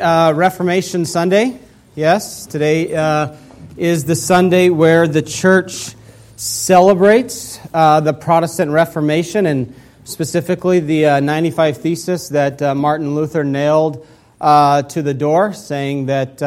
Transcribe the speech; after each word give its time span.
Uh, 0.00 0.32
Reformation 0.34 1.04
Sunday. 1.04 1.60
Yes, 1.94 2.46
today 2.46 2.94
uh, 2.94 3.36
is 3.76 4.06
the 4.06 4.16
Sunday 4.16 4.70
where 4.70 5.06
the 5.06 5.20
church 5.20 5.94
celebrates 6.36 7.60
uh, 7.74 8.00
the 8.00 8.14
Protestant 8.14 8.70
Reformation 8.70 9.44
and 9.44 9.74
specifically 10.04 10.80
the 10.80 11.04
uh, 11.04 11.20
95 11.20 11.76
Thesis 11.76 12.30
that 12.30 12.62
uh, 12.62 12.74
Martin 12.74 13.14
Luther 13.14 13.44
nailed 13.44 14.06
uh, 14.40 14.84
to 14.84 15.02
the 15.02 15.12
door, 15.12 15.52
saying 15.52 16.06
that 16.06 16.38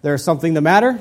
there's 0.00 0.24
something 0.24 0.54
the 0.54 0.62
matter 0.62 0.98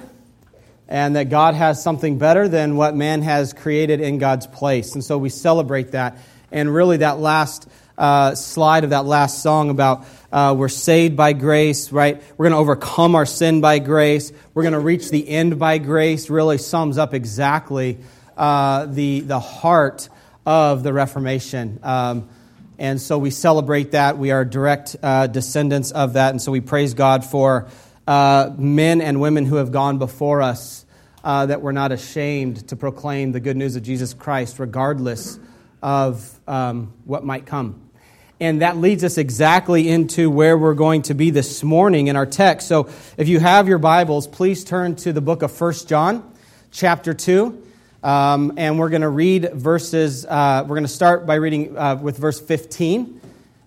and 0.90 1.16
that 1.16 1.30
God 1.30 1.54
has 1.54 1.82
something 1.82 2.18
better 2.18 2.50
than 2.50 2.76
what 2.76 2.94
man 2.94 3.22
has 3.22 3.54
created 3.54 4.02
in 4.02 4.18
God's 4.18 4.48
place. 4.48 4.96
And 4.96 5.04
so 5.04 5.18
we 5.18 5.30
celebrate 5.30 5.92
that. 5.92 6.18
And 6.52 6.74
really, 6.74 6.98
that 6.98 7.20
last 7.20 7.70
slide 8.36 8.84
of 8.84 8.92
that 8.92 9.06
last 9.06 9.42
song 9.42 9.70
about 9.70 10.06
uh, 10.32 10.54
we're 10.58 10.70
saved 10.70 11.16
by 11.16 11.34
grace, 11.34 11.92
right? 11.92 12.22
We're 12.38 12.46
going 12.46 12.52
to 12.52 12.58
overcome 12.58 13.16
our 13.16 13.26
sin 13.26 13.62
by 13.62 13.80
grace. 13.80 14.32
We're 14.54 14.64
going 14.64 14.74
to 14.74 14.80
reach 14.80 15.10
the 15.10 15.28
end 15.28 15.58
by 15.58 15.78
grace. 15.78 16.30
Really 16.30 16.58
sums 16.58 16.98
up 16.98 17.14
exactly 17.14 17.98
uh, 18.36 18.88
the, 18.88 19.22
the 19.22 19.40
heart 19.40 20.10
of 20.46 20.84
the 20.84 20.94
Reformation. 20.94 21.80
Um, 21.82 22.30
and 22.78 23.02
so 23.02 23.18
we 23.18 23.32
celebrate 23.32 23.92
that. 23.92 24.18
We 24.18 24.32
are 24.32 24.46
direct 24.46 24.96
uh, 25.02 25.28
descendants 25.28 25.92
of 25.92 26.14
that. 26.14 26.32
And 26.32 26.42
so 26.42 26.52
we 26.52 26.62
praise 26.62 26.94
God 26.94 27.26
for 27.26 27.68
uh, 28.06 28.52
men 28.58 29.02
and 29.02 29.20
women 29.20 29.46
who 29.46 29.56
have 29.56 29.72
gone 29.72 29.98
before 29.98 30.42
us, 30.42 30.86
uh, 31.24 31.48
that 31.48 31.62
we're 31.62 31.72
not 31.72 31.92
ashamed 31.92 32.68
to 32.70 32.76
proclaim 32.76 33.32
the 33.32 33.40
good 33.40 33.58
news 33.58 33.76
of 33.76 33.84
Jesus 33.84 34.14
Christ, 34.14 34.60
regardless 34.60 35.40
of 35.82 36.40
um, 36.48 36.94
what 37.06 37.24
might 37.24 37.46
come. 37.46 37.87
And 38.40 38.62
that 38.62 38.78
leads 38.78 39.04
us 39.04 39.18
exactly 39.18 39.90
into 39.90 40.30
where 40.30 40.60
we're 40.60 40.76
going 40.76 41.02
to 41.04 41.16
be 41.16 41.32
this 41.32 41.64
morning 41.64 42.06
in 42.06 42.16
our 42.16 42.28
text. 42.28 42.68
So 42.68 42.88
if 43.18 43.28
you 43.28 43.40
have 43.40 43.68
your 43.68 43.80
Bibles, 43.80 44.28
please 44.28 44.64
turn 44.64 44.96
to 44.98 45.12
the 45.12 45.22
book 45.22 45.42
of 45.42 45.60
1 45.60 45.74
John, 45.88 46.32
chapter 46.70 47.16
2. 47.16 47.64
Um, 48.04 48.54
and 48.58 48.78
we're 48.78 48.90
going 48.90 49.02
to 49.02 49.10
read 49.10 49.54
verses, 49.54 50.24
uh, 50.24 50.64
we're 50.68 50.76
going 50.76 50.84
to 50.84 50.88
start 50.88 51.26
by 51.26 51.36
reading 51.36 51.76
uh, 51.76 51.96
with 51.96 52.20
verse 52.20 52.40
15. 52.40 53.20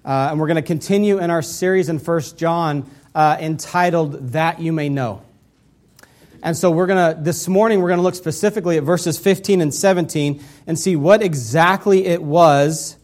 Uh, 0.05 0.29
and 0.31 0.39
we're 0.39 0.47
going 0.47 0.55
to 0.55 0.63
continue 0.63 1.19
in 1.19 1.31
our 1.31 1.43
series 1.43 1.89
in 1.89 1.99
1 1.99 2.21
John 2.37 2.89
uh, 3.13 3.39
entitled 3.41 4.31
That 4.31 4.61
You 4.61 4.73
May 4.73 4.89
Know. 4.89 5.23
And 6.45 6.57
so 6.57 6.71
we're 6.71 6.87
going 6.87 7.17
to, 7.17 7.21
this 7.21 7.49
morning, 7.49 7.81
we're 7.81 7.89
going 7.89 7.99
to 7.99 8.05
look 8.05 8.15
specifically 8.15 8.77
at 8.77 8.85
verses 8.85 9.19
15 9.19 9.63
and 9.63 9.75
17 9.75 10.41
and 10.69 10.79
see 10.79 10.95
what 10.95 11.25
exactly 11.25 12.07
it 12.07 12.23
was 12.23 12.97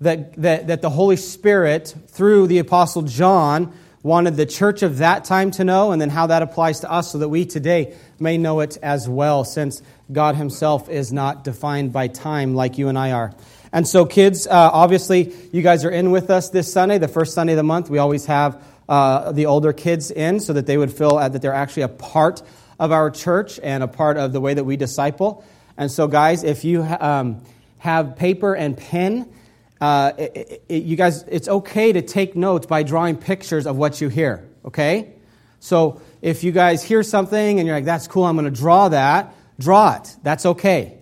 that, 0.00 0.34
that, 0.40 0.66
that 0.68 0.82
the 0.82 0.90
Holy 0.90 1.16
Spirit, 1.16 1.94
through 2.08 2.46
the 2.46 2.58
Apostle 2.58 3.02
John, 3.02 3.72
wanted 4.02 4.36
the 4.36 4.46
church 4.46 4.82
of 4.82 4.98
that 4.98 5.24
time 5.24 5.50
to 5.52 5.64
know, 5.64 5.92
and 5.92 6.00
then 6.00 6.10
how 6.10 6.28
that 6.28 6.42
applies 6.42 6.80
to 6.80 6.90
us 6.90 7.10
so 7.12 7.18
that 7.18 7.28
we 7.28 7.44
today 7.44 7.96
may 8.18 8.38
know 8.38 8.60
it 8.60 8.78
as 8.82 9.08
well, 9.08 9.44
since 9.44 9.82
God 10.10 10.36
Himself 10.36 10.88
is 10.88 11.12
not 11.12 11.44
defined 11.44 11.92
by 11.92 12.08
time 12.08 12.54
like 12.54 12.78
you 12.78 12.88
and 12.88 12.98
I 12.98 13.12
are. 13.12 13.34
And 13.72 13.86
so, 13.86 14.06
kids, 14.06 14.46
uh, 14.46 14.50
obviously, 14.72 15.34
you 15.52 15.62
guys 15.62 15.84
are 15.84 15.90
in 15.90 16.10
with 16.10 16.30
us 16.30 16.48
this 16.48 16.72
Sunday, 16.72 16.98
the 16.98 17.08
first 17.08 17.34
Sunday 17.34 17.52
of 17.52 17.58
the 17.58 17.62
month. 17.64 17.90
We 17.90 17.98
always 17.98 18.24
have 18.26 18.62
uh, 18.88 19.32
the 19.32 19.46
older 19.46 19.74
kids 19.74 20.10
in 20.10 20.40
so 20.40 20.54
that 20.54 20.66
they 20.66 20.78
would 20.78 20.92
feel 20.92 21.16
that 21.16 21.42
they're 21.42 21.52
actually 21.52 21.82
a 21.82 21.88
part 21.88 22.42
of 22.78 22.92
our 22.92 23.10
church 23.10 23.60
and 23.62 23.82
a 23.82 23.88
part 23.88 24.16
of 24.16 24.32
the 24.32 24.40
way 24.40 24.54
that 24.54 24.64
we 24.64 24.76
disciple. 24.76 25.44
And 25.76 25.90
so, 25.90 26.06
guys, 26.08 26.44
if 26.44 26.64
you 26.64 26.82
um, 26.82 27.42
have 27.78 28.16
paper 28.16 28.54
and 28.54 28.76
pen, 28.76 29.30
uh, 29.80 30.12
it, 30.18 30.62
it, 30.68 30.82
you 30.84 30.96
guys, 30.96 31.22
it's 31.28 31.48
okay 31.48 31.92
to 31.92 32.02
take 32.02 32.34
notes 32.34 32.66
by 32.66 32.82
drawing 32.82 33.16
pictures 33.16 33.66
of 33.66 33.76
what 33.76 34.00
you 34.00 34.08
hear, 34.08 34.48
okay? 34.64 35.12
So 35.60 36.00
if 36.22 36.44
you 36.44 36.52
guys 36.52 36.82
hear 36.82 37.02
something 37.02 37.58
and 37.58 37.66
you're 37.66 37.76
like, 37.76 37.84
that's 37.84 38.08
cool, 38.08 38.24
I'm 38.24 38.36
going 38.36 38.52
to 38.52 38.60
draw 38.60 38.88
that, 38.88 39.34
draw 39.58 39.96
it. 39.96 40.16
That's 40.22 40.46
okay. 40.46 40.98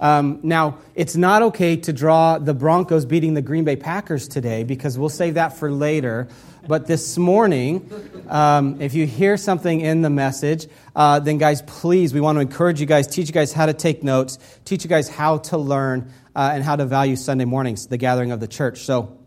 Um, 0.00 0.40
now, 0.42 0.78
it's 0.94 1.16
not 1.16 1.42
okay 1.42 1.76
to 1.76 1.92
draw 1.92 2.38
the 2.38 2.52
Broncos 2.52 3.06
beating 3.06 3.34
the 3.34 3.42
Green 3.42 3.64
Bay 3.64 3.76
Packers 3.76 4.28
today 4.28 4.64
because 4.64 4.98
we'll 4.98 5.08
save 5.08 5.34
that 5.34 5.56
for 5.56 5.70
later. 5.70 6.28
But 6.66 6.86
this 6.86 7.16
morning, 7.16 7.90
um, 8.28 8.80
if 8.80 8.94
you 8.94 9.06
hear 9.06 9.36
something 9.36 9.80
in 9.80 10.02
the 10.02 10.10
message, 10.10 10.66
uh, 10.96 11.20
then 11.20 11.38
guys, 11.38 11.62
please, 11.62 12.12
we 12.12 12.20
want 12.20 12.36
to 12.36 12.40
encourage 12.40 12.80
you 12.80 12.86
guys, 12.86 13.06
teach 13.06 13.28
you 13.28 13.32
guys 13.32 13.52
how 13.52 13.66
to 13.66 13.74
take 13.74 14.02
notes, 14.02 14.38
teach 14.64 14.82
you 14.82 14.90
guys 14.90 15.08
how 15.08 15.38
to 15.38 15.58
learn 15.58 16.10
uh, 16.34 16.50
and 16.54 16.64
how 16.64 16.76
to 16.76 16.84
value 16.84 17.16
Sunday 17.16 17.44
mornings, 17.44 17.86
the 17.86 17.96
gathering 17.96 18.32
of 18.32 18.40
the 18.40 18.48
church. 18.48 18.80
So, 18.80 19.18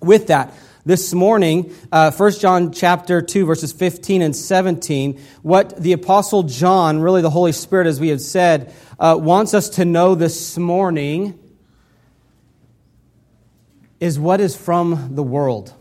with 0.00 0.28
that, 0.28 0.54
this 0.84 1.12
morning, 1.12 1.74
uh, 1.92 2.10
1 2.10 2.32
John 2.32 2.72
chapter 2.72 3.20
2, 3.20 3.44
verses 3.44 3.72
15 3.72 4.22
and 4.22 4.34
17, 4.34 5.20
what 5.42 5.76
the 5.76 5.92
Apostle 5.92 6.44
John, 6.44 7.00
really 7.00 7.22
the 7.22 7.30
Holy 7.30 7.52
Spirit, 7.52 7.86
as 7.86 8.00
we 8.00 8.08
have 8.08 8.20
said, 8.20 8.74
uh, 8.98 9.18
wants 9.20 9.52
us 9.52 9.68
to 9.70 9.84
know 9.84 10.14
this 10.14 10.56
morning 10.56 11.38
is 13.98 14.18
what 14.18 14.40
is 14.40 14.56
from 14.56 15.14
the 15.14 15.22
world 15.22 15.74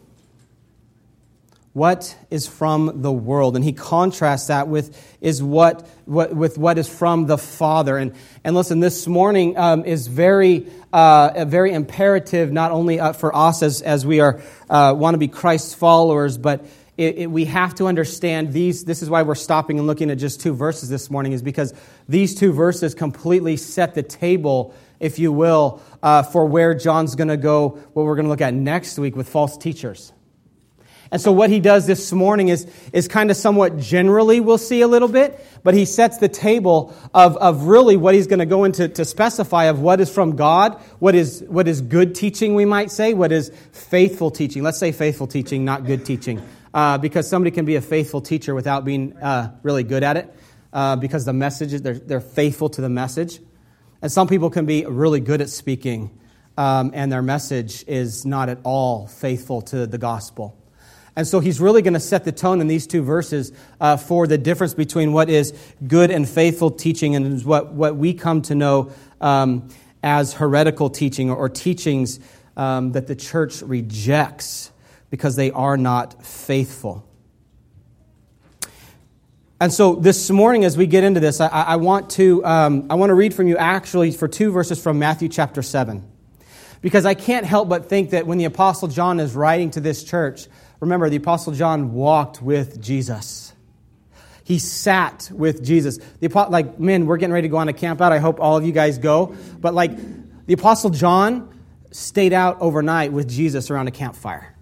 what 1.80 2.14
is 2.30 2.46
from 2.46 3.02
the 3.02 3.12
world. 3.12 3.56
And 3.56 3.64
he 3.64 3.72
contrasts 3.72 4.48
that 4.48 4.68
with 4.68 5.18
is 5.22 5.42
what, 5.42 5.88
what 6.04 6.36
with 6.36 6.58
what 6.58 6.78
is 6.78 6.90
from 6.90 7.26
the 7.26 7.38
father. 7.38 7.98
And 7.98 8.14
and 8.44 8.54
listen 8.54 8.82
this 8.82 9.08
morning 9.08 9.58
um, 9.58 9.86
is 9.86 10.08
very 10.08 10.68
uh, 10.92 11.46
very 11.46 11.72
imperative 11.72 12.52
not 12.52 12.72
only 12.72 13.00
uh, 13.00 13.14
for 13.14 13.34
us 13.34 13.64
as 13.64 13.82
as 13.82 14.06
we 14.06 14.20
are 14.20 14.42
uh, 14.70 14.94
want 14.98 15.14
to 15.14 15.18
be 15.20 15.28
christ's 15.28 15.74
followers 15.74 16.38
but 16.38 16.66
it, 16.98 17.18
it, 17.18 17.28
we 17.28 17.46
have 17.46 17.76
to 17.76 17.88
understand 17.88 18.52
these 18.52 18.84
this 18.86 19.02
is 19.02 19.10
why 19.10 19.22
we're 19.22 19.36
stopping 19.36 19.78
and 19.78 19.88
looking 19.88 20.10
at 20.10 20.18
just 20.18 20.42
two 20.42 20.54
verses 20.54 20.90
this 20.90 21.10
morning 21.10 21.32
is 21.32 21.42
because 21.42 21.74
these 22.08 22.34
two 22.34 22.52
verses 22.52 22.96
completely 22.96 23.56
set 23.56 23.94
the 23.94 24.04
table 24.04 24.74
if 25.00 25.20
you 25.20 25.32
will 25.32 25.82
uh, 26.02 26.24
for 26.24 26.46
where 26.46 26.74
john's 26.74 27.16
going 27.16 27.28
to 27.28 27.38
go 27.38 27.70
what 27.94 28.04
we're 28.04 28.16
going 28.16 28.26
to 28.26 28.30
look 28.30 28.42
at 28.42 28.54
next 28.54 28.98
week 28.98 29.16
with 29.16 29.30
false 29.30 29.58
teachers 29.58 30.12
and 31.12 31.20
so 31.20 31.32
what 31.32 31.50
he 31.50 31.60
does 31.60 31.88
this 31.88 32.12
morning 32.12 32.50
is, 32.50 32.68
is 32.94 33.08
kind 33.08 33.32
of 33.32 33.38
somewhat 33.38 33.78
generally, 33.78 34.40
we'll 34.40 34.60
see 34.60 34.82
a 34.82 34.88
little 34.88 35.08
bit, 35.08 35.44
but 35.64 35.74
he 35.74 35.86
sets 35.86 36.20
the 36.20 36.30
table 36.30 36.94
of, 37.16 37.36
of 37.38 37.64
really 37.64 37.98
what 37.98 38.14
he's 38.14 38.28
going 38.28 38.40
to 38.40 38.46
go 38.46 38.64
into 38.64 38.88
to 38.88 39.04
specify 39.04 39.66
of 39.66 39.80
what 39.80 40.00
is 40.00 40.14
from 40.14 40.36
God, 40.36 40.76
what 41.00 41.16
is, 41.16 41.44
what 41.48 41.68
is 41.68 41.82
good 41.82 42.14
teaching, 42.14 42.54
we 42.54 42.66
might 42.66 42.92
say, 42.92 43.16
what 43.16 43.32
is 43.32 43.52
faithful 43.72 44.30
teaching. 44.30 44.62
Let's 44.62 44.78
say 44.78 44.92
faithful 44.92 45.26
teaching, 45.26 45.66
not 45.66 45.86
good 45.86 46.06
teaching. 46.06 46.42
Uh, 46.72 47.00
because 47.00 47.28
somebody 47.28 47.50
can 47.50 47.66
be 47.66 47.76
a 47.76 47.82
faithful 47.82 48.22
teacher 48.22 48.54
without 48.54 48.86
being 48.86 49.18
uh, 49.18 49.58
really 49.64 49.84
good 49.84 50.04
at 50.04 50.16
it, 50.16 50.36
uh, 50.72 50.96
because 50.96 51.26
the 51.26 51.34
message, 51.34 51.72
they're, 51.82 51.98
they're 51.98 52.22
faithful 52.22 52.70
to 52.70 52.82
the 52.82 52.90
message. 52.90 53.40
And 54.04 54.12
some 54.12 54.28
people 54.28 54.52
can 54.52 54.68
be 54.68 54.86
really 54.86 55.20
good 55.20 55.42
at 55.42 55.50
speaking, 55.50 56.12
um, 56.56 56.92
and 56.94 57.12
their 57.12 57.24
message 57.24 57.84
is 57.88 58.28
not 58.28 58.50
at 58.50 58.60
all 58.64 59.08
faithful 59.08 59.64
to 59.64 59.88
the 59.88 59.98
gospel. 59.98 60.59
And 61.16 61.28
so 61.28 61.40
he's 61.40 61.60
really 61.60 61.82
going 61.82 61.96
to 61.96 62.00
set 62.00 62.24
the 62.24 62.32
tone 62.32 62.62
in 62.62 62.68
these 62.68 62.88
two 62.88 63.02
verses 63.02 63.52
uh, 63.82 63.98
for 63.98 64.28
the 64.28 64.38
difference 64.38 64.74
between 64.74 65.12
what 65.12 65.30
is 65.30 65.54
good 65.86 66.12
and 66.12 66.28
faithful 66.28 66.72
teaching 66.72 67.16
and 67.16 67.44
what, 67.44 67.74
what 67.74 67.96
we 67.96 68.14
come 68.14 68.42
to 68.44 68.56
know 68.56 68.92
um, 69.20 69.68
as 70.02 70.34
heretical 70.34 70.90
teaching 70.90 71.30
or, 71.30 71.36
or 71.36 71.50
teachings 71.50 72.20
um, 72.56 72.94
that 72.94 73.08
the 73.08 73.16
church 73.16 73.62
rejects 73.62 74.72
because 75.10 75.36
they 75.36 75.52
are 75.52 75.76
not 75.76 76.26
faithful. 76.26 77.06
And 79.62 79.74
so 79.74 79.96
this 79.96 80.30
morning, 80.30 80.64
as 80.64 80.78
we 80.78 80.88
get 80.88 81.04
into 81.04 81.20
this, 81.20 81.42
I, 81.42 81.48
I 81.48 81.76
want 81.76 82.12
to 82.12 82.46
um, 82.46 82.88
I 82.90 82.96
want 82.96 83.10
to 83.10 83.14
read 83.14 83.34
from 83.34 83.48
you 83.50 83.58
actually 83.58 84.12
for 84.12 84.30
two 84.30 84.54
verses 84.54 84.82
from 84.82 85.00
Matthew 85.00 85.28
chapter 85.28 85.62
seven, 85.62 86.10
because 86.82 87.06
I 87.06 87.14
can't 87.14 87.46
help 87.46 87.68
but 87.68 87.90
think 87.90 88.12
that 88.12 88.26
when 88.26 88.38
the 88.38 88.46
apostle 88.46 88.88
John 88.88 89.20
is 89.20 89.36
writing 89.36 89.72
to 89.72 89.82
this 89.82 90.06
church, 90.06 90.48
Remember, 90.80 91.10
the 91.10 91.18
Apostle 91.18 91.54
John 91.54 91.94
walked 91.94 92.42
with 92.42 92.82
Jesus. 92.82 93.54
He 94.44 94.60
sat 94.60 95.30
with 95.32 95.64
Jesus. 95.64 96.00
The, 96.20 96.28
like, 96.50 96.80
men, 96.80 97.06
we're 97.06 97.18
getting 97.18 97.34
ready 97.34 97.48
to 97.48 97.52
go 97.52 97.58
on 97.58 97.68
a 97.68 97.74
camp 97.74 98.02
out. 98.02 98.12
I 98.12 98.18
hope 98.18 98.40
all 98.40 98.58
of 98.58 98.66
you 98.66 98.72
guys 98.72 98.98
go. 98.98 99.36
But, 99.60 99.74
like, 99.74 99.92
the 100.48 100.54
Apostle 100.54 100.90
John 100.90 101.54
stayed 101.92 102.34
out 102.34 102.60
overnight 102.62 103.12
with 103.12 103.30
Jesus 103.30 103.70
around 103.70 103.88
a 103.88 103.92
campfire. 103.92 104.56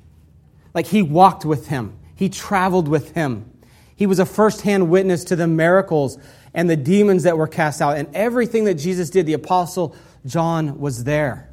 Like, 0.74 0.88
he 0.88 1.02
walked 1.02 1.46
with 1.46 1.68
him, 1.68 1.98
he 2.16 2.30
traveled 2.30 2.88
with 2.88 3.12
him. 3.12 3.52
He 3.96 4.06
was 4.06 4.20
a 4.20 4.26
firsthand 4.26 4.92
witness 4.92 5.24
to 5.26 5.36
the 5.36 5.48
miracles 5.48 6.20
and 6.54 6.70
the 6.70 6.76
demons 6.76 7.24
that 7.24 7.36
were 7.36 7.48
cast 7.48 7.82
out. 7.82 7.98
And 7.98 8.16
everything 8.16 8.66
that 8.66 8.76
Jesus 8.76 9.10
did, 9.10 9.26
the 9.26 9.34
Apostle 9.34 9.96
John 10.26 10.80
was 10.80 11.04
there. 11.04 11.50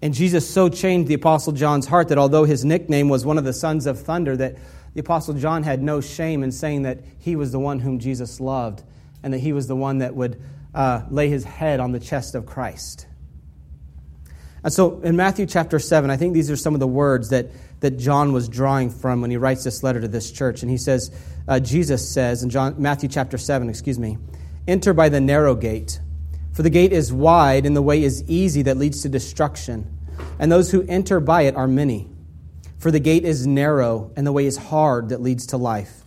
And 0.00 0.14
Jesus 0.14 0.48
so 0.48 0.68
changed 0.68 1.08
the 1.08 1.14
Apostle 1.14 1.52
John's 1.52 1.86
heart 1.86 2.08
that 2.08 2.18
although 2.18 2.44
his 2.44 2.64
nickname 2.64 3.08
was 3.08 3.26
one 3.26 3.38
of 3.38 3.44
the 3.44 3.52
sons 3.52 3.86
of 3.86 4.00
thunder, 4.00 4.36
that 4.36 4.56
the 4.94 5.00
Apostle 5.00 5.34
John 5.34 5.62
had 5.62 5.82
no 5.82 6.00
shame 6.00 6.42
in 6.42 6.52
saying 6.52 6.82
that 6.82 7.00
he 7.18 7.36
was 7.36 7.52
the 7.52 7.58
one 7.58 7.80
whom 7.80 7.98
Jesus 7.98 8.40
loved 8.40 8.82
and 9.22 9.32
that 9.32 9.38
he 9.38 9.52
was 9.52 9.66
the 9.66 9.76
one 9.76 9.98
that 9.98 10.14
would 10.14 10.40
uh, 10.74 11.02
lay 11.10 11.28
his 11.28 11.44
head 11.44 11.80
on 11.80 11.92
the 11.92 12.00
chest 12.00 12.34
of 12.34 12.46
Christ. 12.46 13.06
And 14.62 14.72
so 14.72 15.00
in 15.00 15.16
Matthew 15.16 15.46
chapter 15.46 15.78
7, 15.78 16.10
I 16.10 16.16
think 16.16 16.34
these 16.34 16.50
are 16.50 16.56
some 16.56 16.74
of 16.74 16.80
the 16.80 16.86
words 16.86 17.30
that, 17.30 17.46
that 17.80 17.92
John 17.92 18.32
was 18.32 18.48
drawing 18.48 18.90
from 18.90 19.20
when 19.20 19.30
he 19.30 19.36
writes 19.36 19.64
this 19.64 19.82
letter 19.82 20.00
to 20.00 20.08
this 20.08 20.30
church. 20.30 20.62
And 20.62 20.70
he 20.70 20.76
says, 20.76 21.10
uh, 21.46 21.60
Jesus 21.60 22.08
says 22.08 22.42
in 22.42 22.50
John, 22.50 22.74
Matthew 22.78 23.08
chapter 23.08 23.38
7, 23.38 23.68
excuse 23.68 23.98
me, 23.98 24.18
enter 24.66 24.92
by 24.92 25.08
the 25.08 25.20
narrow 25.20 25.54
gate, 25.54 26.00
for 26.52 26.62
the 26.62 26.70
gate 26.70 26.92
is 26.92 27.12
wide 27.12 27.66
and 27.66 27.76
the 27.76 27.82
way 27.82 28.02
is 28.02 28.24
easy 28.28 28.62
that 28.62 28.76
leads 28.76 29.02
to 29.02 29.08
destruction, 29.08 29.98
and 30.38 30.50
those 30.50 30.70
who 30.70 30.82
enter 30.88 31.20
by 31.20 31.42
it 31.42 31.56
are 31.56 31.68
many. 31.68 32.08
For 32.78 32.90
the 32.90 33.00
gate 33.00 33.24
is 33.24 33.46
narrow 33.46 34.12
and 34.16 34.26
the 34.26 34.32
way 34.32 34.46
is 34.46 34.56
hard 34.56 35.08
that 35.08 35.20
leads 35.20 35.46
to 35.48 35.56
life, 35.56 36.02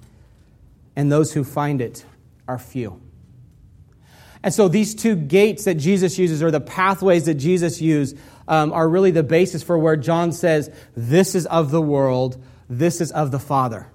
and 0.96 1.12
those 1.12 1.34
who 1.34 1.44
find 1.44 1.82
it 1.82 2.06
are 2.48 2.58
few. 2.58 3.02
And 4.44 4.54
so 4.54 4.68
these 4.68 4.96
two 4.96 5.16
gates 5.16 5.66
that 5.66 5.76
Jesus 5.76 6.18
uses, 6.18 6.42
or 6.42 6.50
the 6.50 6.62
pathways 6.62 7.26
that 7.26 7.36
Jesus 7.36 7.80
used, 7.80 8.18
um, 8.48 8.74
are 8.74 8.90
really 8.90 9.12
the 9.12 9.24
basis 9.24 9.62
for 9.62 9.78
where 9.78 9.96
John 9.96 10.32
says, 10.32 10.70
This 10.96 11.36
is 11.36 11.46
of 11.46 11.72
the 11.72 11.82
world, 11.82 12.44
this 12.68 13.02
is 13.02 13.12
of 13.12 13.32
the 13.32 13.40
Father. 13.40 13.88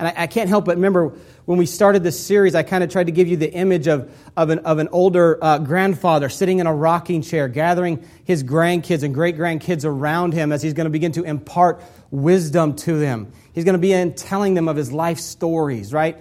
And 0.00 0.08
I, 0.08 0.22
I 0.22 0.26
can't 0.26 0.48
help 0.48 0.64
but 0.64 0.76
remember 0.76 1.12
when 1.44 1.58
we 1.58 1.66
started 1.66 2.02
this 2.02 2.18
series, 2.18 2.54
I 2.54 2.62
kind 2.62 2.82
of 2.82 2.90
tried 2.90 3.04
to 3.04 3.12
give 3.12 3.28
you 3.28 3.36
the 3.36 3.52
image 3.52 3.86
of, 3.86 4.10
of, 4.34 4.48
an, 4.48 4.60
of 4.60 4.78
an 4.78 4.88
older 4.92 5.38
uh, 5.42 5.58
grandfather 5.58 6.30
sitting 6.30 6.58
in 6.58 6.66
a 6.66 6.74
rocking 6.74 7.20
chair, 7.20 7.48
gathering 7.48 8.02
his 8.24 8.42
grandkids 8.42 9.02
and 9.02 9.12
great 9.12 9.36
grandkids 9.36 9.84
around 9.84 10.32
him 10.32 10.52
as 10.52 10.62
he's 10.62 10.72
going 10.72 10.86
to 10.86 10.90
begin 10.90 11.12
to 11.12 11.22
impart 11.22 11.82
wisdom 12.10 12.76
to 12.76 12.98
them. 12.98 13.30
He's 13.52 13.64
going 13.64 13.74
to 13.74 13.80
begin 13.80 14.14
telling 14.14 14.54
them 14.54 14.68
of 14.68 14.76
his 14.76 14.90
life 14.90 15.18
stories, 15.18 15.92
right? 15.92 16.16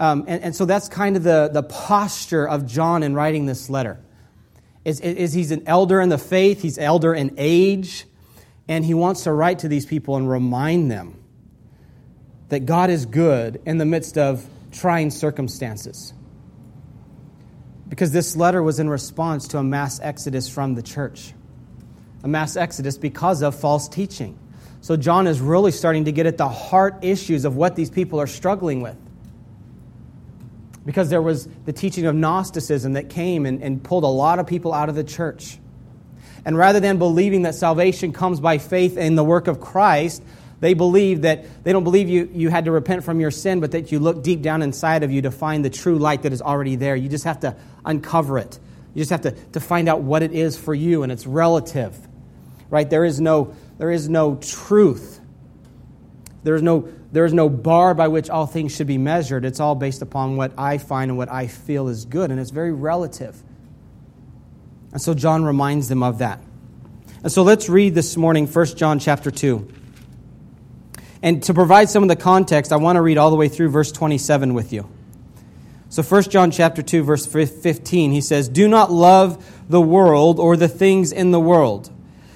Um, 0.00 0.24
and, 0.26 0.42
and, 0.42 0.56
so 0.56 0.64
that's 0.64 0.88
kind 0.88 1.16
of 1.16 1.22
the, 1.22 1.50
the 1.52 1.62
posture 1.62 2.48
of 2.48 2.66
John 2.66 3.04
in 3.04 3.14
writing 3.14 3.46
this 3.46 3.70
letter. 3.70 4.00
Is, 4.84 5.00
is 5.00 5.32
he's 5.32 5.50
an 5.50 5.64
elder 5.66 6.00
in 6.00 6.08
the 6.08 6.18
faith, 6.18 6.62
he's 6.62 6.78
elder 6.78 7.14
in 7.14 7.34
age, 7.36 8.06
and 8.66 8.84
he 8.84 8.94
wants 8.94 9.24
to 9.24 9.32
write 9.32 9.60
to 9.60 9.68
these 9.68 9.86
people 9.86 10.16
and 10.16 10.28
remind 10.28 10.90
them 10.90 11.17
that 12.48 12.66
God 12.66 12.90
is 12.90 13.06
good 13.06 13.60
in 13.66 13.78
the 13.78 13.84
midst 13.84 14.16
of 14.16 14.46
trying 14.72 15.10
circumstances. 15.10 16.12
Because 17.88 18.12
this 18.12 18.36
letter 18.36 18.62
was 18.62 18.78
in 18.78 18.88
response 18.88 19.48
to 19.48 19.58
a 19.58 19.64
mass 19.64 19.98
exodus 20.00 20.48
from 20.48 20.74
the 20.74 20.82
church, 20.82 21.32
a 22.22 22.28
mass 22.28 22.56
exodus 22.56 22.98
because 22.98 23.42
of 23.42 23.58
false 23.58 23.88
teaching. 23.88 24.38
So 24.80 24.96
John 24.96 25.26
is 25.26 25.40
really 25.40 25.72
starting 25.72 26.04
to 26.04 26.12
get 26.12 26.26
at 26.26 26.36
the 26.36 26.48
heart 26.48 26.98
issues 27.02 27.44
of 27.44 27.56
what 27.56 27.76
these 27.76 27.90
people 27.90 28.20
are 28.20 28.26
struggling 28.26 28.80
with 28.80 28.96
because 30.88 31.10
there 31.10 31.20
was 31.20 31.46
the 31.66 31.72
teaching 31.74 32.06
of 32.06 32.14
Gnosticism 32.14 32.94
that 32.94 33.10
came 33.10 33.44
and, 33.44 33.62
and 33.62 33.84
pulled 33.84 34.04
a 34.04 34.06
lot 34.06 34.38
of 34.38 34.46
people 34.46 34.72
out 34.72 34.88
of 34.88 34.94
the 34.94 35.04
church. 35.04 35.58
And 36.46 36.56
rather 36.56 36.80
than 36.80 36.96
believing 36.96 37.42
that 37.42 37.54
salvation 37.54 38.14
comes 38.14 38.40
by 38.40 38.56
faith 38.56 38.96
in 38.96 39.14
the 39.14 39.22
work 39.22 39.48
of 39.48 39.60
Christ, 39.60 40.22
they 40.60 40.74
believe 40.74 41.22
that 41.22 41.64
they 41.64 41.72
don't 41.72 41.84
believe 41.84 42.08
you, 42.08 42.28
you 42.32 42.48
had 42.48 42.64
to 42.64 42.72
repent 42.72 43.04
from 43.04 43.20
your 43.20 43.30
sin, 43.30 43.60
but 43.60 43.72
that 43.72 43.92
you 43.92 44.00
look 44.00 44.22
deep 44.22 44.42
down 44.42 44.62
inside 44.62 45.02
of 45.02 45.12
you 45.12 45.22
to 45.22 45.30
find 45.30 45.64
the 45.64 45.70
true 45.70 45.98
light 45.98 46.22
that 46.22 46.32
is 46.32 46.42
already 46.42 46.76
there. 46.76 46.96
You 46.96 47.08
just 47.08 47.24
have 47.24 47.40
to 47.40 47.56
uncover 47.84 48.38
it. 48.38 48.58
You 48.94 49.00
just 49.00 49.10
have 49.10 49.20
to, 49.22 49.30
to 49.52 49.60
find 49.60 49.88
out 49.88 50.00
what 50.00 50.22
it 50.22 50.32
is 50.32 50.56
for 50.56 50.74
you, 50.74 51.02
and 51.02 51.12
it's 51.12 51.26
relative. 51.26 51.96
Right? 52.70 52.88
There 52.88 53.04
is 53.04 53.20
no, 53.20 53.54
there 53.78 53.90
is 53.90 54.08
no 54.08 54.36
truth. 54.36 55.20
There 56.42 56.54
is 56.54 56.62
no 56.62 56.92
there 57.10 57.24
is 57.24 57.32
no 57.32 57.48
bar 57.48 57.94
by 57.94 58.08
which 58.08 58.28
all 58.28 58.46
things 58.46 58.74
should 58.74 58.86
be 58.86 58.98
measured. 58.98 59.44
It's 59.44 59.60
all 59.60 59.74
based 59.74 60.02
upon 60.02 60.36
what 60.36 60.52
I 60.58 60.76
find 60.76 61.10
and 61.10 61.16
what 61.16 61.30
I 61.30 61.46
feel 61.46 61.88
is 61.88 62.04
good, 62.04 62.30
and 62.30 62.38
it's 62.38 62.50
very 62.50 62.72
relative. 62.72 63.42
And 64.92 65.00
so 65.00 65.14
John 65.14 65.44
reminds 65.44 65.88
them 65.88 66.02
of 66.02 66.18
that. 66.18 66.42
And 67.22 67.32
so 67.32 67.42
let's 67.42 67.68
read 67.68 67.94
this 67.94 68.16
morning 68.16 68.46
1 68.46 68.66
John 68.76 68.98
chapter 68.98 69.30
2. 69.30 69.77
And 71.22 71.42
to 71.44 71.54
provide 71.54 71.90
some 71.90 72.02
of 72.02 72.08
the 72.08 72.16
context, 72.16 72.72
I 72.72 72.76
want 72.76 72.96
to 72.96 73.02
read 73.02 73.18
all 73.18 73.30
the 73.30 73.36
way 73.36 73.48
through 73.48 73.70
verse 73.70 73.90
27 73.90 74.54
with 74.54 74.72
you. 74.72 74.88
So 75.88 76.02
1 76.02 76.24
John 76.24 76.50
chapter 76.50 76.82
2 76.82 77.02
verse 77.02 77.26
15 77.26 78.12
he 78.12 78.20
says, 78.20 78.48
"Do 78.48 78.68
not 78.68 78.92
love 78.92 79.42
the 79.68 79.80
world 79.80 80.38
or 80.38 80.56
the 80.56 80.68
things 80.68 81.12
in 81.12 81.30
the 81.30 81.40
world. 81.40 81.90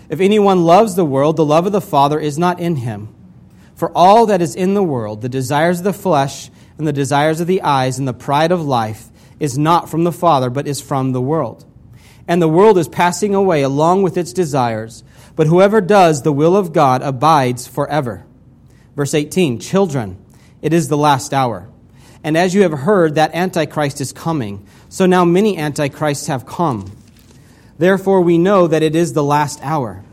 If 0.09 0.21
anyone 0.21 0.65
loves 0.65 0.95
the 0.95 1.05
world, 1.05 1.37
the 1.37 1.45
love 1.45 1.67
of 1.67 1.73
the 1.73 1.81
Father 1.81 2.19
is 2.19 2.39
not 2.39 2.59
in 2.61 2.77
him." 2.77 3.09
For 3.75 3.91
all 3.95 4.27
that 4.27 4.41
is 4.41 4.55
in 4.55 4.75
the 4.75 4.83
world, 4.83 5.21
the 5.21 5.29
desires 5.29 5.79
of 5.79 5.85
the 5.85 5.93
flesh 5.93 6.51
and 6.79 6.87
the 6.87 6.93
desires 6.93 7.41
of 7.41 7.47
the 7.47 7.63
eyes 7.63 7.99
and 7.99 8.09
the 8.09 8.15
pride 8.15 8.53
of 8.53 8.65
life, 8.65 9.11
is 9.39 9.59
not 9.59 9.89
from 9.89 10.05
the 10.05 10.13
Father, 10.13 10.51
but 10.51 10.67
is 10.67 10.81
from 10.81 11.13
the 11.13 11.21
world. 11.21 11.65
And 12.29 12.41
the 12.41 12.49
world 12.49 12.79
is 12.79 12.89
passing 12.89 13.35
away 13.35 13.63
along 13.63 14.03
with 14.03 14.17
its 14.17 14.33
desires, 14.33 15.03
but 15.37 15.47
whoever 15.47 15.81
does 15.81 16.23
the 16.23 16.33
will 16.33 16.57
of 16.57 16.73
God 16.73 17.03
abides 17.03 17.67
forever. 17.67 18.25
Verse 18.97 19.15
18 19.15 19.59
Children, 19.59 20.17
it 20.61 20.73
is 20.73 20.89
the 20.89 20.97
last 20.97 21.33
hour. 21.33 21.69
And 22.25 22.37
as 22.37 22.55
you 22.55 22.63
have 22.63 22.73
heard 22.73 23.17
that 23.17 23.35
Antichrist 23.35 24.01
is 24.01 24.13
coming, 24.13 24.67
so 24.89 25.07
now 25.07 25.25
many 25.25 25.59
Antichrists 25.59 26.29
have 26.29 26.47
come. 26.47 26.91
Therefore, 27.79 28.21
we 28.21 28.39
know 28.39 28.69
that 28.69 28.83
it 28.83 28.95
is 28.95 29.13
the 29.13 29.25
last 29.25 29.61
hour. 29.63 30.05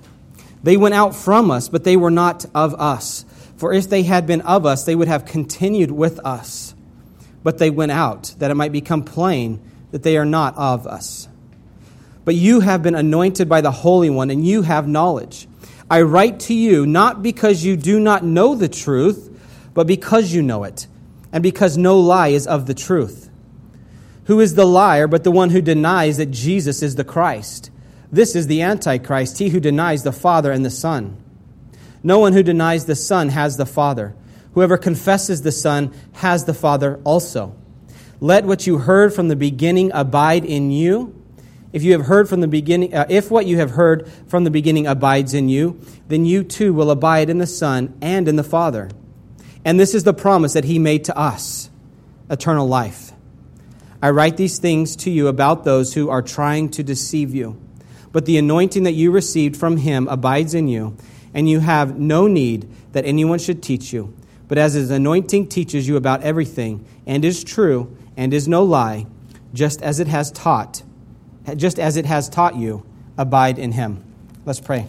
They 0.64 0.76
went 0.76 0.96
out 0.96 1.16
from 1.16 1.52
us, 1.52 1.70
but 1.70 1.84
they 1.84 1.96
were 1.96 2.12
not 2.12 2.46
of 2.56 2.74
us. 2.76 3.26
For 3.58 3.74
if 3.74 3.90
they 3.90 4.04
had 4.04 4.26
been 4.26 4.42
of 4.42 4.66
us, 4.66 4.86
they 4.86 4.96
would 4.96 5.08
have 5.08 5.26
continued 5.26 5.92
with 5.92 6.20
us. 6.26 6.74
But 7.44 7.58
they 7.58 7.70
went 7.70 7.92
out, 7.92 8.34
that 8.40 8.52
it 8.52 8.56
might 8.56 8.72
become 8.72 9.04
plain 9.04 9.62
that 9.92 10.04
they 10.04 10.18
are 10.18 10.26
not 10.26 10.58
of 10.58 10.88
us. 10.88 11.28
But 12.26 12.36
you 12.36 12.60
have 12.60 12.84
been 12.84 12.96
anointed 12.96 13.50
by 13.50 13.62
the 13.62 13.72
Holy 13.72 14.10
One, 14.10 14.30
and 14.30 14.46
you 14.46 14.62
have 14.62 14.88
knowledge. 14.88 15.48
I 15.90 16.02
write 16.02 16.40
to 16.42 16.54
you 16.54 16.86
not 16.86 17.24
because 17.24 17.64
you 17.64 17.76
do 17.76 18.00
not 18.00 18.24
know 18.24 18.56
the 18.56 18.70
truth, 18.70 19.26
but 19.74 19.88
because 19.88 20.34
you 20.34 20.42
know 20.42 20.64
it, 20.64 20.88
and 21.32 21.42
because 21.42 21.78
no 21.78 22.00
lie 22.00 22.28
is 22.30 22.46
of 22.46 22.66
the 22.68 22.74
truth. 22.74 23.30
Who 24.26 24.40
is 24.40 24.54
the 24.54 24.66
liar 24.66 25.08
but 25.08 25.24
the 25.24 25.32
one 25.32 25.50
who 25.50 25.62
denies 25.62 26.18
that 26.18 26.28
Jesus 26.28 26.84
is 26.84 26.96
the 26.96 27.04
Christ? 27.04 27.72
This 28.12 28.36
is 28.36 28.48
the 28.48 28.62
Antichrist, 28.62 29.40
he 29.40 29.50
who 29.50 29.60
denies 29.60 30.04
the 30.04 30.12
Father 30.12 30.52
and 30.52 30.64
the 30.64 30.70
Son. 30.70 31.18
No 32.04 32.20
one 32.20 32.34
who 32.34 32.44
denies 32.44 32.86
the 32.86 32.96
Son 32.96 33.30
has 33.30 33.58
the 33.58 33.66
Father. 33.66 34.16
Whoever 34.54 34.78
confesses 34.78 35.42
the 35.42 35.52
Son 35.52 35.94
has 36.14 36.46
the 36.46 36.54
Father 36.54 37.00
also. 37.04 37.56
Let 38.20 38.46
what 38.46 38.68
you 38.68 38.80
heard 38.80 39.14
from 39.14 39.28
the 39.28 39.36
beginning 39.36 39.92
abide 39.94 40.46
in 40.46 40.72
you. 40.72 41.19
If 41.72 41.84
you 41.84 41.92
have 41.92 42.06
heard 42.06 42.28
from 42.28 42.42
the 42.42 42.48
beginning, 42.48 42.96
uh, 42.96 43.06
if 43.10 43.30
what 43.30 43.46
you 43.46 43.58
have 43.58 43.72
heard 43.72 44.10
from 44.28 44.44
the 44.44 44.52
beginning 44.52 44.88
abides 44.88 45.34
in 45.34 45.50
you, 45.50 45.80
then 46.08 46.26
you 46.26 46.44
too 46.44 46.74
will 46.74 46.90
abide 46.90 47.30
in 47.30 47.38
the 47.38 47.48
Son 47.48 47.96
and 48.02 48.28
in 48.28 48.36
the 48.36 48.44
Father. 48.44 48.90
And 49.64 49.80
this 49.80 49.94
is 49.94 50.04
the 50.04 50.14
promise 50.14 50.54
that 50.54 50.66
He 50.66 50.80
made 50.80 51.04
to 51.06 51.18
us 51.18 51.70
eternal 52.30 52.68
life. 52.68 53.12
I 54.02 54.12
write 54.12 54.38
these 54.38 54.60
things 54.60 54.96
to 54.98 55.12
you 55.12 55.28
about 55.28 55.64
those 55.64 55.94
who 55.94 56.10
are 56.10 56.22
trying 56.22 56.70
to 56.72 56.84
deceive 56.84 57.36
you. 57.36 57.60
But 58.12 58.26
the 58.26 58.38
anointing 58.38 58.84
that 58.84 58.94
you 58.94 59.12
received 59.12 59.58
from 59.58 59.78
Him 59.78 60.08
abides 60.08 60.54
in 60.54 60.68
you 60.68 60.98
and 61.34 61.50
you 61.50 61.60
have 61.60 62.00
no 62.00 62.28
need 62.28 62.70
that 62.94 63.06
anyone 63.06 63.40
should 63.40 63.62
teach 63.62 63.94
you. 63.94 64.14
But 64.48 64.58
as 64.58 64.74
his 64.74 64.90
anointing 64.90 65.48
teaches 65.48 65.88
you 65.88 65.96
about 65.96 66.24
everything, 66.24 66.86
and 67.06 67.24
is 67.24 67.44
true, 67.44 67.96
and 68.18 68.34
is 68.34 68.48
no 68.48 68.64
lie, 68.64 69.06
just 69.54 69.82
as 69.82 70.00
it 70.00 70.08
has 70.08 70.32
taught, 70.32 70.82
just 71.56 71.80
as 71.80 71.98
it 71.98 72.06
has 72.06 72.30
taught 72.30 72.56
you, 72.56 72.86
abide 73.18 73.60
in 73.60 73.72
him. 73.72 74.04
Let's 74.46 74.60
pray. 74.60 74.88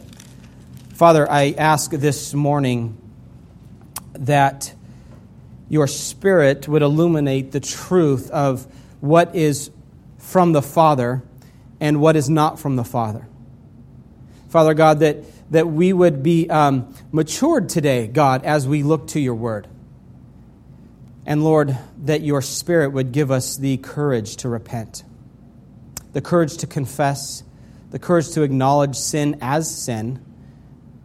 Father, 0.95 1.31
I 1.31 1.55
ask 1.57 1.91
this 1.91 2.35
morning 2.35 2.97
that 4.15 4.75
your 5.69 5.87
Spirit 5.87 6.69
would 6.69 6.83
illuminate 6.83 7.53
the 7.53 7.61
truth 7.61 8.31
of 8.31 8.67
what 9.01 9.35
is 9.35 9.71
from 10.19 10.53
the 10.53 10.63
Father 10.63 11.23
and 11.81 12.01
what 12.01 12.17
is 12.17 12.29
not 12.29 12.59
from 12.59 12.77
the 12.77 12.85
Father. 12.85 13.27
Father 14.49 14.75
God, 14.75 15.01
that 15.01 15.25
that 15.51 15.67
we 15.67 15.93
would 15.93 16.23
be 16.23 16.49
um, 16.49 16.95
matured 17.13 17.69
today, 17.69 18.07
God, 18.07 18.45
as 18.45 18.67
we 18.67 18.83
look 18.83 19.09
to 19.09 19.21
your 19.21 19.35
word. 19.35 19.67
And 21.27 21.45
Lord, 21.45 21.77
that 22.05 22.23
your 22.23 22.41
spirit 22.41 22.91
would 22.91 23.13
give 23.13 23.31
us 23.31 23.57
the 23.57 23.77
courage 23.77 24.37
to 24.37 24.49
repent, 24.49 25.03
the 26.13 26.21
courage 26.21 26.59
to 26.59 26.67
confess, 26.67 27.43
the 27.91 27.99
courage 27.99 28.31
to 28.31 28.43
acknowledge 28.43 28.97
sin 28.97 29.39
as 29.41 29.71
sin, 29.75 30.25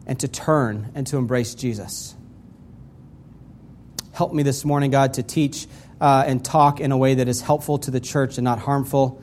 and 0.07 0.19
to 0.19 0.27
turn 0.27 0.91
and 0.95 1.07
to 1.07 1.17
embrace 1.17 1.55
Jesus. 1.55 2.15
Help 4.13 4.33
me 4.33 4.43
this 4.43 4.63
morning, 4.63 4.91
God, 4.91 5.15
to 5.15 5.23
teach 5.23 5.67
uh, 5.99 6.23
and 6.25 6.43
talk 6.43 6.79
in 6.79 6.91
a 6.91 6.97
way 6.97 7.15
that 7.15 7.27
is 7.27 7.41
helpful 7.41 7.79
to 7.79 7.91
the 7.91 7.99
church 7.99 8.37
and 8.37 8.45
not 8.45 8.59
harmful. 8.59 9.21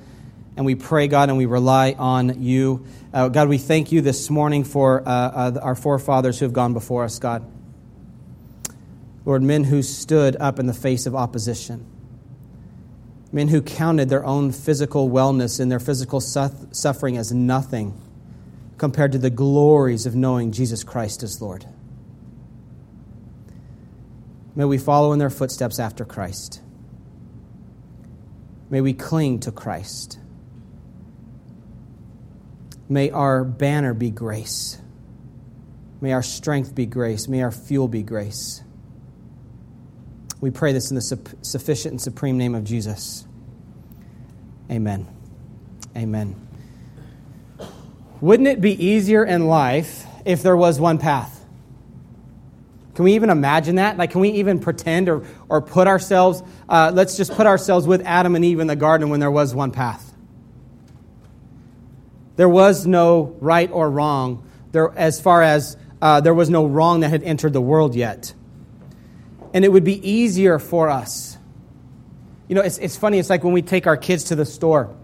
And 0.57 0.67
we 0.67 0.75
pray, 0.75 1.09
God, 1.09 1.29
and 1.29 1.39
we 1.39 1.47
rely 1.47 1.95
on 1.99 2.43
you. 2.43 2.85
Uh, 3.13 3.29
God, 3.29 3.49
we 3.49 3.59
thank 3.59 3.91
you 3.93 4.01
this 4.03 4.29
morning 4.29 4.65
for 4.65 5.01
uh, 5.07 5.11
uh, 5.11 5.61
our 5.63 5.75
forefathers 5.75 6.39
who 6.39 6.45
have 6.45 6.53
gone 6.53 6.75
before 6.75 7.05
us, 7.05 7.19
God. 7.19 7.45
Lord, 9.25 9.43
men 9.43 9.65
who 9.65 9.83
stood 9.83 10.37
up 10.37 10.59
in 10.59 10.67
the 10.67 10.75
face 10.75 11.07
of 11.07 11.15
opposition, 11.15 11.87
men 13.33 13.49
who 13.49 13.63
counted 13.63 14.11
their 14.11 14.25
own 14.25 14.53
physical 14.53 15.09
wellness 15.09 15.59
and 15.59 15.73
their 15.73 15.81
physical 15.81 16.21
suffering 16.21 17.17
as 17.17 17.33
nothing 17.33 17.99
compared 18.77 19.13
to 19.13 19.19
the 19.19 19.31
glories 19.31 20.07
of 20.07 20.15
knowing 20.15 20.53
Jesus 20.53 20.85
Christ 20.85 21.23
as 21.23 21.41
Lord. 21.41 21.65
May 24.55 24.67
we 24.67 24.77
follow 24.77 25.13
in 25.13 25.19
their 25.19 25.31
footsteps 25.31 25.79
after 25.79 26.05
Christ. 26.05 26.61
May 28.69 28.83
we 28.83 28.93
cling 28.93 29.41
to 29.41 29.53
Christ. 29.53 30.19
May 32.89 33.11
our 33.11 33.45
banner 33.45 33.95
be 33.95 34.11
grace. 34.11 34.79
May 36.03 36.13
our 36.13 36.23
strength 36.23 36.75
be 36.75 36.85
grace. 36.85 37.29
May 37.29 37.43
our 37.43 37.53
fuel 37.53 37.89
be 37.89 38.03
grace. 38.03 38.63
We 40.43 40.51
pray 40.51 40.73
this 40.73 40.91
in 40.91 40.97
the 40.97 41.37
sufficient 41.43 41.93
and 41.93 42.01
supreme 42.01 42.37
name 42.37 42.57
of 42.57 42.65
Jesus. 42.65 43.25
Amen. 44.69 45.07
Amen. 45.97 46.49
Wouldn't 48.21 48.49
it 48.49 48.61
be 48.61 48.87
easier 48.87 49.25
in 49.25 49.47
life 49.47 50.05
if 50.25 50.43
there 50.43 50.57
was 50.57 50.81
one 50.81 50.99
path? 50.99 51.39
Can 52.97 53.05
we 53.05 53.15
even 53.15 53.31
imagine 53.31 53.77
that? 53.77 53.97
Like, 53.97 54.11
can 54.11 54.21
we 54.21 54.31
even 54.31 54.59
pretend 54.59 55.09
or, 55.09 55.25
or 55.49 55.63
put 55.63 55.87
ourselves, 55.87 56.43
uh, 56.69 56.91
let's 56.93 57.17
just 57.17 57.33
put 57.35 57.47
ourselves 57.47 57.87
with 57.87 58.03
Adam 58.05 58.35
and 58.35 58.45
Eve 58.45 58.59
in 58.59 58.67
the 58.67 58.75
garden 58.75 59.11
when 59.11 59.21
there 59.21 59.31
was 59.31 59.55
one 59.55 59.71
path? 59.71 60.13
There 62.35 62.49
was 62.49 62.85
no 62.85 63.37
right 63.41 63.71
or 63.71 63.89
wrong 63.89 64.45
there, 64.73 64.91
as 64.91 65.21
far 65.21 65.41
as 65.41 65.77
uh, 66.01 66.21
there 66.21 66.35
was 66.35 66.51
no 66.51 66.67
wrong 66.67 67.01
that 67.01 67.11
had 67.11 67.23
entered 67.23 67.53
the 67.53 67.61
world 67.61 67.95
yet. 67.95 68.35
And 69.53 69.65
it 69.65 69.69
would 69.69 69.85
be 69.85 70.09
easier 70.09 70.59
for 70.59 70.89
us. 70.89 71.37
You 72.49 72.55
know, 72.55 72.63
it's, 72.63 72.79
it's 72.79 72.97
funny, 72.97 73.19
it's 73.19 73.31
like 73.31 73.45
when 73.45 73.53
we 73.53 73.63
take 73.63 73.87
our 73.87 73.97
kids 73.97 74.25
to 74.25 74.35
the 74.35 74.45
store 74.45 74.95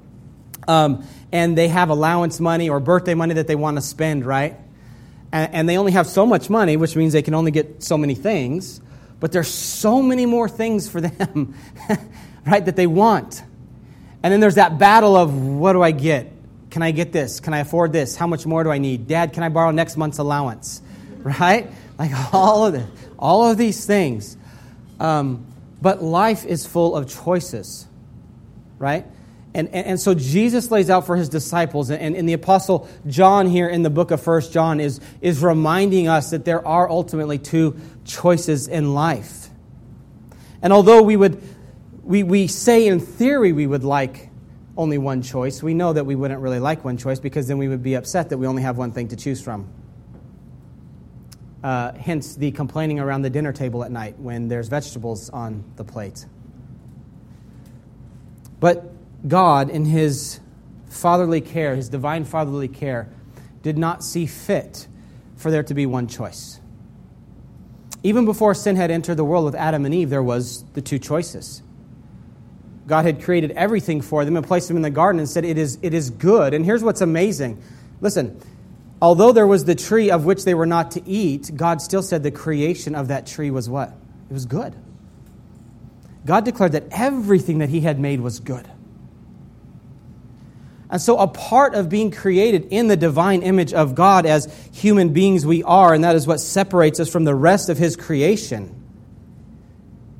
um, 0.67 1.07
and 1.33 1.57
they 1.57 1.69
have 1.69 1.88
allowance 1.90 2.40
money 2.40 2.69
or 2.69 2.81
birthday 2.81 3.14
money 3.14 3.35
that 3.35 3.47
they 3.47 3.57
want 3.57 3.76
to 3.76 3.81
spend, 3.81 4.25
right? 4.25 4.57
And, 5.33 5.55
and 5.55 5.69
they 5.69 5.78
only 5.78 5.93
have 5.93 6.07
so 6.07 6.26
much 6.26 6.50
money, 6.50 6.76
which 6.76 6.97
means 6.97 7.12
they 7.12 7.23
can 7.23 7.35
only 7.35 7.50
get 7.50 7.83
so 7.83 7.97
many 7.99 8.14
things. 8.14 8.81
But 9.21 9.33
there's 9.33 9.49
so 9.49 10.02
many 10.02 10.26
more 10.26 10.49
things 10.49 10.88
for 10.88 11.00
them, 11.00 11.55
right, 12.47 12.64
that 12.64 12.76
they 12.76 12.87
want. 12.87 13.43
And 14.23 14.33
then 14.33 14.40
there's 14.40 14.57
that 14.57 14.78
battle 14.78 15.17
of 15.17 15.35
what 15.35 15.73
do 15.73 15.83
I 15.83 15.90
get? 15.90 16.33
Can 16.71 16.83
I 16.83 16.90
get 16.90 17.12
this? 17.12 17.40
Can 17.40 17.55
I 17.55 17.61
afford 17.61 17.93
this? 17.93 18.14
How 18.14 18.26
much 18.26 18.45
more 18.45 18.62
do 18.62 18.71
I 18.71 18.78
need? 18.78 19.09
Dad, 19.09 19.33
can 19.33 19.43
I 19.43 19.49
borrow 19.49 19.71
next 19.71 19.97
month's 19.97 20.19
allowance? 20.19 20.83
Right? 21.19 21.69
Like 21.99 22.12
all 22.33 22.67
of 22.67 22.75
the, 22.75 22.87
all 23.18 23.50
of 23.50 23.58
these 23.58 23.84
things. 23.84 24.37
Um, 25.00 25.46
but 25.80 26.02
life 26.02 26.44
is 26.44 26.66
full 26.66 26.96
of 26.96 27.08
choices, 27.08 27.87
right? 28.78 29.06
And, 29.54 29.68
and, 29.68 29.87
and, 29.87 30.00
so 30.00 30.14
Jesus 30.14 30.70
lays 30.70 30.90
out 30.90 31.06
for 31.06 31.16
his 31.16 31.28
disciples, 31.28 31.90
and, 31.90 32.14
and 32.14 32.28
the 32.28 32.32
Apostle 32.34 32.88
John 33.06 33.46
here 33.46 33.68
in 33.68 33.82
the 33.82 33.90
book 33.90 34.10
of 34.10 34.20
First 34.20 34.52
John 34.52 34.78
is, 34.78 35.00
is 35.20 35.42
reminding 35.42 36.06
us 36.06 36.30
that 36.30 36.44
there 36.44 36.66
are 36.66 36.88
ultimately 36.88 37.38
two 37.38 37.80
choices 38.04 38.68
in 38.68 38.94
life. 38.94 39.48
And 40.60 40.72
although 40.72 41.02
we 41.02 41.16
would 41.16 41.42
we, 42.08 42.22
we 42.22 42.46
say 42.46 42.87
in 42.87 43.00
theory 43.00 43.52
we 43.52 43.66
would 43.66 43.84
like 43.84 44.30
only 44.76 44.96
one 44.96 45.20
choice, 45.20 45.62
we 45.62 45.75
know 45.75 45.92
that 45.92 46.04
we 46.04 46.14
wouldn't 46.14 46.40
really 46.40 46.58
like 46.58 46.84
one 46.84 46.96
choice 46.96 47.20
because 47.20 47.46
then 47.48 47.58
we 47.58 47.68
would 47.68 47.82
be 47.82 47.94
upset 47.94 48.30
that 48.30 48.38
we 48.38 48.46
only 48.46 48.62
have 48.62 48.78
one 48.78 48.92
thing 48.92 49.08
to 49.08 49.16
choose 49.16 49.42
from. 49.42 49.68
Uh, 51.62 51.92
hence 51.94 52.36
the 52.36 52.52
complaining 52.52 53.00
around 53.00 53.22
the 53.22 53.30
dinner 53.30 53.52
table 53.52 53.82
at 53.82 53.90
night 53.90 54.16
when 54.18 54.46
there's 54.46 54.68
vegetables 54.68 55.28
on 55.30 55.64
the 55.74 55.82
plate. 55.82 56.24
But 58.60 58.92
God, 59.26 59.68
in 59.68 59.84
His 59.84 60.38
fatherly 60.88 61.40
care, 61.40 61.74
His 61.74 61.88
divine 61.88 62.24
fatherly 62.24 62.68
care, 62.68 63.08
did 63.62 63.76
not 63.76 64.04
see 64.04 64.26
fit 64.26 64.86
for 65.36 65.50
there 65.50 65.62
to 65.64 65.74
be 65.74 65.86
one 65.86 66.06
choice. 66.06 66.60
Even 68.02 68.24
before 68.24 68.54
sin 68.54 68.76
had 68.76 68.90
entered 68.90 69.16
the 69.16 69.24
world 69.24 69.44
with 69.44 69.54
Adam 69.54 69.84
and 69.84 69.94
Eve, 69.94 70.10
there 70.10 70.22
was 70.22 70.64
the 70.74 70.80
two 70.80 70.98
choices. 70.98 71.62
God 72.86 73.04
had 73.04 73.22
created 73.22 73.50
everything 73.52 74.00
for 74.00 74.24
them 74.24 74.36
and 74.36 74.46
placed 74.46 74.68
them 74.68 74.76
in 74.76 74.82
the 74.82 74.90
garden 74.90 75.18
and 75.18 75.28
said, 75.28 75.44
It 75.44 75.58
is, 75.58 75.78
it 75.82 75.92
is 75.92 76.10
good. 76.10 76.54
And 76.54 76.64
here's 76.64 76.82
what's 76.82 77.00
amazing. 77.00 77.60
Listen, 78.00 78.40
although 79.00 79.33
there 79.33 79.47
was 79.47 79.64
the 79.64 79.75
tree 79.75 80.11
of 80.11 80.25
which 80.25 80.45
they 80.45 80.55
were 80.55 80.67
not 80.67 80.93
to 80.93 81.09
eat, 81.09 81.50
God 81.55 81.81
still 81.81 82.02
said 82.02 82.23
the 82.23 82.31
creation 82.31 82.95
of 82.95 83.09
that 83.09 83.26
tree 83.26 83.50
was 83.50 83.69
what? 83.69 83.93
It 84.31 84.33
was 84.33 84.47
good. 84.47 84.75
God 86.26 86.45
declared 86.45 86.73
that 86.73 86.85
everything 86.90 87.59
that 87.59 87.69
He 87.69 87.81
had 87.81 87.99
made 87.99 88.21
was 88.21 88.40
good. 88.40 88.69
And 90.90 91.00
so, 91.00 91.19
a 91.19 91.26
part 91.26 91.75
of 91.75 91.88
being 91.88 92.11
created 92.11 92.69
in 92.71 92.88
the 92.88 92.97
divine 92.97 93.43
image 93.43 93.75
of 93.75 93.95
God 93.95 94.25
as 94.25 94.52
human 94.73 95.12
beings 95.12 95.45
we 95.45 95.62
are, 95.62 95.93
and 95.93 96.02
that 96.05 96.17
is 96.17 96.26
what 96.26 96.40
separates 96.40 96.99
us 96.99 97.11
from 97.11 97.25
the 97.25 97.35
rest 97.35 97.69
of 97.69 97.76
His 97.76 97.95
creation, 97.95 98.75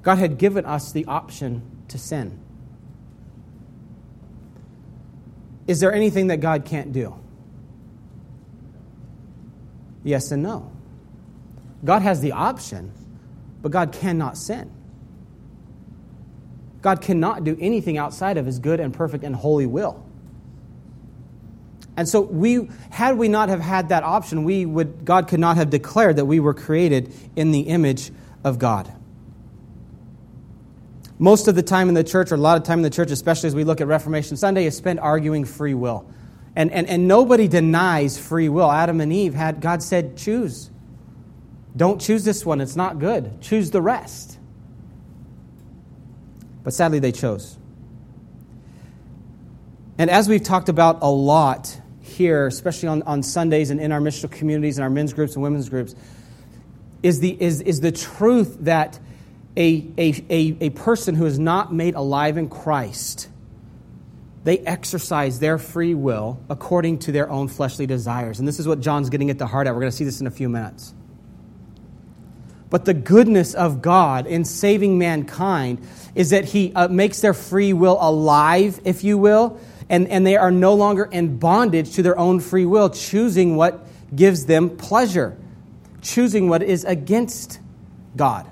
God 0.03 0.19
had 0.19 0.39
given 0.39 0.67
us 0.67 0.93
the 0.93 1.07
option 1.07 1.63
to 1.89 1.99
sin. 1.99 2.39
Is 5.67 5.81
there 5.81 5.93
anything 5.93 6.29
that 6.29 6.39
God 6.39 6.65
can't 6.65 6.93
do? 6.93 7.19
Yes 10.09 10.33
and 10.33 10.43
no. 10.43 10.73
God 11.85 12.01
has 12.01 12.21
the 12.21 12.33
option, 12.33 12.93
but 13.61 13.71
God 13.71 13.93
cannot 13.93 14.39
sin. 14.39 14.73
God 16.81 17.03
cannot 17.03 17.45
do 17.45 17.57
anything 17.61 17.99
outside 17.99 18.39
of 18.39 18.47
his 18.47 18.59
good 18.59 18.81
and 18.81 18.95
perfect 18.95 19.23
and 19.23 19.37
holy 19.37 19.67
will. 19.67 20.03
And 21.97 22.09
so 22.09 22.23
we 22.23 22.71
had 22.91 23.19
we 23.19 23.29
not 23.29 23.51
have 23.51 23.61
had 23.61 23.91
that 23.91 24.03
option, 24.03 24.45
we 24.45 24.65
would 24.65 25.05
God 25.05 25.29
could 25.29 25.41
not 25.41 25.57
have 25.57 25.69
declared 25.69 26.17
that 26.17 26.25
we 26.25 26.41
were 26.41 26.55
created 26.55 27.13
in 27.37 27.51
the 27.51 27.63
image 27.63 28.11
of 28.45 28.59
God 28.59 28.91
most 31.19 31.49
of 31.49 31.55
the 31.55 31.63
time 31.63 31.89
in 31.89 31.95
the 31.95 32.05
church, 32.05 32.31
or 32.31 32.37
a 32.37 32.39
lot 32.39 32.57
of 32.57 32.63
time 32.63 32.79
in 32.79 32.83
the 32.85 32.91
church, 32.91 33.11
especially 33.11 33.49
as 33.49 33.55
we 33.55 33.65
look 33.65 33.81
at 33.81 33.89
Reformation 33.89 34.37
Sunday, 34.37 34.67
is 34.67 34.77
spent 34.77 35.01
arguing 35.01 35.45
free 35.45 35.75
will. 35.75 36.09
And, 36.59 36.73
and, 36.73 36.89
and 36.89 37.07
nobody 37.07 37.47
denies 37.47 38.19
free 38.19 38.49
will. 38.49 38.69
Adam 38.69 39.01
and 39.01 39.13
Eve 39.13 39.33
had, 39.33 39.61
God 39.61 39.81
said, 39.81 40.17
choose. 40.17 40.71
Don't 41.77 42.01
choose 42.01 42.25
this 42.25 42.45
one, 42.45 42.61
it's 42.61 42.75
not 42.75 42.99
good. 42.99 43.41
Choose 43.41 43.71
the 43.71 43.81
rest. 43.81 44.37
But 46.65 46.75
sadly, 46.75 46.99
they 46.99 47.13
chose. 47.13 47.57
And 49.99 50.11
as 50.11 50.29
we've 50.29 50.43
talked 50.43 50.69
about 50.69 50.99
a 51.01 51.09
lot 51.09 51.81
here, 52.01 52.49
especially 52.49 52.89
on, 52.89 53.03
on 53.03 53.23
Sundays 53.23 53.71
and 53.71 53.81
in 53.81 53.93
our 53.93 54.01
missional 54.01 54.29
communities 54.29 54.79
and 54.79 54.83
our 54.83 54.91
men's 54.91 55.13
groups 55.13 55.35
and 55.35 55.45
women's 55.45 55.69
groups, 55.69 55.95
is 57.05 57.21
the, 57.21 57.41
is, 57.41 57.61
is 57.61 57.81
the 57.81 57.93
truth 57.93 58.57
that 58.63 58.99
a, 59.57 59.87
a, 59.97 60.25
a, 60.29 60.57
a 60.61 60.71
person 60.71 61.15
who 61.15 61.27
is 61.27 61.39
not 61.39 61.73
made 61.73 61.95
alive 61.95 62.37
in 62.37 62.49
Christ, 62.49 63.29
they 64.49 64.61
exercise 64.61 65.41
their 65.41 65.59
free 65.59 65.95
will 65.95 66.41
according 66.49 67.01
to 67.01 67.13
their 67.13 67.29
own 67.29 67.49
fleshly 67.49 67.87
desires. 67.87 68.39
And 68.39 68.49
this 68.49 68.59
is 68.59 68.67
what 68.67 68.81
John's 68.81 69.11
getting 69.11 69.29
at 69.29 69.39
the 69.39 69.47
heart 69.47 69.67
of. 69.67 69.75
We're 69.75 69.83
going 69.83 69.91
to 69.91 69.97
see 69.97 70.07
this 70.07 70.23
in 70.23 70.27
a 70.27 70.31
few 70.31 70.49
minutes. 70.49 70.95
But 72.71 72.87
the 72.87 72.95
goodness 72.95 73.53
of 73.53 73.83
God 73.83 74.27
in 74.27 74.47
saving 74.47 74.97
mankind 74.97 75.87
is 76.15 76.31
that 76.31 76.47
He 76.47 76.73
uh, 76.73 76.89
makes 76.89 77.21
their 77.21 77.35
free 77.35 77.75
will 77.75 77.99
alive, 78.01 78.81
if 78.87 79.05
you 79.05 79.19
will, 79.19 79.61
and, 79.91 80.09
and 80.09 80.27
they 80.27 80.39
are 80.39 80.51
no 80.51 80.73
longer 80.73 81.05
in 81.05 81.37
bondage 81.37 81.93
to 81.97 82.03
their 82.03 82.19
own 82.19 82.41
free 82.41 82.65
will, 82.65 82.89
choosing 82.89 83.55
what 83.55 83.87
gives 84.17 84.47
them 84.47 84.79
pleasure, 84.79 85.37
choosing 86.01 86.49
what 86.49 86.63
is 86.63 86.85
against 86.85 87.61
God. 88.17 88.51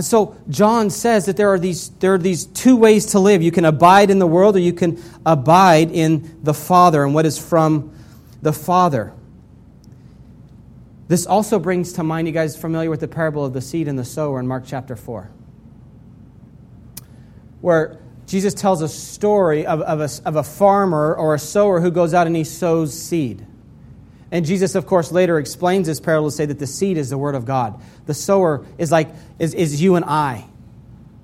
And 0.00 0.04
so 0.06 0.34
John 0.48 0.88
says 0.88 1.26
that 1.26 1.36
there 1.36 1.50
are, 1.50 1.58
these, 1.58 1.90
there 1.98 2.14
are 2.14 2.18
these 2.18 2.46
two 2.46 2.74
ways 2.74 3.04
to 3.08 3.18
live. 3.18 3.42
You 3.42 3.52
can 3.52 3.66
abide 3.66 4.08
in 4.08 4.18
the 4.18 4.26
world 4.26 4.56
or 4.56 4.58
you 4.58 4.72
can 4.72 4.98
abide 5.26 5.90
in 5.90 6.38
the 6.42 6.54
Father 6.54 7.04
and 7.04 7.12
what 7.12 7.26
is 7.26 7.38
from 7.38 7.94
the 8.40 8.54
Father. 8.54 9.12
This 11.06 11.26
also 11.26 11.58
brings 11.58 11.92
to 11.92 12.02
mind, 12.02 12.26
you 12.26 12.32
guys 12.32 12.56
familiar 12.56 12.88
with 12.88 13.00
the 13.00 13.08
parable 13.08 13.44
of 13.44 13.52
the 13.52 13.60
seed 13.60 13.88
and 13.88 13.98
the 13.98 14.04
sower 14.06 14.40
in 14.40 14.46
Mark 14.46 14.64
chapter 14.66 14.96
4, 14.96 15.30
where 17.60 17.98
Jesus 18.26 18.54
tells 18.54 18.80
a 18.80 18.88
story 18.88 19.66
of, 19.66 19.82
of, 19.82 20.00
a, 20.00 20.08
of 20.26 20.36
a 20.36 20.42
farmer 20.42 21.14
or 21.14 21.34
a 21.34 21.38
sower 21.38 21.78
who 21.78 21.90
goes 21.90 22.14
out 22.14 22.26
and 22.26 22.34
he 22.34 22.44
sows 22.44 22.98
seed. 22.98 23.46
And 24.32 24.46
Jesus, 24.46 24.74
of 24.74 24.86
course, 24.86 25.10
later 25.10 25.38
explains 25.38 25.86
this 25.86 26.00
parable 26.00 26.30
to 26.30 26.36
say 26.36 26.46
that 26.46 26.58
the 26.58 26.66
seed 26.66 26.96
is 26.96 27.10
the 27.10 27.18
word 27.18 27.34
of 27.34 27.44
God. 27.44 27.80
The 28.06 28.14
sower 28.14 28.64
is 28.78 28.92
like 28.92 29.10
is, 29.38 29.54
is 29.54 29.82
you 29.82 29.96
and 29.96 30.04
I, 30.04 30.44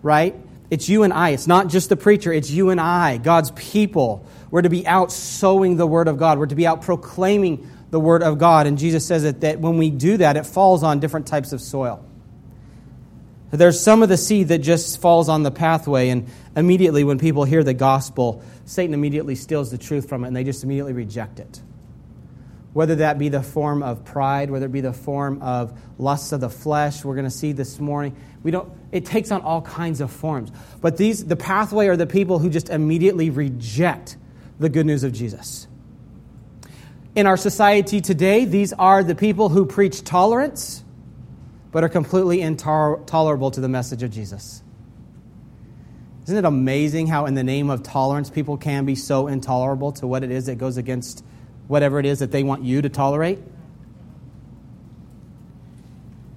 right? 0.02 0.34
It's 0.70 0.88
you 0.88 1.04
and 1.04 1.12
I. 1.12 1.30
It's 1.30 1.46
not 1.46 1.68
just 1.68 1.88
the 1.88 1.96
preacher, 1.96 2.32
it's 2.32 2.50
you 2.50 2.70
and 2.70 2.80
I, 2.80 3.18
God's 3.18 3.52
people. 3.52 4.26
We're 4.50 4.62
to 4.62 4.70
be 4.70 4.86
out 4.86 5.12
sowing 5.12 5.76
the 5.76 5.86
word 5.86 6.08
of 6.08 6.18
God. 6.18 6.38
We're 6.38 6.46
to 6.46 6.54
be 6.54 6.66
out 6.66 6.82
proclaiming 6.82 7.70
the 7.90 8.00
word 8.00 8.22
of 8.22 8.38
God. 8.38 8.66
And 8.66 8.78
Jesus 8.78 9.06
says 9.06 9.22
that, 9.22 9.40
that 9.42 9.60
when 9.60 9.78
we 9.78 9.90
do 9.90 10.16
that, 10.16 10.36
it 10.36 10.46
falls 10.46 10.82
on 10.82 10.98
different 10.98 11.26
types 11.26 11.52
of 11.52 11.60
soil. 11.60 12.04
There's 13.50 13.78
some 13.80 14.02
of 14.02 14.08
the 14.08 14.16
seed 14.16 14.48
that 14.48 14.58
just 14.58 15.00
falls 15.00 15.28
on 15.28 15.42
the 15.44 15.52
pathway, 15.52 16.08
and 16.08 16.28
immediately 16.56 17.04
when 17.04 17.18
people 17.18 17.44
hear 17.44 17.62
the 17.62 17.74
gospel, 17.74 18.42
Satan 18.64 18.92
immediately 18.92 19.36
steals 19.36 19.70
the 19.70 19.78
truth 19.78 20.08
from 20.08 20.24
it, 20.24 20.28
and 20.28 20.36
they 20.36 20.44
just 20.44 20.64
immediately 20.64 20.92
reject 20.92 21.38
it. 21.38 21.60
Whether 22.76 22.96
that 22.96 23.18
be 23.18 23.30
the 23.30 23.42
form 23.42 23.82
of 23.82 24.04
pride, 24.04 24.50
whether 24.50 24.66
it 24.66 24.70
be 24.70 24.82
the 24.82 24.92
form 24.92 25.40
of 25.40 25.72
lusts 25.96 26.32
of 26.32 26.42
the 26.42 26.50
flesh. 26.50 27.06
We're 27.06 27.14
going 27.14 27.24
to 27.24 27.30
see 27.30 27.52
this 27.52 27.80
morning. 27.80 28.14
We 28.42 28.50
don't, 28.50 28.70
it 28.92 29.06
takes 29.06 29.30
on 29.30 29.40
all 29.40 29.62
kinds 29.62 30.02
of 30.02 30.10
forms. 30.12 30.52
But 30.82 30.98
these, 30.98 31.24
the 31.24 31.36
pathway 31.36 31.86
are 31.86 31.96
the 31.96 32.06
people 32.06 32.38
who 32.38 32.50
just 32.50 32.68
immediately 32.68 33.30
reject 33.30 34.18
the 34.60 34.68
good 34.68 34.84
news 34.84 35.04
of 35.04 35.14
Jesus. 35.14 35.66
In 37.14 37.26
our 37.26 37.38
society 37.38 38.02
today, 38.02 38.44
these 38.44 38.74
are 38.74 39.02
the 39.02 39.14
people 39.14 39.48
who 39.48 39.64
preach 39.64 40.04
tolerance, 40.04 40.84
but 41.72 41.82
are 41.82 41.88
completely 41.88 42.42
intolerable 42.42 43.52
to 43.52 43.60
the 43.62 43.70
message 43.70 44.02
of 44.02 44.10
Jesus. 44.10 44.62
Isn't 46.24 46.36
it 46.36 46.44
amazing 46.44 47.06
how, 47.06 47.24
in 47.24 47.32
the 47.32 47.42
name 47.42 47.70
of 47.70 47.82
tolerance, 47.82 48.28
people 48.28 48.58
can 48.58 48.84
be 48.84 48.96
so 48.96 49.28
intolerable 49.28 49.92
to 49.92 50.06
what 50.06 50.22
it 50.22 50.30
is 50.30 50.44
that 50.44 50.56
goes 50.56 50.76
against 50.76 51.24
whatever 51.68 51.98
it 51.98 52.06
is 52.06 52.20
that 52.20 52.30
they 52.30 52.42
want 52.42 52.62
you 52.62 52.82
to 52.82 52.88
tolerate? 52.88 53.38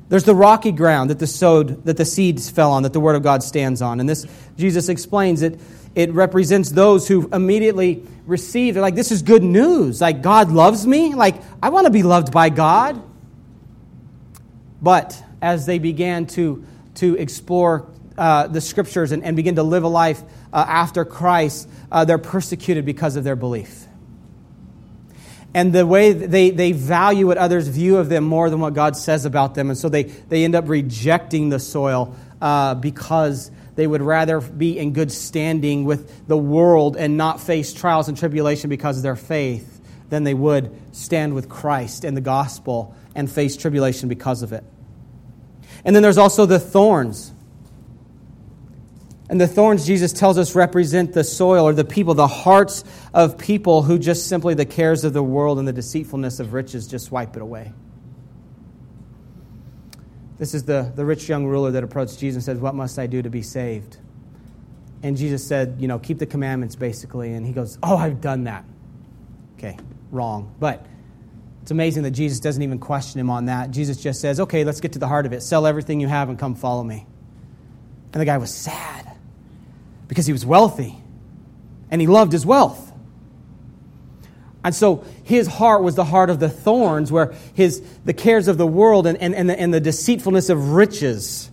There's 0.09 0.23
the 0.23 0.35
rocky 0.35 0.71
ground 0.71 1.11
that 1.11 1.19
the 1.19 1.27
sowed, 1.27 1.85
that 1.85 1.97
the 1.97 2.05
seeds 2.05 2.49
fell 2.49 2.71
on, 2.71 2.83
that 2.83 2.93
the 2.93 2.99
word 2.99 3.15
of 3.15 3.21
God 3.21 3.43
stands 3.43 3.81
on. 3.81 3.99
And 3.99 4.09
this, 4.09 4.25
Jesus 4.57 4.89
explains 4.89 5.43
it, 5.43 5.59
it 5.93 6.11
represents 6.13 6.69
those 6.71 7.07
who 7.07 7.29
immediately 7.31 8.03
receive. 8.25 8.73
They're 8.73 8.81
like, 8.81 8.95
this 8.95 9.11
is 9.11 9.21
good 9.21 9.43
news. 9.43 10.01
Like, 10.01 10.21
God 10.21 10.51
loves 10.51 10.85
me. 10.85 11.13
Like, 11.13 11.35
I 11.61 11.69
want 11.69 11.85
to 11.85 11.91
be 11.91 12.03
loved 12.03 12.31
by 12.31 12.49
God. 12.49 13.01
But 14.81 15.21
as 15.41 15.65
they 15.65 15.77
began 15.77 16.25
to, 16.27 16.65
to 16.95 17.15
explore 17.15 17.87
uh, 18.17 18.47
the 18.47 18.61
scriptures 18.61 19.11
and, 19.11 19.23
and, 19.23 19.35
begin 19.35 19.55
to 19.55 19.63
live 19.63 19.83
a 19.83 19.87
life 19.87 20.21
uh, 20.51 20.65
after 20.67 21.05
Christ, 21.05 21.69
uh, 21.91 22.03
they're 22.03 22.17
persecuted 22.17 22.85
because 22.85 23.15
of 23.15 23.23
their 23.23 23.37
belief. 23.37 23.85
And 25.53 25.73
the 25.73 25.85
way 25.85 26.13
they, 26.13 26.51
they 26.51 26.73
value 26.73 27.27
what 27.27 27.37
others 27.37 27.67
view 27.67 27.97
of 27.97 28.09
them 28.09 28.23
more 28.23 28.49
than 28.49 28.59
what 28.59 28.73
God 28.73 28.95
says 28.95 29.25
about 29.25 29.55
them. 29.55 29.69
And 29.69 29.77
so 29.77 29.89
they, 29.89 30.03
they 30.03 30.43
end 30.43 30.53
up 30.55 30.67
rejecting 30.67 31.49
the 31.49 31.59
soil 31.59 32.15
uh, 32.39 32.75
because 32.75 33.49
they 33.75 33.87
would 33.87 34.01
rather 34.01 34.41
be 34.41 34.77
in 34.77 34.93
good 34.93 35.11
standing 35.11 35.85
with 35.85 36.27
the 36.27 36.37
world 36.37 36.97
and 36.97 37.17
not 37.17 37.39
face 37.39 37.73
trials 37.73 38.07
and 38.07 38.17
tribulation 38.17 38.69
because 38.69 38.97
of 38.97 39.03
their 39.03 39.15
faith 39.15 39.81
than 40.09 40.23
they 40.23 40.33
would 40.33 40.75
stand 40.91 41.33
with 41.33 41.49
Christ 41.49 42.03
and 42.03 42.15
the 42.15 42.21
gospel 42.21 42.95
and 43.15 43.31
face 43.31 43.55
tribulation 43.55 44.09
because 44.09 44.43
of 44.43 44.53
it. 44.53 44.63
And 45.85 45.95
then 45.95 46.03
there's 46.03 46.17
also 46.17 46.45
the 46.45 46.59
thorns. 46.59 47.31
And 49.29 49.39
the 49.39 49.47
thorns, 49.47 49.85
Jesus 49.85 50.11
tells 50.11 50.39
us, 50.39 50.55
represent 50.55 51.13
the 51.13 51.23
soil 51.23 51.67
or 51.67 51.73
the 51.73 51.85
people, 51.85 52.15
the 52.15 52.27
hearts 52.27 52.83
of 53.13 53.37
people 53.37 53.83
who 53.83 53.99
just 53.99 54.27
simply 54.27 54.55
the 54.55 54.65
cares 54.65 55.03
of 55.03 55.13
the 55.13 55.21
world 55.21 55.59
and 55.59 55.67
the 55.67 55.73
deceitfulness 55.73 56.39
of 56.39 56.53
riches 56.53 56.87
just 56.87 57.11
wipe 57.11 57.35
it 57.35 57.41
away. 57.43 57.71
This 60.39 60.55
is 60.55 60.63
the, 60.63 60.91
the 60.95 61.05
rich 61.05 61.29
young 61.29 61.45
ruler 61.45 61.71
that 61.71 61.83
approached 61.83 62.17
Jesus 62.17 62.35
and 62.37 62.43
said, 62.43 62.61
What 62.61 62.73
must 62.73 62.97
I 62.97 63.05
do 63.05 63.21
to 63.21 63.29
be 63.29 63.43
saved? 63.43 63.97
And 65.03 65.15
Jesus 65.15 65.45
said, 65.45 65.75
You 65.79 65.87
know, 65.87 65.99
keep 65.99 66.17
the 66.17 66.25
commandments 66.25 66.75
basically. 66.75 67.33
And 67.33 67.45
he 67.45 67.51
goes, 67.51 67.77
Oh, 67.83 67.97
I've 67.97 68.21
done 68.21 68.45
that. 68.45 68.65
Okay, 69.57 69.77
wrong. 70.11 70.55
But 70.59 70.85
it's 71.61 71.71
amazing 71.71 72.03
that 72.03 72.11
Jesus 72.11 72.39
doesn't 72.39 72.63
even 72.63 72.79
question 72.79 73.19
him 73.19 73.29
on 73.29 73.45
that. 73.45 73.69
Jesus 73.69 74.01
just 74.01 74.21
says, 74.21 74.39
Okay, 74.39 74.63
let's 74.63 74.79
get 74.79 74.93
to 74.93 74.99
the 74.99 75.07
heart 75.07 75.25
of 75.27 75.33
it. 75.33 75.43
Sell 75.43 75.67
everything 75.67 75.99
you 75.99 76.07
have 76.07 76.29
and 76.29 76.39
come 76.39 76.55
follow 76.55 76.83
me. 76.83 77.05
And 78.13 78.21
the 78.21 78.25
guy 78.25 78.37
was 78.39 78.51
sad 78.51 78.98
because 80.09 80.25
he 80.25 80.33
was 80.33 80.45
wealthy 80.45 80.97
and 81.89 82.01
he 82.01 82.07
loved 82.07 82.33
his 82.33 82.45
wealth. 82.45 82.91
And 84.61 84.75
so 84.75 85.05
his 85.23 85.47
heart 85.47 85.83
was 85.83 85.95
the 85.95 86.03
heart 86.03 86.29
of 86.29 86.41
the 86.41 86.49
thorns, 86.49 87.09
where 87.13 87.33
his, 87.53 87.81
the 88.03 88.13
cares 88.13 88.49
of 88.49 88.57
the 88.57 88.67
world 88.67 89.07
and, 89.07 89.17
and, 89.19 89.33
and, 89.33 89.49
the, 89.49 89.57
and 89.57 89.73
the 89.73 89.79
deceitfulness 89.79 90.49
of 90.49 90.71
riches 90.71 91.49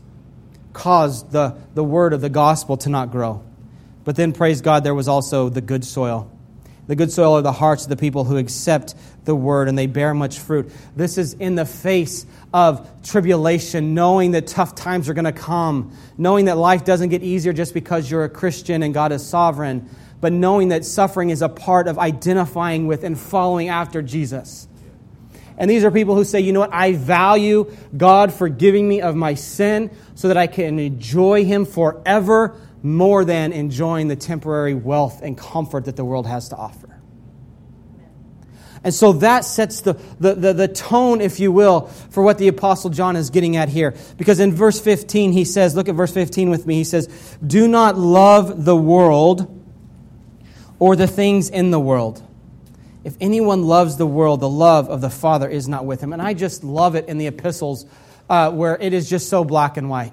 caused 0.73 1.31
the, 1.31 1.57
the 1.75 1.85
word 1.85 2.13
of 2.13 2.21
the 2.21 2.29
gospel 2.29 2.77
to 2.79 2.89
not 2.89 3.13
grow. 3.13 3.45
But 4.05 4.17
then, 4.17 4.33
praise 4.33 4.61
God, 4.61 4.83
there 4.83 4.95
was 4.95 5.07
also 5.07 5.49
the 5.49 5.61
good 5.61 5.85
soil. 5.85 6.31
The 6.87 6.95
good 6.95 7.11
soil 7.11 7.37
are 7.37 7.43
the 7.43 7.53
hearts 7.53 7.85
of 7.85 7.89
the 7.89 7.97
people 7.97 8.25
who 8.25 8.37
accept 8.37 8.95
the 9.25 9.35
word 9.35 9.69
and 9.69 9.77
they 9.77 9.87
bear 9.87 10.15
much 10.15 10.39
fruit. 10.39 10.71
This 10.95 11.19
is 11.19 11.33
in 11.35 11.57
the 11.57 11.65
face 11.65 12.27
of 12.55 12.89
tribulation, 13.03 13.95
knowing 13.95 14.33
that 14.33 14.47
tough 14.47 14.75
times 14.75 15.09
are 15.09 15.15
going 15.15 15.25
to 15.25 15.33
come, 15.33 15.97
knowing 16.17 16.45
that 16.45 16.57
life 16.57 16.85
doesn't 16.85 17.09
get 17.09 17.23
easier 17.25 17.53
just 17.53 17.75
because 17.75 18.09
you're 18.09 18.25
a 18.25 18.29
Christian 18.29 18.83
and 18.85 18.95
God 18.95 19.11
is 19.11 19.27
sovereign, 19.27 19.91
but 20.21 20.33
knowing 20.33 20.69
that 20.69 20.85
suffering 20.85 21.31
is 21.31 21.43
a 21.43 21.49
part 21.49 21.89
of 21.89 21.99
identifying 21.99 22.87
with 22.87 23.03
and 23.03 23.19
following 23.19 23.69
after 23.69 24.01
Jesus. 24.01 24.69
And 25.59 25.71
these 25.71 25.85
are 25.85 25.91
people 25.91 26.15
who 26.15 26.25
say, 26.25 26.41
you 26.41 26.53
know 26.53 26.61
what, 26.61 26.73
I 26.73 26.93
value 26.93 27.75
God 27.97 28.33
forgiving 28.33 28.89
me 28.89 29.01
of 29.01 29.17
my 29.17 29.35
sin 29.35 29.91
so 30.15 30.29
that 30.29 30.37
I 30.37 30.47
can 30.47 30.79
enjoy 30.79 31.45
Him 31.45 31.65
forever 31.65 32.61
more 32.83 33.25
than 33.25 33.53
enjoying 33.53 34.09
the 34.09 34.17
temporary 34.17 34.75
wealth 34.75 35.23
and 35.23 35.37
comfort 35.37 35.87
that 35.87 35.97
the 35.97 36.05
world 36.05 36.27
has 36.27 36.51
to 36.51 36.57
offer. 36.57 36.97
And 38.85 38.95
so 38.95 39.15
that 39.15 39.45
sets 39.45 39.81
the, 39.81 39.95
the, 40.21 40.35
the, 40.35 40.53
the, 40.53 40.69
tone, 40.69 41.21
if 41.21 41.41
you 41.41 41.51
will, 41.51 41.89
for 42.11 42.23
what 42.23 42.39
the 42.39 42.47
Apostle 42.47 42.89
John 42.91 43.17
is 43.17 43.31
getting 43.31 43.57
at 43.57 43.69
here. 43.69 43.97
Because 44.17 44.39
in 44.39 44.53
verse 44.53 44.79
15, 44.79 45.33
he 45.33 45.45
says, 45.45 45.75
look 45.75 45.89
at 45.89 45.97
verse 45.97 46.13
15 46.13 46.51
with 46.51 46.67
me. 46.67 46.77
He 46.77 46.85
says, 46.85 47.09
Do 47.45 47.67
not 47.67 47.99
love 47.99 48.65
the 48.65 48.77
world 48.77 49.53
or 50.79 50.95
the 50.95 51.09
things 51.09 51.49
in 51.51 51.73
the 51.73 51.81
world. 51.81 52.23
If 53.03 53.17
anyone 53.21 53.65
loves 53.65 53.97
the 53.97 54.07
world, 54.07 54.39
the 54.39 54.49
love 54.49 54.89
of 54.89 55.01
the 55.01 55.11
Father 55.11 55.49
is 55.49 55.67
not 55.67 55.85
with 55.85 56.01
him. 56.01 56.13
And 56.13 56.23
I 56.23 56.35
just 56.35 56.63
love 56.63 56.95
it 56.95 57.09
in 57.09 57.19
the 57.19 57.27
epistles 57.27 57.87
uh, 58.29 58.53
where 58.53 58.77
it 58.81 58.93
is 58.93 59.11
just 59.11 59.29
so 59.29 59.45
black 59.45 59.77
and 59.77 59.89
white. 59.91 60.13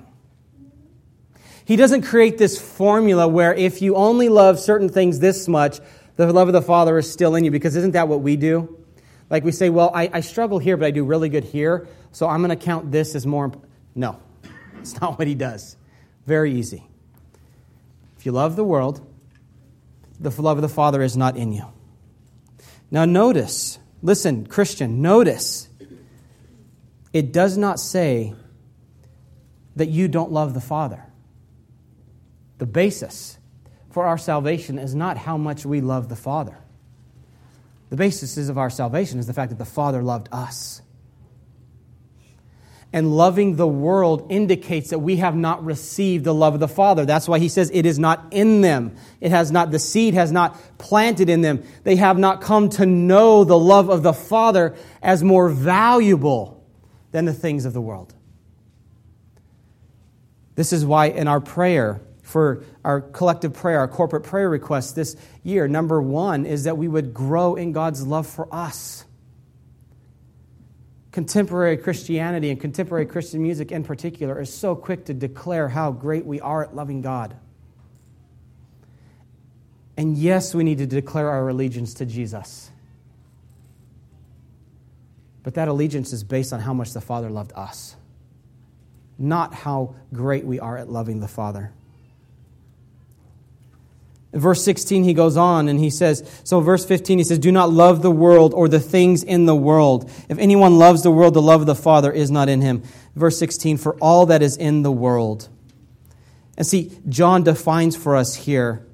He 1.66 1.76
doesn't 1.76 2.02
create 2.04 2.38
this 2.38 2.60
formula 2.60 3.28
where 3.28 3.54
if 3.54 3.82
you 3.82 3.96
only 3.96 4.30
love 4.30 4.60
certain 4.60 4.90
things 4.90 5.20
this 5.20 5.48
much, 5.48 5.80
the 6.16 6.32
love 6.32 6.48
of 6.50 6.54
the 6.54 6.62
Father 6.62 6.98
is 6.98 7.12
still 7.12 7.36
in 7.36 7.46
you, 7.46 7.52
because 7.52 7.76
isn't 7.76 7.92
that 7.92 8.08
what 8.08 8.22
we 8.22 8.36
do? 8.36 8.84
Like 9.30 9.44
we 9.44 9.52
say, 9.52 9.70
well, 9.70 9.92
I, 9.94 10.10
I 10.14 10.20
struggle 10.20 10.60
here, 10.60 10.78
but 10.78 10.86
I 10.86 10.92
do 10.92 11.04
really 11.04 11.30
good 11.30 11.44
here, 11.44 11.88
so 12.12 12.28
I'm 12.28 12.44
going 12.44 12.58
to 12.58 12.64
count 12.64 12.92
this 12.92 13.16
as 13.16 13.26
more. 13.26 13.46
Imp-. 13.46 13.66
No, 13.96 14.20
it's 14.80 15.00
not 15.00 15.18
what 15.18 15.28
he 15.28 15.36
does. 15.36 15.78
Very 16.26 16.54
easy. 16.54 16.86
If 18.18 18.26
you 18.26 18.32
love 18.32 18.56
the 18.56 18.64
world, 18.64 19.06
the 20.20 20.30
love 20.42 20.58
of 20.58 20.62
the 20.62 20.70
Father 20.70 21.02
is 21.02 21.18
not 21.18 21.36
in 21.36 21.52
you. 21.54 21.66
Now, 22.92 23.06
notice, 23.06 23.80
listen, 24.02 24.46
Christian, 24.46 25.02
notice, 25.02 25.68
it 27.12 27.32
does 27.32 27.58
not 27.58 27.80
say 27.80 28.36
that 29.76 29.90
you 29.90 30.08
don't 30.08 30.32
love 30.32 30.54
the 30.54 30.62
Father. 30.62 31.04
The 32.64 32.68
basis 32.68 33.38
for 33.90 34.06
our 34.06 34.18
salvation 34.18 34.80
is 34.80 34.96
not 34.96 35.18
how 35.18 35.36
much 35.36 35.66
we 35.66 35.82
love 35.82 36.08
the 36.08 36.16
Father. 36.16 36.58
The 37.90 37.98
basis 37.98 38.38
of 38.48 38.58
our 38.58 38.70
salvation 38.70 39.20
is 39.20 39.28
the 39.28 39.34
fact 39.34 39.50
that 39.50 39.58
the 39.58 39.66
Father 39.66 40.02
loved 40.02 40.30
us. 40.32 40.82
And 42.94 43.18
loving 43.18 43.58
the 43.58 43.68
world 43.68 44.28
indicates 44.30 44.92
that 44.92 45.00
we 45.00 45.18
have 45.18 45.36
not 45.36 45.66
received 45.66 46.24
the 46.24 46.34
love 46.34 46.54
of 46.54 46.62
the 46.62 46.70
Father. 46.70 47.04
That's 47.06 47.28
why 47.28 47.38
he 47.38 47.50
says 47.50 47.70
it 47.74 47.86
is 47.86 48.00
not 48.00 48.28
in 48.32 48.62
them. 48.62 48.96
It 49.20 49.32
has 49.32 49.52
not, 49.52 49.72
the 49.72 49.78
seed 49.78 50.14
has 50.14 50.32
not 50.32 50.58
planted 50.78 51.30
in 51.30 51.42
them. 51.42 51.66
They 51.84 51.98
have 51.98 52.18
not 52.18 52.40
come 52.40 52.70
to 52.70 52.86
know 52.86 53.44
the 53.44 53.60
love 53.60 53.90
of 53.90 54.04
the 54.04 54.14
Father 54.14 54.74
as 55.02 55.22
more 55.22 55.50
valuable 55.50 56.66
than 57.12 57.26
the 57.26 57.34
things 57.34 57.66
of 57.66 57.74
the 57.74 57.82
world. 57.82 58.14
This 60.56 60.72
is 60.72 60.86
why 60.86 61.08
in 61.08 61.28
our 61.28 61.42
prayer, 61.42 62.00
for 62.34 62.64
our 62.84 63.00
collective 63.00 63.54
prayer, 63.54 63.78
our 63.78 63.88
corporate 63.88 64.24
prayer 64.24 64.50
request 64.50 64.96
this 64.96 65.16
year. 65.44 65.68
Number 65.68 66.02
one 66.02 66.48
is 66.48 66.64
that 66.64 66.80
we 66.80 66.88
would 66.88 67.14
grow 67.14 67.54
in 67.54 67.74
God's 67.74 68.08
love 68.08 68.26
for 68.26 68.48
us. 68.52 69.06
Contemporary 71.12 71.78
Christianity 71.78 72.50
and 72.50 72.60
contemporary 72.60 73.06
Christian 73.06 73.44
music 73.44 73.72
in 73.72 73.84
particular 73.84 74.42
is 74.42 74.52
so 74.52 74.76
quick 74.76 75.06
to 75.06 75.14
declare 75.14 75.70
how 75.70 75.92
great 75.92 76.26
we 76.26 76.42
are 76.42 76.64
at 76.64 76.76
loving 76.76 77.04
God. 77.04 77.36
And 79.96 80.18
yes, 80.18 80.56
we 80.56 80.64
need 80.64 80.80
to 80.80 80.88
declare 80.88 81.30
our 81.30 81.48
allegiance 81.50 81.94
to 81.96 82.06
Jesus. 82.08 82.72
But 85.44 85.54
that 85.54 85.68
allegiance 85.68 86.14
is 86.14 86.24
based 86.24 86.52
on 86.52 86.62
how 86.62 86.74
much 86.74 86.94
the 86.94 87.02
Father 87.02 87.30
loved 87.30 87.54
us, 87.56 87.96
not 89.20 89.54
how 89.54 89.94
great 90.12 90.46
we 90.46 90.60
are 90.60 90.80
at 90.80 90.90
loving 90.90 91.20
the 91.20 91.28
Father. 91.28 91.72
Verse 94.34 94.64
16, 94.64 95.04
he 95.04 95.14
goes 95.14 95.38
on 95.38 95.68
and 95.68 95.80
he 95.80 95.92
says, 95.92 96.28
so 96.44 96.60
verse 96.60 96.84
15, 96.84 97.20
he 97.20 97.24
says, 97.24 97.38
Do 97.38 97.52
not 97.52 97.72
love 97.72 98.02
the 98.02 98.12
world 98.12 98.54
or 98.54 98.68
the 98.68 98.80
things 98.80 99.24
in 99.24 99.46
the 99.46 99.56
world. 99.56 100.10
If 100.28 100.40
anyone 100.40 100.80
loves 100.80 101.04
the 101.04 101.12
world, 101.12 101.36
the 101.36 101.42
love 101.42 101.62
of 101.62 101.68
the 101.68 101.76
Father 101.76 102.12
is 102.12 102.32
not 102.32 102.50
in 102.50 102.62
him. 102.62 102.84
Verse 103.16 103.38
16, 103.38 103.78
for 103.78 103.96
all 104.02 104.26
that 104.28 104.42
is 104.42 104.58
in 104.58 104.82
the 104.82 104.92
world. 104.92 105.50
And 106.58 106.66
see, 106.66 106.92
John 107.08 107.44
defines 107.44 107.96
for 107.96 108.16
us 108.16 108.36
here 108.36 108.86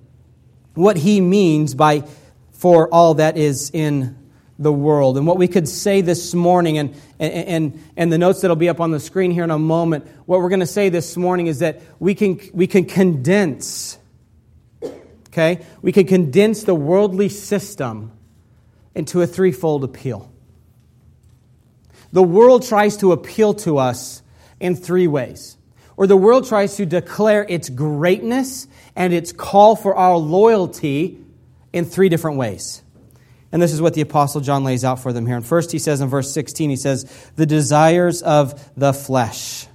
what 0.74 0.98
he 0.98 1.22
means 1.22 1.74
by 1.74 2.04
for 2.52 2.94
all 2.94 3.16
that 3.16 3.38
is 3.38 3.72
in 3.74 4.18
the 4.58 4.72
world. 4.72 5.18
And 5.18 5.26
what 5.26 5.38
we 5.38 5.48
could 5.48 5.68
say 5.68 6.02
this 6.02 6.34
morning, 6.34 6.78
and, 6.78 6.96
and, 7.18 7.82
and 7.96 8.12
the 8.12 8.18
notes 8.18 8.42
that'll 8.42 8.58
be 8.58 8.68
up 8.68 8.82
on 8.82 8.92
the 8.92 9.00
screen 9.00 9.32
here 9.32 9.46
in 9.46 9.52
a 9.52 9.58
moment, 9.58 10.06
what 10.26 10.42
we're 10.42 10.50
going 10.50 10.60
to 10.60 10.68
say 10.68 10.90
this 10.90 11.16
morning 11.16 11.48
is 11.48 11.60
that 11.60 11.82
we 11.98 12.14
can, 12.14 12.40
we 12.54 12.68
can 12.68 12.84
condense, 12.84 13.98
okay? 15.30 15.66
We 15.82 15.92
can 15.92 16.06
condense 16.06 16.64
the 16.64 16.76
worldly 16.76 17.30
system 17.30 18.12
into 18.96 19.22
a 19.22 19.28
threefold 19.28 19.84
appeal. 19.84 20.32
The 22.12 22.24
world 22.24 22.66
tries 22.66 22.98
to 22.98 23.12
appeal 23.12 23.54
to 23.56 23.78
us 23.78 24.22
in 24.60 24.76
three 24.76 25.08
ways. 25.08 25.58
Or 25.96 26.08
the 26.08 26.18
world 26.18 26.48
tries 26.48 26.76
to 26.78 26.86
declare 26.86 27.46
its 27.48 27.70
greatness 27.70 28.68
and 28.96 29.14
its 29.14 29.32
call 29.32 29.76
for 29.76 29.96
our 29.96 30.18
loyalty 30.18 31.20
in 31.74 31.86
three 31.86 32.10
different 32.10 32.38
ways. 32.38 32.82
And 33.52 33.62
this 33.62 33.74
is 33.74 33.82
what 33.82 33.96
the 33.96 34.02
Apostle 34.02 34.42
John 34.42 34.64
lays 34.64 34.86
out 34.86 35.00
for 35.00 35.12
them 35.12 35.26
here. 35.26 35.36
And 35.36 35.46
first, 35.46 35.72
he 35.72 35.80
says 35.80 36.02
in 36.02 36.10
verse 36.10 36.32
16, 36.32 36.70
he 36.70 36.76
says, 36.76 37.04
the 37.36 37.46
desires 37.46 38.22
of 38.22 38.72
the 38.78 38.94
flesh. 38.94 39.68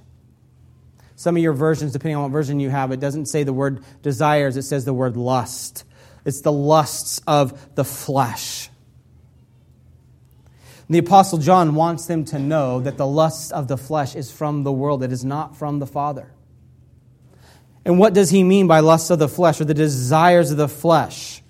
Some 1.25 1.37
of 1.37 1.41
your 1.41 1.53
versions, 1.53 1.91
depending 1.91 2.17
on 2.17 2.21
what 2.21 2.31
version 2.31 2.59
you 2.59 2.69
have, 2.69 2.91
it 2.91 2.99
doesn't 2.99 3.25
say 3.25 3.41
the 3.41 3.51
word 3.51 3.83
desires, 4.03 4.57
it 4.57 4.61
says 4.61 4.85
the 4.85 4.93
word 4.93 5.17
lust. 5.17 5.83
It's 6.23 6.41
the 6.41 6.51
lusts 6.51 7.19
of 7.25 7.73
the 7.73 7.83
flesh. 7.83 8.69
The 10.87 10.99
Apostle 10.99 11.39
John 11.39 11.73
wants 11.73 12.05
them 12.05 12.25
to 12.25 12.37
know 12.37 12.79
that 12.81 12.97
the 12.97 13.07
lust 13.07 13.51
of 13.53 13.67
the 13.67 13.75
flesh 13.75 14.15
is 14.15 14.31
from 14.31 14.61
the 14.61 14.71
world, 14.71 15.01
it 15.01 15.11
is 15.11 15.25
not 15.25 15.57
from 15.57 15.79
the 15.79 15.87
Father. 15.87 16.31
And 17.83 17.97
what 17.97 18.13
does 18.13 18.29
he 18.29 18.43
mean 18.43 18.67
by 18.67 18.81
lust 18.81 19.09
of 19.09 19.17
the 19.17 19.27
flesh 19.27 19.59
or 19.59 19.65
the 19.65 19.73
desires 19.73 20.51
of 20.51 20.57
the 20.57 20.69
flesh? 20.69 21.41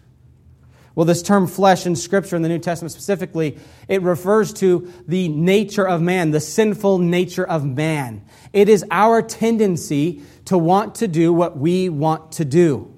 Well, 0.95 1.05
this 1.05 1.21
term 1.21 1.45
flesh 1.45 1.85
in 1.85 1.97
Scripture, 1.97 2.37
in 2.37 2.41
the 2.41 2.47
New 2.47 2.59
Testament 2.59 2.93
specifically, 2.93 3.59
it 3.89 4.01
refers 4.01 4.53
to 4.53 4.91
the 5.05 5.27
nature 5.27 5.85
of 5.85 6.01
man, 6.01 6.31
the 6.31 6.39
sinful 6.39 6.99
nature 6.99 7.45
of 7.45 7.65
man. 7.65 8.23
It 8.53 8.69
is 8.69 8.85
our 8.89 9.21
tendency 9.21 10.23
to 10.45 10.57
want 10.57 10.95
to 10.95 11.09
do 11.09 11.33
what 11.33 11.57
we 11.57 11.89
want 11.89 12.31
to 12.33 12.45
do. 12.45 12.93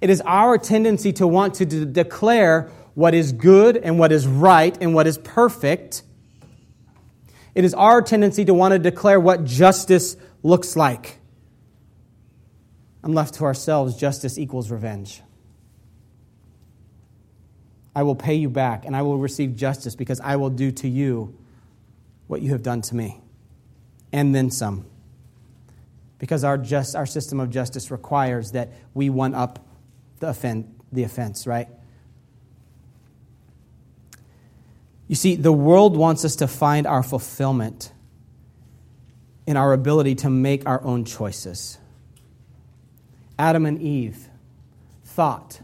It 0.00 0.08
is 0.08 0.22
our 0.24 0.56
tendency 0.56 1.12
to 1.14 1.26
want 1.26 1.54
to 1.56 1.66
de- 1.66 1.84
declare 1.84 2.70
what 2.94 3.12
is 3.12 3.32
good 3.32 3.76
and 3.76 3.98
what 3.98 4.10
is 4.10 4.26
right 4.26 4.76
and 4.80 4.94
what 4.94 5.06
is 5.06 5.18
perfect. 5.18 6.02
It 7.54 7.64
is 7.64 7.74
our 7.74 8.00
tendency 8.00 8.46
to 8.46 8.54
want 8.54 8.72
to 8.72 8.78
declare 8.78 9.20
what 9.20 9.44
justice 9.44 10.16
looks 10.42 10.76
like. 10.76 11.18
And 13.02 13.14
left 13.14 13.34
to 13.34 13.44
ourselves, 13.44 13.96
justice 13.96 14.38
equals 14.38 14.70
revenge. 14.70 15.22
I 18.00 18.02
will 18.02 18.14
pay 18.14 18.36
you 18.36 18.48
back 18.48 18.86
and 18.86 18.96
I 18.96 19.02
will 19.02 19.18
receive 19.18 19.54
justice 19.54 19.94
because 19.94 20.20
I 20.20 20.36
will 20.36 20.48
do 20.48 20.70
to 20.70 20.88
you 20.88 21.36
what 22.28 22.40
you 22.40 22.52
have 22.52 22.62
done 22.62 22.80
to 22.80 22.96
me. 22.96 23.20
And 24.10 24.34
then 24.34 24.50
some. 24.50 24.86
Because 26.18 26.42
our, 26.42 26.56
just, 26.56 26.96
our 26.96 27.04
system 27.04 27.40
of 27.40 27.50
justice 27.50 27.90
requires 27.90 28.52
that 28.52 28.72
we 28.94 29.10
one 29.10 29.34
up 29.34 29.58
the, 30.18 30.30
offend, 30.30 30.74
the 30.90 31.02
offense, 31.02 31.46
right? 31.46 31.68
You 35.06 35.14
see, 35.14 35.36
the 35.36 35.52
world 35.52 35.94
wants 35.94 36.24
us 36.24 36.36
to 36.36 36.48
find 36.48 36.86
our 36.86 37.02
fulfillment 37.02 37.92
in 39.46 39.58
our 39.58 39.74
ability 39.74 40.14
to 40.14 40.30
make 40.30 40.66
our 40.66 40.82
own 40.82 41.04
choices. 41.04 41.76
Adam 43.38 43.66
and 43.66 43.78
Eve 43.82 44.26
thought 45.04 45.60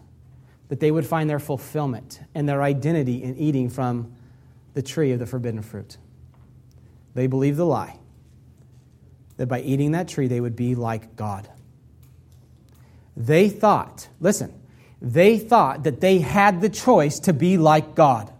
that 0.69 0.81
they 0.81 0.91
would 0.91 1.07
find 1.07 1.31
their 1.31 1.39
fulfillment 1.39 2.21
and 2.35 2.49
their 2.49 2.63
identity 2.63 3.23
in 3.23 3.37
eating 3.37 3.71
from 3.71 4.13
the 4.75 4.83
tree 4.83 5.13
of 5.13 5.19
the 5.19 5.27
forbidden 5.27 5.63
fruit. 5.63 5.97
They 7.15 7.27
believed 7.27 7.57
the 7.57 7.65
lie 7.65 7.99
that 9.37 9.47
by 9.47 9.61
eating 9.61 9.93
that 9.93 10.09
tree 10.09 10.29
they 10.29 10.41
would 10.41 10.57
be 10.57 10.75
like 10.75 11.17
God. 11.17 11.49
They 13.17 13.49
thought, 13.49 14.09
listen, 14.21 14.53
they 15.01 15.39
thought 15.39 15.85
that 15.85 16.01
they 16.01 16.19
had 16.19 16.61
the 16.61 16.69
choice 16.69 17.21
to 17.21 17.33
be 17.33 17.57
like 17.57 17.95
God. 17.95 18.33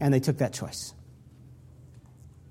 And 0.00 0.12
they 0.12 0.20
took 0.20 0.38
that 0.38 0.52
choice. 0.52 0.92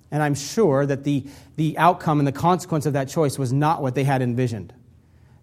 And 0.09 0.23
I'm 0.23 0.35
sure 0.35 0.85
that 0.85 1.03
the, 1.03 1.25
the 1.55 1.77
outcome 1.77 2.19
and 2.19 2.27
the 2.27 2.31
consequence 2.31 2.85
of 2.85 2.93
that 2.93 3.09
choice 3.09 3.37
was 3.37 3.53
not 3.53 3.81
what 3.81 3.95
they 3.95 4.03
had 4.03 4.21
envisioned. 4.21 4.73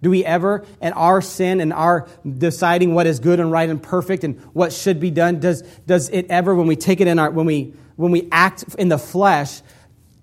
Do 0.01 0.11
we 0.11 0.25
ever, 0.25 0.65
in 0.81 0.93
our 0.93 1.21
sin 1.21 1.61
and 1.61 1.73
our 1.73 2.09
deciding 2.25 2.95
what 2.95 3.07
is 3.07 3.19
good 3.19 3.41
and 3.41 3.51
right 3.51 3.69
and 3.69 3.83
perfect 3.83 4.23
and 4.23 4.41
what 4.53 4.73
should 4.73 5.01
be 5.01 5.11
done, 5.11 5.41
does, 5.41 5.63
does 5.87 6.09
it 6.11 6.27
ever, 6.31 6.55
when 6.55 6.69
we 6.69 6.77
take 6.77 7.01
it 7.01 7.09
in 7.09 7.19
our, 7.19 7.31
when 7.31 7.47
we, 7.47 7.75
when 7.97 8.13
we 8.13 8.29
act 8.31 8.65
in 8.79 8.89
the 8.89 8.99
flesh, 8.99 9.61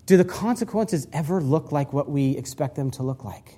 do 0.06 0.16
the 0.16 0.24
consequences 0.24 1.08
ever 1.12 1.42
look 1.42 1.72
like 1.72 1.92
what 1.92 2.10
we 2.10 2.38
expect 2.38 2.76
them 2.76 2.92
to 2.92 3.04
look 3.04 3.26
like? 3.26 3.58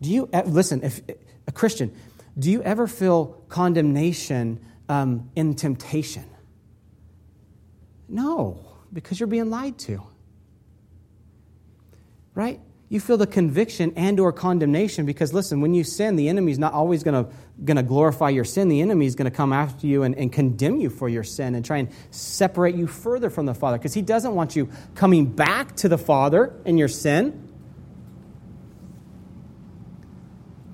Do 0.00 0.10
you, 0.10 0.28
listen, 0.46 0.82
if 0.84 1.00
a 1.46 1.52
Christian, 1.52 1.92
do 2.38 2.50
you 2.50 2.62
ever 2.62 2.86
feel 2.86 3.44
condemnation 3.48 4.64
um, 4.88 5.30
in 5.34 5.54
temptation? 5.54 6.24
No, 8.08 8.64
because 8.92 9.18
you're 9.18 9.26
being 9.26 9.50
lied 9.50 9.78
to. 9.78 10.02
Right? 12.34 12.60
You 12.92 13.00
feel 13.00 13.16
the 13.16 13.26
conviction 13.26 13.90
and 13.96 14.20
or 14.20 14.34
condemnation 14.34 15.06
because 15.06 15.32
listen 15.32 15.62
when 15.62 15.72
you 15.72 15.82
sin 15.82 16.16
the 16.16 16.28
enemy 16.28 16.52
is 16.52 16.58
not 16.58 16.74
always 16.74 17.02
going 17.02 17.24
to 17.64 17.82
glorify 17.82 18.28
your 18.28 18.44
sin. 18.44 18.68
The 18.68 18.82
enemy 18.82 19.06
is 19.06 19.14
going 19.14 19.30
to 19.30 19.34
come 19.34 19.50
after 19.50 19.86
you 19.86 20.02
and, 20.02 20.14
and 20.14 20.30
condemn 20.30 20.76
you 20.76 20.90
for 20.90 21.08
your 21.08 21.24
sin 21.24 21.54
and 21.54 21.64
try 21.64 21.78
and 21.78 21.88
separate 22.10 22.74
you 22.74 22.86
further 22.86 23.30
from 23.30 23.46
the 23.46 23.54
father 23.54 23.78
because 23.78 23.94
he 23.94 24.02
doesn't 24.02 24.34
want 24.34 24.56
you 24.56 24.68
coming 24.94 25.24
back 25.24 25.74
to 25.76 25.88
the 25.88 25.96
father 25.96 26.52
in 26.66 26.76
your 26.76 26.88
sin. 26.88 27.48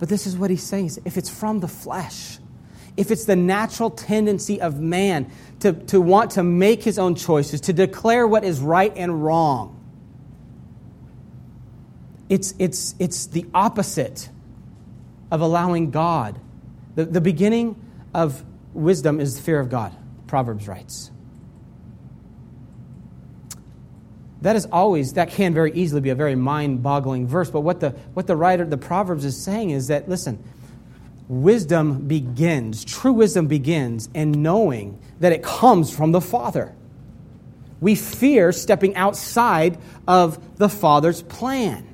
But 0.01 0.09
this 0.09 0.27
is 0.27 0.37
what 0.37 0.51
he's 0.51 0.65
saying 0.65 0.91
if 1.05 1.17
it's 1.17 1.31
from 1.31 1.61
the 1.61 1.69
flesh 1.69 2.41
if 2.97 3.13
it's 3.13 3.27
the 3.27 3.37
natural 3.37 3.91
tendency 3.91 4.61
of 4.61 4.81
man 4.81 5.31
to, 5.61 5.73
to 5.73 6.01
want 6.01 6.33
to 6.33 6.43
make 6.43 6.83
his 6.83 6.99
own 6.99 7.15
choices 7.15 7.61
to 7.61 7.73
declare 7.73 8.27
what 8.27 8.43
is 8.43 8.59
right 8.59 8.93
and 8.97 9.23
wrong 9.23 9.78
it's, 12.29 12.55
it's, 12.59 12.95
it's 12.99 13.27
the 13.27 13.47
opposite 13.55 14.29
of 15.31 15.41
allowing 15.41 15.91
God. 15.91 16.38
The, 16.95 17.05
the 17.05 17.21
beginning 17.21 17.81
of 18.14 18.45
wisdom 18.75 19.21
is 19.21 19.37
the 19.37 19.43
fear 19.43 19.61
of 19.61 19.71
God, 19.71 19.95
Proverbs 20.27 20.69
writes. 20.69 21.11
That 24.43 24.57
is 24.57 24.67
always, 24.67 25.14
that 25.14 25.31
can 25.31 25.53
very 25.53 25.73
easily 25.73 26.01
be 26.01 26.11
a 26.11 26.14
very 26.14 26.37
mind 26.37 26.83
boggling 26.83 27.27
verse, 27.27 27.51
but 27.51 27.61
what 27.61 27.81
the, 27.81 27.91
what 28.14 28.27
the 28.27 28.37
writer, 28.37 28.64
the 28.64 28.79
Proverbs 28.79 29.25
is 29.25 29.43
saying 29.43 29.71
is 29.71 29.88
that, 29.88 30.09
listen, 30.09 30.43
wisdom 31.29 32.07
begins, 32.07 32.85
true 32.85 33.12
wisdom 33.12 33.49
begins 33.49 34.09
in 34.14 34.43
knowing 34.43 34.99
that 35.21 35.33
it 35.33 35.43
comes 35.43 35.95
from 35.95 36.12
the 36.12 36.21
Father. 36.21 36.75
We 37.81 37.95
fear 37.95 38.53
stepping 38.53 38.95
outside 38.97 39.79
of 40.07 40.57
the 40.57 40.69
Father's 40.69 41.23
plan 41.23 41.88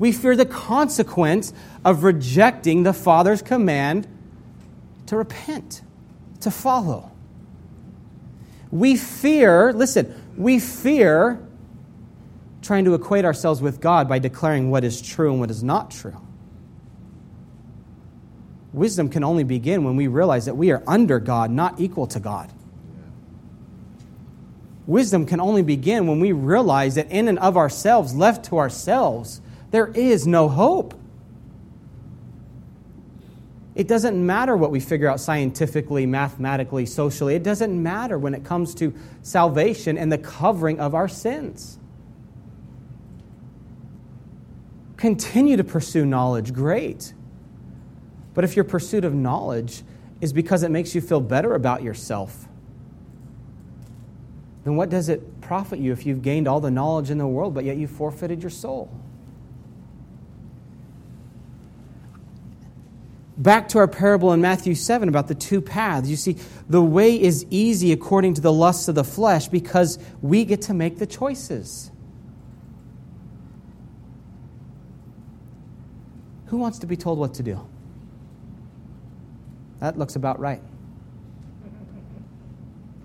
we 0.00 0.12
fear 0.12 0.34
the 0.34 0.46
consequence 0.46 1.52
of 1.84 2.02
rejecting 2.04 2.82
the 2.84 2.92
Father's 2.94 3.42
command 3.42 4.08
to 5.06 5.16
repent, 5.16 5.82
to 6.40 6.50
follow. 6.50 7.12
We 8.72 8.96
fear, 8.96 9.74
listen, 9.74 10.14
we 10.38 10.58
fear 10.58 11.46
trying 12.62 12.86
to 12.86 12.94
equate 12.94 13.26
ourselves 13.26 13.60
with 13.60 13.82
God 13.82 14.08
by 14.08 14.18
declaring 14.18 14.70
what 14.70 14.84
is 14.84 15.02
true 15.02 15.32
and 15.32 15.38
what 15.38 15.50
is 15.50 15.62
not 15.62 15.90
true. 15.90 16.20
Wisdom 18.72 19.10
can 19.10 19.22
only 19.22 19.44
begin 19.44 19.84
when 19.84 19.96
we 19.96 20.06
realize 20.06 20.46
that 20.46 20.56
we 20.56 20.70
are 20.70 20.82
under 20.86 21.18
God, 21.18 21.50
not 21.50 21.78
equal 21.78 22.06
to 22.06 22.20
God. 22.20 22.50
Wisdom 24.86 25.26
can 25.26 25.40
only 25.40 25.62
begin 25.62 26.06
when 26.06 26.20
we 26.20 26.32
realize 26.32 26.94
that 26.94 27.10
in 27.10 27.28
and 27.28 27.38
of 27.38 27.58
ourselves, 27.58 28.14
left 28.14 28.46
to 28.46 28.56
ourselves, 28.56 29.42
there 29.70 29.88
is 29.88 30.26
no 30.26 30.48
hope. 30.48 30.94
It 33.74 33.86
doesn't 33.86 34.24
matter 34.26 34.56
what 34.56 34.70
we 34.70 34.80
figure 34.80 35.08
out 35.08 35.20
scientifically, 35.20 36.04
mathematically, 36.04 36.86
socially. 36.86 37.34
It 37.34 37.42
doesn't 37.42 37.80
matter 37.80 38.18
when 38.18 38.34
it 38.34 38.44
comes 38.44 38.74
to 38.76 38.92
salvation 39.22 39.96
and 39.96 40.10
the 40.10 40.18
covering 40.18 40.80
of 40.80 40.94
our 40.94 41.08
sins. 41.08 41.78
Continue 44.96 45.56
to 45.56 45.64
pursue 45.64 46.04
knowledge, 46.04 46.52
great. 46.52 47.14
But 48.34 48.44
if 48.44 48.54
your 48.54 48.64
pursuit 48.64 49.04
of 49.04 49.14
knowledge 49.14 49.82
is 50.20 50.32
because 50.32 50.62
it 50.62 50.70
makes 50.70 50.94
you 50.94 51.00
feel 51.00 51.20
better 51.20 51.54
about 51.54 51.82
yourself, 51.82 52.48
then 54.64 54.76
what 54.76 54.90
does 54.90 55.08
it 55.08 55.40
profit 55.40 55.78
you 55.78 55.92
if 55.92 56.04
you've 56.04 56.22
gained 56.22 56.46
all 56.46 56.60
the 56.60 56.70
knowledge 56.70 57.08
in 57.08 57.16
the 57.16 57.26
world, 57.26 57.54
but 57.54 57.64
yet 57.64 57.78
you 57.78 57.86
forfeited 57.86 58.42
your 58.42 58.50
soul? 58.50 58.90
Back 63.40 63.68
to 63.68 63.78
our 63.78 63.88
parable 63.88 64.32
in 64.34 64.40
Matthew 64.40 64.74
7 64.74 65.08
about 65.08 65.26
the 65.26 65.34
two 65.34 65.62
paths. 65.62 66.08
You 66.10 66.16
see, 66.16 66.36
the 66.68 66.82
way 66.82 67.20
is 67.20 67.46
easy 67.48 67.90
according 67.90 68.34
to 68.34 68.40
the 68.40 68.52
lusts 68.52 68.86
of 68.86 68.94
the 68.94 69.04
flesh 69.04 69.48
because 69.48 69.98
we 70.20 70.44
get 70.44 70.62
to 70.62 70.74
make 70.74 70.98
the 70.98 71.06
choices. 71.06 71.90
Who 76.46 76.58
wants 76.58 76.78
to 76.80 76.86
be 76.86 76.96
told 76.96 77.18
what 77.18 77.34
to 77.34 77.42
do? 77.42 77.66
That 79.78 79.98
looks 79.98 80.16
about 80.16 80.38
right. 80.38 80.60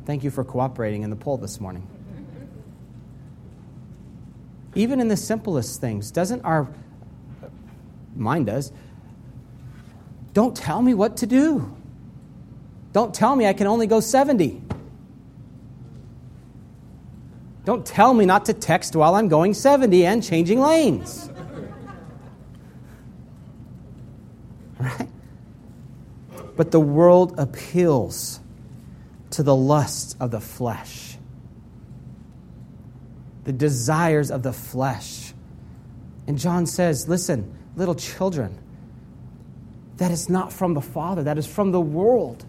Thank 0.06 0.24
you 0.24 0.32
for 0.32 0.44
cooperating 0.44 1.04
in 1.04 1.10
the 1.10 1.16
poll 1.16 1.38
this 1.38 1.62
morning. 1.62 1.88
Even 4.76 5.00
in 5.00 5.08
the 5.08 5.16
simplest 5.16 5.80
things, 5.80 6.12
doesn't 6.12 6.42
our 6.42 6.68
mind 8.16 8.48
does? 8.48 8.74
Don't 10.36 10.56
tell 10.56 10.82
me 10.82 10.94
what 10.94 11.16
to 11.18 11.26
do. 11.26 11.74
Don't 12.92 13.14
tell 13.16 13.34
me 13.38 13.48
I 13.48 13.54
can 13.54 13.68
only 13.68 13.88
go 13.88 14.02
70. 14.02 14.62
Don't 17.64 17.86
tell 17.86 18.14
me 18.14 18.26
not 18.26 18.46
to 18.46 18.54
text 18.54 18.98
while 18.98 19.16
I'm 19.16 19.30
going 19.30 19.54
70 19.54 20.06
and 20.06 20.22
changing 20.22 20.60
lanes. 20.60 21.32
Right? 24.78 25.08
But 26.58 26.72
the 26.72 26.82
world 26.82 27.40
appeals 27.40 28.42
to 29.32 29.42
the 29.42 29.56
lusts 29.56 30.18
of 30.20 30.32
the 30.32 30.42
flesh, 30.42 31.18
the 33.46 33.54
desires 33.54 34.32
of 34.32 34.44
the 34.44 34.52
flesh. 34.52 35.34
And 36.28 36.38
John 36.38 36.66
says, 36.66 37.08
listen, 37.08 37.58
little 37.78 37.96
children, 37.96 38.60
that 39.98 40.12
is 40.12 40.30
not 40.30 40.52
from 40.52 40.74
the 40.74 40.82
Father, 40.82 41.24
that 41.24 41.38
is 41.38 41.46
from 41.46 41.72
the 41.72 41.82
world. 41.82 42.46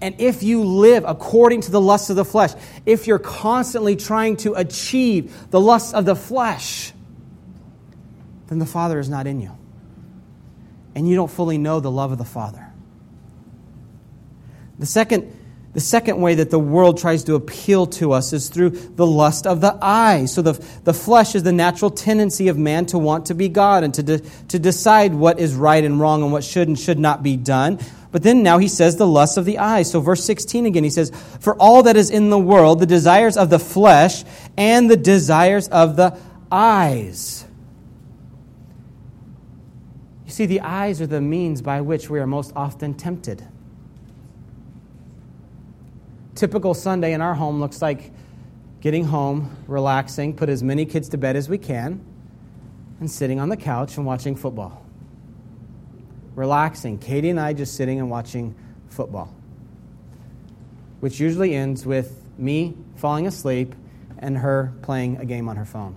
And 0.00 0.14
if 0.18 0.42
you 0.42 0.64
live 0.64 1.04
according 1.06 1.62
to 1.62 1.70
the 1.70 1.80
lusts 1.80 2.10
of 2.10 2.16
the 2.16 2.24
flesh, 2.24 2.52
if 2.86 3.06
you're 3.06 3.18
constantly 3.18 3.96
trying 3.96 4.36
to 4.38 4.54
achieve 4.54 5.50
the 5.50 5.60
lusts 5.60 5.92
of 5.92 6.04
the 6.04 6.16
flesh, 6.16 6.92
then 8.48 8.58
the 8.58 8.66
Father 8.66 8.98
is 8.98 9.08
not 9.08 9.26
in 9.26 9.40
you 9.40 9.56
and 10.94 11.08
you 11.08 11.14
don't 11.14 11.30
fully 11.30 11.58
know 11.58 11.80
the 11.80 11.90
love 11.90 12.12
of 12.12 12.18
the 12.18 12.24
Father. 12.24 12.66
The 14.78 14.86
second, 14.86 15.36
the 15.72 15.80
second 15.80 16.20
way 16.20 16.34
that 16.34 16.50
the 16.50 16.58
world 16.58 16.98
tries 16.98 17.24
to 17.24 17.34
appeal 17.36 17.86
to 17.86 18.12
us 18.12 18.32
is 18.32 18.48
through 18.48 18.70
the 18.70 19.06
lust 19.06 19.46
of 19.46 19.60
the 19.60 19.78
eye. 19.80 20.24
So 20.24 20.42
the, 20.42 20.52
the 20.84 20.92
flesh 20.92 21.34
is 21.34 21.44
the 21.44 21.52
natural 21.52 21.90
tendency 21.90 22.48
of 22.48 22.58
man 22.58 22.86
to 22.86 22.98
want 22.98 23.26
to 23.26 23.34
be 23.34 23.48
God 23.48 23.84
and 23.84 23.94
to, 23.94 24.02
de, 24.02 24.18
to 24.48 24.58
decide 24.58 25.14
what 25.14 25.38
is 25.38 25.54
right 25.54 25.84
and 25.84 26.00
wrong 26.00 26.22
and 26.22 26.32
what 26.32 26.42
should 26.42 26.66
and 26.66 26.78
should 26.78 26.98
not 26.98 27.22
be 27.22 27.36
done. 27.36 27.78
But 28.10 28.24
then 28.24 28.42
now 28.42 28.58
he 28.58 28.66
says 28.66 28.96
the 28.96 29.06
lust 29.06 29.36
of 29.36 29.44
the 29.44 29.58
eye. 29.58 29.82
So 29.82 30.00
verse 30.00 30.24
16 30.24 30.66
again, 30.66 30.82
he 30.82 30.90
says, 30.90 31.12
For 31.40 31.54
all 31.54 31.84
that 31.84 31.96
is 31.96 32.10
in 32.10 32.30
the 32.30 32.38
world, 32.38 32.80
the 32.80 32.86
desires 32.86 33.36
of 33.36 33.50
the 33.50 33.60
flesh 33.60 34.24
and 34.56 34.90
the 34.90 34.96
desires 34.96 35.68
of 35.68 35.94
the 35.94 36.18
eyes 36.50 37.46
you 40.30 40.34
see, 40.34 40.46
the 40.46 40.60
eyes 40.60 41.00
are 41.00 41.08
the 41.08 41.20
means 41.20 41.60
by 41.60 41.80
which 41.80 42.08
we 42.08 42.20
are 42.20 42.26
most 42.26 42.52
often 42.54 42.94
tempted. 42.94 43.44
Typical 46.40 46.72
Sunday 46.72 47.12
in 47.12 47.20
our 47.20 47.34
home 47.34 47.60
looks 47.60 47.82
like 47.82 48.12
getting 48.80 49.04
home, 49.04 49.54
relaxing, 49.66 50.34
put 50.34 50.48
as 50.48 50.62
many 50.62 50.86
kids 50.86 51.10
to 51.10 51.18
bed 51.18 51.36
as 51.36 51.50
we 51.50 51.58
can, 51.58 52.02
and 52.98 53.10
sitting 53.10 53.38
on 53.38 53.50
the 53.50 53.58
couch 53.58 53.98
and 53.98 54.06
watching 54.06 54.34
football. 54.34 54.82
Relaxing. 56.34 56.96
Katie 56.96 57.28
and 57.28 57.38
I 57.38 57.52
just 57.52 57.74
sitting 57.74 57.98
and 57.98 58.08
watching 58.08 58.54
football, 58.88 59.34
which 61.00 61.20
usually 61.20 61.54
ends 61.54 61.84
with 61.84 62.24
me 62.38 62.74
falling 62.96 63.26
asleep 63.26 63.74
and 64.16 64.38
her 64.38 64.72
playing 64.80 65.18
a 65.18 65.26
game 65.26 65.46
on 65.46 65.56
her 65.56 65.66
phone. 65.66 65.94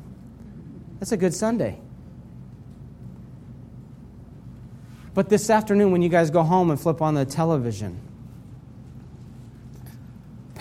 That's 0.99 1.13
a 1.13 1.17
good 1.17 1.33
Sunday. 1.33 1.79
But 5.13 5.29
this 5.29 5.49
afternoon, 5.49 5.93
when 5.93 6.01
you 6.01 6.09
guys 6.09 6.29
go 6.29 6.43
home 6.43 6.69
and 6.69 6.77
flip 6.77 7.01
on 7.01 7.13
the 7.13 7.23
television, 7.23 7.97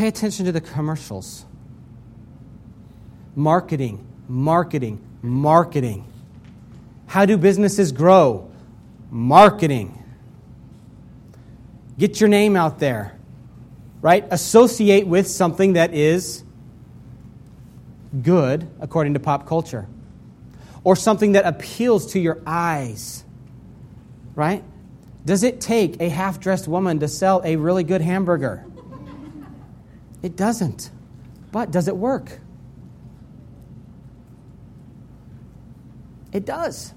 pay 0.02 0.08
attention 0.08 0.46
to 0.46 0.50
the 0.50 0.60
commercials. 0.60 1.44
Marketing, 3.36 4.04
marketing, 4.26 5.00
marketing. 5.22 6.04
How 7.06 7.24
do 7.24 7.36
businesses 7.36 7.92
grow? 7.92 8.50
Marketing. 9.12 10.02
Get 11.96 12.20
your 12.20 12.28
name 12.28 12.56
out 12.56 12.80
there, 12.80 13.16
right? 14.00 14.26
Associate 14.32 15.06
with 15.06 15.28
something 15.28 15.74
that 15.74 15.94
is 15.94 16.42
good, 18.22 18.68
according 18.80 19.14
to 19.14 19.20
pop 19.20 19.46
culture, 19.46 19.86
or 20.82 20.96
something 20.96 21.30
that 21.32 21.46
appeals 21.46 22.12
to 22.14 22.18
your 22.18 22.42
eyes 22.44 23.24
right? 24.34 24.64
Does 25.24 25.42
it 25.42 25.60
take 25.60 26.00
a 26.00 26.08
half 26.08 26.40
dressed 26.40 26.66
woman 26.66 27.00
to 27.00 27.08
sell 27.08 27.42
a 27.44 27.56
really 27.56 27.84
good 27.84 28.00
hamburger? 28.00 28.64
It 30.22 30.36
doesn't. 30.36 30.90
But 31.50 31.70
does 31.70 31.88
it 31.88 31.96
work? 31.96 32.38
It 36.32 36.46
does. 36.46 36.94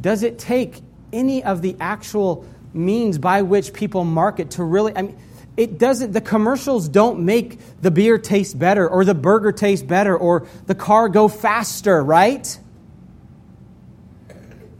Does 0.00 0.22
it 0.22 0.38
take 0.38 0.80
any 1.12 1.44
of 1.44 1.62
the 1.62 1.76
actual 1.80 2.46
means 2.72 3.18
by 3.18 3.42
which 3.42 3.72
people 3.72 4.04
market 4.04 4.52
to 4.52 4.64
really? 4.64 4.96
I 4.96 5.02
mean, 5.02 5.18
it 5.56 5.78
doesn't, 5.78 6.12
the 6.12 6.20
commercials 6.20 6.88
don't 6.88 7.20
make 7.20 7.58
the 7.80 7.90
beer 7.90 8.18
taste 8.18 8.58
better 8.58 8.88
or 8.88 9.04
the 9.04 9.14
burger 9.14 9.52
taste 9.52 9.86
better 9.86 10.16
or 10.16 10.46
the 10.66 10.74
car 10.74 11.08
go 11.08 11.28
faster, 11.28 12.02
right? 12.02 12.58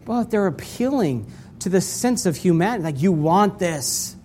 But 0.05 0.31
they're 0.31 0.47
appealing 0.47 1.31
to 1.61 1.69
the 1.69 1.81
sense 1.81 2.27
of 2.27 2.37
humanity. 2.37 2.85
Like, 2.85 3.03
you 3.03 3.13
want 3.13 3.59
this. 3.59 4.16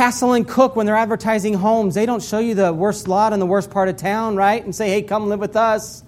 Castle 0.00 0.32
and 0.32 0.48
Cooke, 0.48 0.76
when 0.76 0.86
they're 0.86 0.96
advertising 0.96 1.52
homes, 1.52 1.94
they 1.94 2.06
don't 2.06 2.22
show 2.22 2.38
you 2.38 2.54
the 2.54 2.72
worst 2.72 3.06
lot 3.06 3.34
in 3.34 3.38
the 3.38 3.44
worst 3.44 3.70
part 3.70 3.90
of 3.90 3.98
town, 3.98 4.34
right? 4.34 4.64
And 4.64 4.74
say, 4.74 4.88
hey, 4.88 5.02
come 5.02 5.28
live 5.28 5.40
with 5.40 5.56
us. 5.56 6.02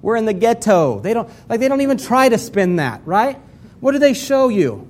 We're 0.00 0.16
in 0.16 0.24
the 0.24 0.32
ghetto. 0.32 0.98
They 1.00 1.12
don't, 1.12 1.28
like, 1.46 1.60
they 1.60 1.68
don't 1.68 1.82
even 1.82 1.98
try 1.98 2.30
to 2.30 2.38
spin 2.38 2.76
that, 2.76 3.02
right? 3.04 3.38
What 3.80 3.92
do 3.92 3.98
they 3.98 4.14
show 4.14 4.48
you? 4.48 4.88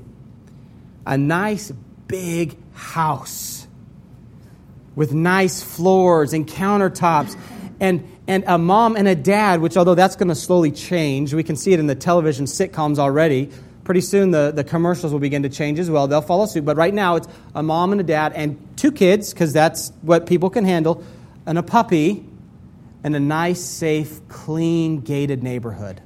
A 1.05 1.19
nice 1.19 1.73
big 2.07 2.57
house 2.75 3.67
with 4.95 5.13
nice 5.13 5.61
floors 5.61 6.33
and 6.33 6.47
countertops 6.47 7.37
and 7.81 8.09
and 8.29 8.45
a 8.47 8.57
mom 8.57 8.97
and 8.97 9.09
a 9.09 9.17
dad, 9.17 9.61
which 9.61 9.77
although 9.77 9.97
that's 9.97 10.15
going 10.15 10.29
to 10.29 10.37
slowly 10.37 10.71
change, 10.71 11.35
we 11.35 11.43
can 11.43 11.57
see 11.57 11.73
it 11.73 11.81
in 11.81 11.89
the 11.89 11.95
television 11.97 12.47
sitcoms 12.47 12.99
already. 12.99 13.51
Pretty 13.85 14.01
soon 14.01 14.31
the, 14.31 14.51
the 14.51 14.65
commercials 14.65 15.13
will 15.13 15.21
begin 15.21 15.43
to 15.43 15.51
change 15.51 15.79
as 15.79 15.91
well. 15.91 16.09
They'll 16.09 16.23
follow 16.23 16.47
suit. 16.47 16.65
But 16.65 16.77
right 16.77 16.95
now 16.95 17.17
it's 17.17 17.29
a 17.55 17.63
mom 17.63 17.93
and 17.93 18.01
a 18.01 18.05
dad 18.05 18.33
and 18.35 18.59
two 18.77 18.91
kids, 18.91 19.33
because 19.33 19.53
that's 19.53 19.93
what 20.01 20.27
people 20.27 20.49
can 20.51 20.65
handle, 20.65 21.05
and 21.45 21.59
a 21.59 21.63
puppy, 21.63 22.25
and 23.03 23.15
a 23.15 23.21
nice, 23.21 23.63
safe, 23.63 24.27
clean, 24.29 25.01
gated 25.01 25.43
neighborhood. 25.43 26.01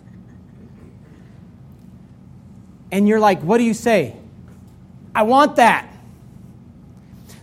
And 2.91 3.07
you're 3.07 3.21
like, 3.21 3.41
what 3.43 3.59
do 3.59 3.65
you 3.65 3.75
say? 3.75 4.17
I 5.15 5.23
want 5.23 5.57
that. 5.57 5.89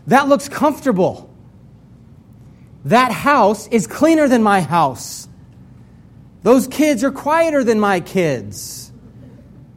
That 0.07 0.27
looks 0.27 0.49
comfortable. 0.49 1.29
That 2.83 3.11
house 3.11 3.67
is 3.67 3.87
cleaner 3.87 4.27
than 4.27 4.43
my 4.43 4.59
house. 4.61 5.27
Those 6.43 6.67
kids 6.67 7.03
are 7.03 7.11
quieter 7.11 7.63
than 7.63 7.79
my 7.79 8.01
kids. 8.01 8.91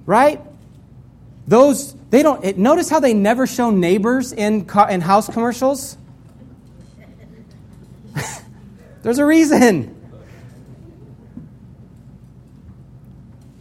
Right? 0.05 0.41
Those, 1.49 1.95
they 2.11 2.23
don't, 2.23 2.45
it, 2.45 2.59
notice 2.59 2.91
how 2.91 3.01
they 3.01 3.15
never 3.15 3.47
show 3.47 3.71
neighbors 3.71 4.35
in, 4.35 4.69
in 4.91 5.01
house 5.01 5.31
commercials? 5.31 5.97
There's 9.03 9.19
a 9.19 9.25
reason. 9.25 9.95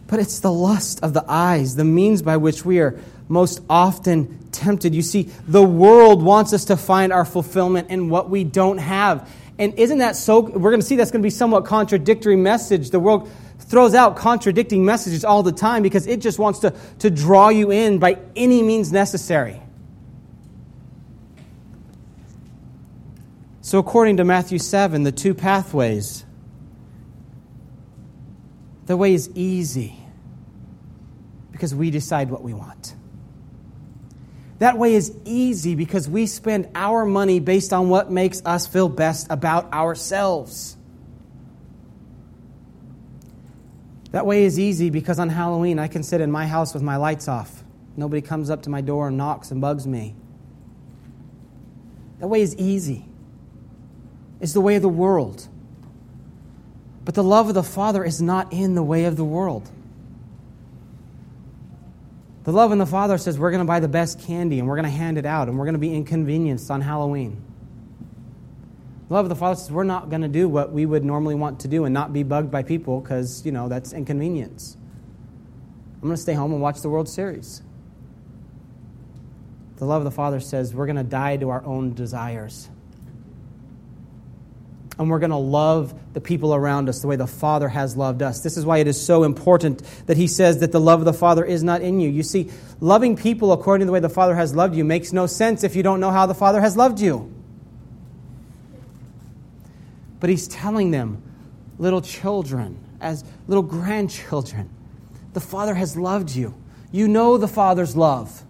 But 0.06 0.20
it's 0.20 0.40
the 0.40 0.52
lust 0.52 1.02
of 1.02 1.14
the 1.14 1.24
eyes, 1.26 1.76
the 1.76 1.84
means 1.84 2.20
by 2.20 2.36
which 2.36 2.62
we 2.62 2.78
are 2.80 3.00
most 3.26 3.62
often 3.70 4.38
tempted. 4.52 4.94
You 4.94 5.00
see, 5.00 5.30
the 5.46 5.62
world 5.62 6.22
wants 6.22 6.52
us 6.52 6.66
to 6.66 6.76
find 6.76 7.10
our 7.10 7.24
fulfillment 7.24 7.88
in 7.88 8.10
what 8.10 8.28
we 8.28 8.44
don't 8.44 8.78
have. 8.78 9.32
And 9.58 9.72
isn't 9.78 9.98
that 9.98 10.14
so? 10.14 10.40
We're 10.40 10.70
going 10.70 10.80
to 10.80 10.86
see 10.86 10.96
that's 10.96 11.10
going 11.10 11.22
to 11.22 11.26
be 11.26 11.30
somewhat 11.30 11.64
contradictory 11.64 12.36
message. 12.36 12.90
The 12.90 13.00
world 13.00 13.30
throws 13.68 13.94
out 13.94 14.16
contradicting 14.16 14.84
messages 14.84 15.24
all 15.24 15.42
the 15.42 15.52
time 15.52 15.82
because 15.82 16.06
it 16.06 16.20
just 16.20 16.38
wants 16.38 16.60
to, 16.60 16.74
to 16.98 17.10
draw 17.10 17.50
you 17.50 17.70
in 17.70 17.98
by 17.98 18.18
any 18.34 18.62
means 18.62 18.90
necessary. 18.90 19.62
So, 23.60 23.78
according 23.78 24.16
to 24.16 24.24
Matthew 24.24 24.58
7, 24.58 25.02
the 25.02 25.12
two 25.12 25.34
pathways, 25.34 26.24
the 28.86 28.96
way 28.96 29.12
is 29.12 29.28
easy. 29.34 29.94
Because 31.52 31.74
we 31.74 31.90
decide 31.90 32.30
what 32.30 32.42
we 32.42 32.54
want. 32.54 32.94
That 34.58 34.78
way 34.78 34.94
is 34.94 35.14
easy 35.26 35.74
because 35.74 36.08
we 36.08 36.26
spend 36.26 36.70
our 36.74 37.04
money 37.04 37.40
based 37.40 37.74
on 37.74 37.90
what 37.90 38.10
makes 38.10 38.40
us 38.46 38.66
feel 38.66 38.88
best 38.88 39.26
about 39.28 39.72
ourselves. 39.74 40.77
That 44.10 44.24
way 44.24 44.44
is 44.44 44.58
easy 44.58 44.90
because 44.90 45.18
on 45.18 45.28
Halloween 45.28 45.78
I 45.78 45.88
can 45.88 46.02
sit 46.02 46.20
in 46.20 46.30
my 46.30 46.46
house 46.46 46.72
with 46.72 46.82
my 46.82 46.96
lights 46.96 47.28
off. 47.28 47.62
Nobody 47.96 48.22
comes 48.22 48.48
up 48.48 48.62
to 48.62 48.70
my 48.70 48.80
door 48.80 49.08
and 49.08 49.16
knocks 49.16 49.50
and 49.50 49.60
bugs 49.60 49.86
me. 49.86 50.14
That 52.20 52.28
way 52.28 52.40
is 52.40 52.56
easy. 52.56 53.04
It's 54.40 54.52
the 54.52 54.60
way 54.60 54.76
of 54.76 54.82
the 54.82 54.88
world. 54.88 55.46
But 57.04 57.14
the 57.14 57.24
love 57.24 57.48
of 57.48 57.54
the 57.54 57.62
Father 57.62 58.04
is 58.04 58.22
not 58.22 58.52
in 58.52 58.74
the 58.74 58.82
way 58.82 59.04
of 59.04 59.16
the 59.16 59.24
world. 59.24 59.70
The 62.44 62.52
love 62.52 62.72
in 62.72 62.78
the 62.78 62.86
Father 62.86 63.18
says 63.18 63.38
we're 63.38 63.50
going 63.50 63.62
to 63.62 63.66
buy 63.66 63.80
the 63.80 63.88
best 63.88 64.20
candy 64.20 64.58
and 64.58 64.68
we're 64.68 64.76
going 64.76 64.84
to 64.84 64.90
hand 64.90 65.18
it 65.18 65.26
out 65.26 65.48
and 65.48 65.58
we're 65.58 65.64
going 65.64 65.74
to 65.74 65.78
be 65.78 65.94
inconvenienced 65.94 66.70
on 66.70 66.80
Halloween. 66.80 67.42
The 69.08 69.14
love 69.14 69.24
of 69.24 69.30
the 69.30 69.36
Father 69.36 69.56
says 69.56 69.70
we're 69.70 69.84
not 69.84 70.10
going 70.10 70.22
to 70.22 70.28
do 70.28 70.48
what 70.48 70.72
we 70.72 70.84
would 70.84 71.04
normally 71.04 71.34
want 71.34 71.60
to 71.60 71.68
do 71.68 71.84
and 71.84 71.94
not 71.94 72.12
be 72.12 72.22
bugged 72.22 72.50
by 72.50 72.62
people 72.62 73.00
because, 73.00 73.44
you 73.44 73.52
know, 73.52 73.68
that's 73.68 73.92
inconvenience. 73.92 74.76
I'm 75.94 76.08
going 76.08 76.14
to 76.14 76.22
stay 76.22 76.34
home 76.34 76.52
and 76.52 76.60
watch 76.60 76.82
the 76.82 76.88
World 76.88 77.08
Series. 77.08 77.62
The 79.76 79.84
love 79.84 80.02
of 80.02 80.04
the 80.04 80.10
Father 80.10 80.40
says 80.40 80.74
we're 80.74 80.86
going 80.86 80.96
to 80.96 81.04
die 81.04 81.36
to 81.38 81.50
our 81.50 81.64
own 81.64 81.94
desires 81.94 82.68
and 84.98 85.08
we're 85.08 85.20
going 85.20 85.30
to 85.30 85.36
love 85.36 85.94
the 86.12 86.20
people 86.20 86.54
around 86.54 86.88
us 86.88 87.00
the 87.00 87.06
way 87.06 87.16
the 87.16 87.26
Father 87.26 87.68
has 87.68 87.96
loved 87.96 88.20
us. 88.20 88.40
This 88.42 88.56
is 88.56 88.66
why 88.66 88.78
it 88.78 88.88
is 88.88 89.00
so 89.00 89.22
important 89.22 89.82
that 90.06 90.16
He 90.16 90.26
says 90.26 90.58
that 90.58 90.72
the 90.72 90.80
love 90.80 90.98
of 90.98 91.04
the 91.04 91.12
Father 91.12 91.44
is 91.44 91.62
not 91.62 91.82
in 91.82 92.00
you. 92.00 92.10
You 92.10 92.24
see, 92.24 92.50
loving 92.80 93.16
people 93.16 93.52
according 93.52 93.82
to 93.82 93.86
the 93.86 93.92
way 93.92 94.00
the 94.00 94.08
Father 94.08 94.34
has 94.34 94.54
loved 94.54 94.74
you 94.74 94.84
makes 94.84 95.12
no 95.12 95.26
sense 95.26 95.62
if 95.62 95.76
you 95.76 95.82
don't 95.84 96.00
know 96.00 96.10
how 96.10 96.26
the 96.26 96.34
Father 96.34 96.60
has 96.60 96.76
loved 96.76 97.00
you. 97.00 97.32
But 100.20 100.30
He's 100.30 100.48
telling 100.48 100.90
them, 100.90 101.22
little 101.78 102.00
children, 102.00 102.78
as 103.00 103.24
little 103.46 103.62
grandchildren, 103.62 104.70
the 105.32 105.40
Father 105.40 105.74
has 105.74 105.96
loved 105.96 106.34
you. 106.34 106.54
You 106.90 107.06
know 107.06 107.36
the 107.36 107.48
Father's 107.48 107.94
love. 107.96 108.42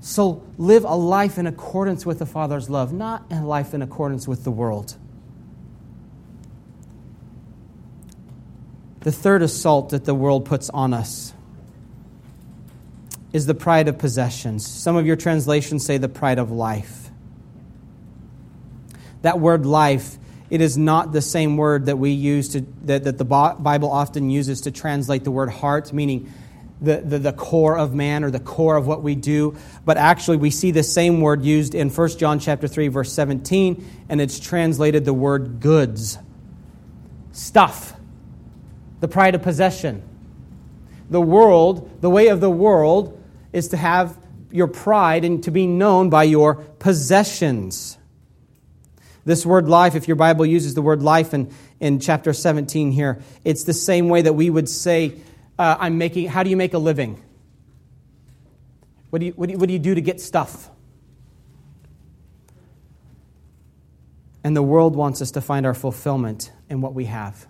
So 0.00 0.42
live 0.58 0.84
a 0.84 0.94
life 0.94 1.38
in 1.38 1.46
accordance 1.46 2.04
with 2.04 2.18
the 2.18 2.26
Father's 2.26 2.68
love, 2.68 2.92
not 2.92 3.24
a 3.30 3.40
life 3.42 3.72
in 3.72 3.82
accordance 3.82 4.26
with 4.26 4.44
the 4.44 4.50
world. 4.50 4.96
The 9.00 9.12
third 9.12 9.42
assault 9.42 9.90
that 9.90 10.04
the 10.04 10.14
world 10.14 10.44
puts 10.44 10.70
on 10.70 10.94
us 10.94 11.32
is 13.32 13.46
the 13.46 13.54
pride 13.54 13.88
of 13.88 13.98
possessions. 13.98 14.66
Some 14.66 14.96
of 14.96 15.06
your 15.06 15.16
translations 15.16 15.84
say 15.84 15.98
the 15.98 16.08
pride 16.08 16.38
of 16.38 16.50
life. 16.50 17.01
That 19.22 19.40
word 19.40 19.66
life, 19.66 20.18
it 20.50 20.60
is 20.60 20.76
not 20.76 21.12
the 21.12 21.22
same 21.22 21.56
word 21.56 21.86
that 21.86 21.96
we 21.96 22.10
use 22.10 22.50
to, 22.50 22.60
that, 22.84 23.04
that 23.04 23.18
the 23.18 23.24
Bible 23.24 23.90
often 23.90 24.28
uses 24.28 24.62
to 24.62 24.70
translate 24.70 25.24
the 25.24 25.30
word 25.30 25.48
heart, 25.48 25.92
meaning 25.92 26.30
the, 26.82 26.96
the, 26.96 27.18
the, 27.18 27.32
core 27.32 27.78
of 27.78 27.94
man 27.94 28.24
or 28.24 28.30
the 28.30 28.40
core 28.40 28.76
of 28.76 28.86
what 28.86 29.02
we 29.02 29.14
do. 29.14 29.56
But 29.84 29.96
actually 29.96 30.36
we 30.38 30.50
see 30.50 30.72
the 30.72 30.82
same 30.82 31.20
word 31.20 31.44
used 31.44 31.74
in 31.74 31.90
1 31.90 32.08
john 32.18 32.40
chapter 32.40 32.66
3 32.66 32.88
verse 32.88 33.12
17 33.12 34.04
and 34.08 34.20
it's 34.20 34.40
translated 34.40 35.04
the 35.04 35.14
word 35.14 35.60
goods. 35.60 36.18
Stuff. 37.30 37.94
The 39.00 39.08
pride 39.08 39.36
of 39.36 39.42
possession. 39.42 40.02
The 41.08 41.20
world 41.20 41.88
the 42.00 42.10
way 42.10 42.28
of 42.28 42.40
the 42.40 42.50
world 42.50 43.22
is 43.52 43.68
to 43.68 43.76
have 43.76 44.18
your 44.50 44.66
pride 44.66 45.24
and 45.24 45.42
to 45.44 45.50
be 45.50 45.66
known 45.66 46.10
by 46.10 46.24
your 46.24 46.56
possessions 46.56 47.96
this 49.24 49.46
word 49.46 49.68
life 49.68 49.94
if 49.94 50.08
your 50.08 50.16
bible 50.16 50.44
uses 50.44 50.74
the 50.74 50.82
word 50.82 51.02
life 51.02 51.32
in, 51.34 51.52
in 51.80 52.00
chapter 52.00 52.32
17 52.32 52.92
here 52.92 53.20
it's 53.44 53.64
the 53.64 53.74
same 53.74 54.08
way 54.08 54.22
that 54.22 54.32
we 54.32 54.50
would 54.50 54.68
say 54.68 55.16
uh, 55.58 55.76
I'm 55.78 55.98
making, 55.98 56.28
how 56.28 56.42
do 56.42 56.50
you 56.50 56.56
make 56.56 56.74
a 56.74 56.78
living? 56.78 57.22
What 59.10 59.20
do, 59.20 59.26
you, 59.26 59.32
what, 59.32 59.46
do 59.46 59.52
you, 59.52 59.58
what 59.58 59.66
do 59.66 59.72
you 59.72 59.78
do 59.78 59.94
to 59.94 60.00
get 60.00 60.20
stuff? 60.20 60.70
And 64.42 64.56
the 64.56 64.62
world 64.62 64.96
wants 64.96 65.22
us 65.22 65.30
to 65.32 65.40
find 65.40 65.66
our 65.66 65.74
fulfillment 65.74 66.50
in 66.68 66.80
what 66.80 66.94
we 66.94 67.04
have. 67.04 67.46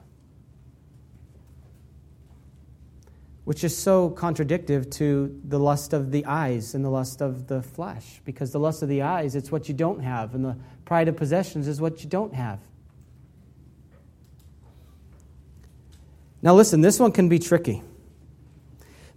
Which 3.45 3.65
is 3.65 3.77
so 3.77 4.11
contradictory 4.11 4.85
to 4.85 5.41
the 5.45 5.59
lust 5.59 5.93
of 5.93 6.13
the 6.13 6.25
eyes 6.27 6.75
and 6.75 6.85
the 6.85 6.91
lust 6.91 7.21
of 7.21 7.49
the 7.49 7.61
flesh. 7.63 8.21
Because 8.25 8.53
the 8.53 8.61
lust 8.61 8.83
of 8.83 8.89
the 8.89 9.03
eyes, 9.03 9.35
it's 9.35 9.51
what 9.51 9.69
you 9.69 9.75
don't 9.75 10.01
have, 10.01 10.35
and 10.35 10.45
the 10.45 10.57
pride 10.85 11.09
of 11.09 11.17
possessions 11.17 11.67
is 11.67 11.81
what 11.81 12.05
you 12.05 12.09
don't 12.09 12.35
have. 12.35 12.61
Now, 16.41 16.55
listen, 16.55 16.81
this 16.81 16.99
one 16.99 17.13
can 17.13 17.29
be 17.29 17.39
tricky. 17.39 17.83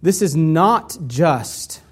This 0.02 0.22
is 0.22 0.36
not 0.36 0.96
just 1.06 1.82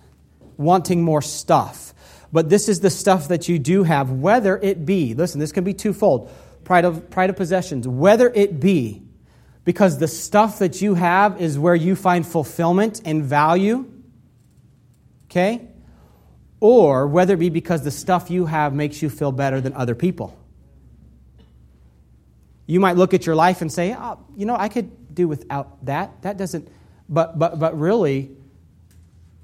wanting 0.56 1.02
more 1.02 1.22
stuff, 1.22 1.92
but 2.32 2.48
this 2.48 2.68
is 2.68 2.80
the 2.80 2.90
stuff 2.90 3.28
that 3.28 3.48
you 3.48 3.58
do 3.58 3.82
have, 3.82 4.10
whether 4.10 4.58
it 4.58 4.84
be, 4.86 5.14
listen, 5.14 5.40
this 5.40 5.52
can 5.52 5.64
be 5.64 5.74
twofold 5.74 6.30
pride 6.64 6.84
of, 6.84 7.10
pride 7.10 7.30
of 7.30 7.36
possessions, 7.36 7.86
whether 7.86 8.30
it 8.30 8.60
be 8.60 9.02
because 9.64 9.98
the 9.98 10.08
stuff 10.08 10.58
that 10.58 10.82
you 10.82 10.94
have 10.94 11.40
is 11.40 11.58
where 11.58 11.74
you 11.74 11.96
find 11.96 12.26
fulfillment 12.26 13.00
and 13.04 13.24
value, 13.24 13.90
okay? 15.30 15.68
Or 16.60 17.06
whether 17.06 17.34
it 17.34 17.38
be 17.38 17.48
because 17.48 17.82
the 17.82 17.90
stuff 17.90 18.30
you 18.30 18.46
have 18.46 18.74
makes 18.74 19.02
you 19.02 19.10
feel 19.10 19.32
better 19.32 19.60
than 19.60 19.72
other 19.74 19.94
people. 19.94 20.38
You 22.66 22.80
might 22.80 22.96
look 22.96 23.12
at 23.14 23.26
your 23.26 23.34
life 23.34 23.60
and 23.60 23.72
say, 23.72 23.94
oh, 23.94 24.18
you 24.36 24.46
know, 24.46 24.56
I 24.56 24.68
could 24.68 25.14
do 25.14 25.28
without 25.28 25.84
that. 25.84 26.22
That 26.22 26.36
doesn't 26.36 26.68
but, 27.08 27.38
but, 27.38 27.58
but 27.58 27.78
really, 27.78 28.30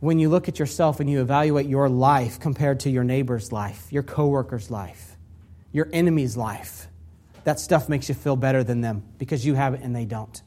when 0.00 0.18
you 0.18 0.28
look 0.28 0.48
at 0.48 0.58
yourself 0.58 1.00
and 1.00 1.10
you 1.10 1.20
evaluate 1.20 1.66
your 1.66 1.88
life 1.88 2.40
compared 2.40 2.80
to 2.80 2.90
your 2.90 3.04
neighbor's 3.04 3.52
life, 3.52 3.86
your 3.90 4.02
coworker's 4.02 4.70
life, 4.70 5.16
your 5.72 5.88
enemy's 5.92 6.36
life, 6.36 6.86
that 7.44 7.60
stuff 7.60 7.88
makes 7.88 8.08
you 8.08 8.14
feel 8.14 8.36
better 8.36 8.62
than 8.62 8.80
them 8.80 9.02
because 9.18 9.44
you 9.44 9.54
have 9.54 9.74
it 9.74 9.80
and 9.82 9.94
they 9.94 10.04
don't. 10.04 10.42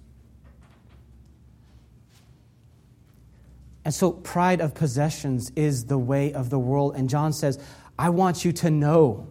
And 3.86 3.94
so, 3.94 4.12
pride 4.12 4.62
of 4.62 4.74
possessions 4.74 5.52
is 5.56 5.86
the 5.86 5.98
way 5.98 6.34
of 6.34 6.50
the 6.50 6.60
world. 6.60 6.96
And 6.96 7.10
John 7.10 7.34
says, 7.34 7.60
I 8.00 8.10
want 8.10 8.46
you 8.46 8.52
to 8.54 8.72
know. 8.72 9.28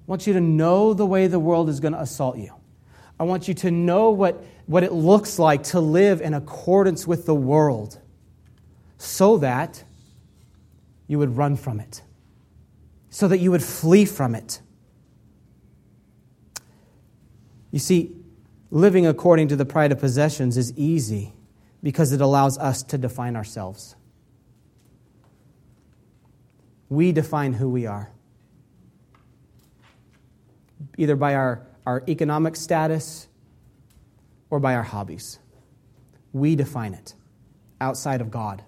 I 0.00 0.04
want 0.06 0.26
you 0.26 0.34
to 0.34 0.40
know 0.40 0.94
the 0.94 1.06
way 1.06 1.26
the 1.26 1.38
world 1.38 1.68
is 1.68 1.80
going 1.80 1.94
to 1.94 2.00
assault 2.00 2.36
you. 2.36 2.52
I 3.18 3.24
want 3.24 3.48
you 3.48 3.54
to 3.54 3.70
know 3.70 4.10
what, 4.10 4.44
what 4.66 4.84
it 4.84 4.92
looks 4.92 5.38
like 5.38 5.62
to 5.64 5.80
live 5.80 6.20
in 6.20 6.34
accordance 6.34 7.06
with 7.06 7.24
the 7.24 7.34
world 7.34 7.98
so 8.98 9.38
that 9.38 9.82
you 11.06 11.18
would 11.18 11.36
run 11.36 11.56
from 11.56 11.80
it, 11.80 12.02
so 13.08 13.28
that 13.28 13.38
you 13.38 13.50
would 13.50 13.62
flee 13.62 14.04
from 14.04 14.34
it. 14.34 14.60
You 17.76 17.80
see, 17.80 18.10
living 18.70 19.06
according 19.06 19.48
to 19.48 19.56
the 19.56 19.66
pride 19.66 19.92
of 19.92 19.98
possessions 19.98 20.56
is 20.56 20.72
easy 20.78 21.34
because 21.82 22.10
it 22.10 22.22
allows 22.22 22.56
us 22.56 22.82
to 22.84 22.96
define 22.96 23.36
ourselves. 23.36 23.96
We 26.88 27.12
define 27.12 27.52
who 27.52 27.68
we 27.68 27.84
are, 27.84 28.10
either 30.96 31.16
by 31.16 31.34
our 31.34 31.66
our 31.84 32.02
economic 32.08 32.56
status, 32.56 33.28
or 34.48 34.58
by 34.58 34.74
our 34.74 34.82
hobbies. 34.82 35.38
We 36.32 36.56
define 36.56 36.94
it 36.94 37.12
outside 37.78 38.22
of 38.22 38.30
God. 38.30 38.64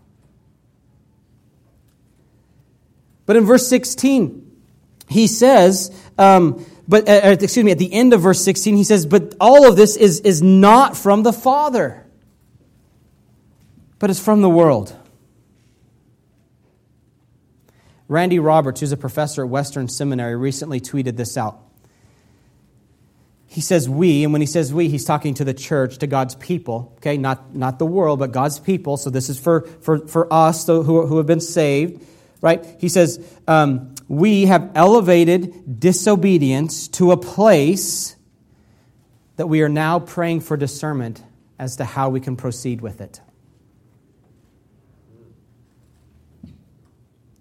But 3.24 3.36
in 3.36 3.46
verse 3.46 3.66
16, 3.68 4.44
he 5.09 5.26
says, 5.26 5.98
um, 6.18 6.62
but 6.89 7.09
uh, 7.09 7.36
excuse 7.41 7.64
me, 7.64 7.70
at 7.70 7.78
the 7.78 7.93
end 7.93 8.12
of 8.12 8.22
verse 8.22 8.43
16, 8.43 8.76
he 8.76 8.84
says, 8.84 9.07
But 9.07 9.34
all 9.41 9.68
of 9.68 9.76
this 9.76 9.97
is, 9.97 10.20
is 10.20 10.43
not 10.43 10.97
from 10.97 11.22
the 11.22 11.32
Father, 11.32 12.05
but 13.99 14.11
it's 14.11 14.20
from 14.20 14.41
the 14.41 14.49
world. 14.49 14.95
Randy 18.09 18.39
Roberts, 18.39 18.80
who's 18.80 18.93
a 18.93 18.97
professor 18.97 19.45
at 19.45 19.51
Western 19.51 19.89
Seminary, 19.89 20.34
recently 20.34 20.80
tweeted 20.80 21.16
this 21.16 21.36
out 21.36 21.61
he 23.51 23.62
says 23.62 23.89
we, 23.89 24.24
and 24.24 24.32
when 24.32 24.43
he 24.43 24.47
says 24.47 24.74
we, 24.74 24.89
he's 24.89 25.07
talking 25.07 25.34
to 25.34 25.45
the 25.45 25.55
church, 25.55 25.99
to 25.99 26.07
God's 26.07 26.34
people, 26.34 26.93
okay? 26.99 27.16
Not, 27.16 27.55
not 27.57 27.78
the 27.78 27.86
world, 27.86 28.18
but 28.18 28.30
God's 28.30 28.59
people. 28.61 28.99
So 28.99 29.09
this 29.09 29.30
is 29.30 29.39
for, 29.39 29.62
for, 29.80 30.07
for 30.07 30.32
us 30.32 30.66
who, 30.66 30.82
who 30.82 31.16
have 31.16 31.26
been 31.26 31.41
saved, 31.41 32.05
right? 32.41 32.64
He 32.78 32.89
says, 32.89 33.24
um, 33.47 33.95
We 34.09 34.47
have 34.47 34.70
elevated 34.74 35.80
disobedience 35.80 36.89
to 36.89 37.12
a 37.12 37.16
place 37.16 38.16
that 39.36 39.47
we 39.47 39.62
are 39.62 39.68
now 39.68 40.01
praying 40.01 40.41
for 40.41 40.57
discernment 40.57 41.22
as 41.59 41.76
to 41.76 41.84
how 41.84 42.09
we 42.09 42.20
can 42.20 42.36
proceed 42.36 42.80
with 42.80 43.01
it. 43.01 43.20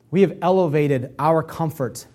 We 0.10 0.22
have 0.22 0.38
elevated 0.42 1.14
our 1.20 1.44
comfort 1.44 2.08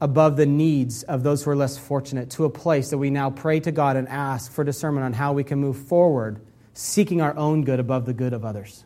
above 0.00 0.36
the 0.36 0.46
needs 0.46 1.02
of 1.04 1.22
those 1.22 1.44
who 1.44 1.50
are 1.50 1.56
less 1.56 1.78
fortunate 1.78 2.30
to 2.30 2.44
a 2.44 2.50
place 2.50 2.90
that 2.90 2.98
we 2.98 3.10
now 3.10 3.30
pray 3.30 3.60
to 3.60 3.70
God 3.70 3.96
and 3.96 4.08
ask 4.08 4.50
for 4.50 4.64
discernment 4.64 5.04
on 5.04 5.12
how 5.12 5.32
we 5.32 5.44
can 5.44 5.58
move 5.58 5.76
forward, 5.76 6.40
seeking 6.72 7.20
our 7.20 7.36
own 7.36 7.62
good 7.62 7.78
above 7.78 8.06
the 8.06 8.14
good 8.14 8.32
of 8.32 8.44
others. 8.44 8.84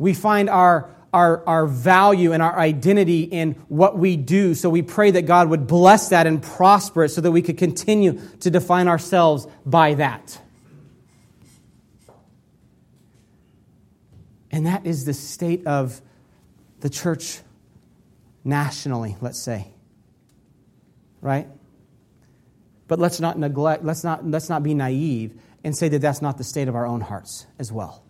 We 0.00 0.14
find 0.14 0.48
our, 0.48 0.88
our, 1.12 1.46
our 1.46 1.66
value 1.66 2.32
and 2.32 2.42
our 2.42 2.58
identity 2.58 3.24
in 3.24 3.52
what 3.68 3.98
we 3.98 4.16
do. 4.16 4.54
So 4.54 4.70
we 4.70 4.80
pray 4.80 5.10
that 5.10 5.26
God 5.26 5.50
would 5.50 5.66
bless 5.66 6.08
that 6.08 6.26
and 6.26 6.42
prosper 6.42 7.04
it 7.04 7.10
so 7.10 7.20
that 7.20 7.30
we 7.30 7.42
could 7.42 7.58
continue 7.58 8.18
to 8.40 8.50
define 8.50 8.88
ourselves 8.88 9.46
by 9.66 9.94
that. 9.94 10.40
And 14.50 14.66
that 14.66 14.86
is 14.86 15.04
the 15.04 15.12
state 15.12 15.66
of 15.66 16.00
the 16.80 16.88
church 16.88 17.40
nationally, 18.42 19.18
let's 19.20 19.38
say. 19.38 19.68
Right? 21.20 21.46
But 22.88 22.98
let's 22.98 23.20
not 23.20 23.38
neglect, 23.38 23.84
let's 23.84 24.02
not, 24.02 24.26
let's 24.26 24.48
not 24.48 24.62
be 24.62 24.72
naive 24.72 25.38
and 25.62 25.76
say 25.76 25.90
that 25.90 26.00
that's 26.00 26.22
not 26.22 26.38
the 26.38 26.44
state 26.44 26.68
of 26.68 26.74
our 26.74 26.86
own 26.86 27.02
hearts 27.02 27.46
as 27.58 27.70
well 27.70 28.02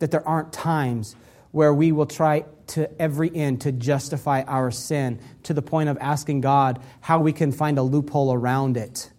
that 0.00 0.10
there 0.10 0.26
aren't 0.26 0.52
times 0.52 1.14
where 1.52 1.72
we 1.72 1.92
will 1.92 2.06
try 2.06 2.44
to 2.68 3.00
every 3.00 3.34
end 3.34 3.62
to 3.62 3.72
justify 3.72 4.42
our 4.42 4.70
sin 4.70 5.20
to 5.44 5.54
the 5.54 5.62
point 5.62 5.88
of 5.88 5.98
asking 6.00 6.40
God 6.40 6.80
how 7.00 7.20
we 7.20 7.32
can 7.32 7.52
find 7.52 7.78
a 7.78 7.82
loophole 7.82 8.32
around 8.32 8.76
it. 8.76 9.10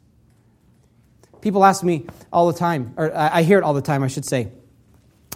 People 1.41 1.65
ask 1.65 1.83
me 1.83 2.05
all 2.31 2.51
the 2.51 2.57
time, 2.57 2.93
or 2.97 3.15
I 3.15 3.41
hear 3.41 3.57
it 3.57 3.63
all 3.63 3.73
the 3.73 3.81
time, 3.81 4.03
I 4.03 4.07
should 4.07 4.25
say. 4.25 4.51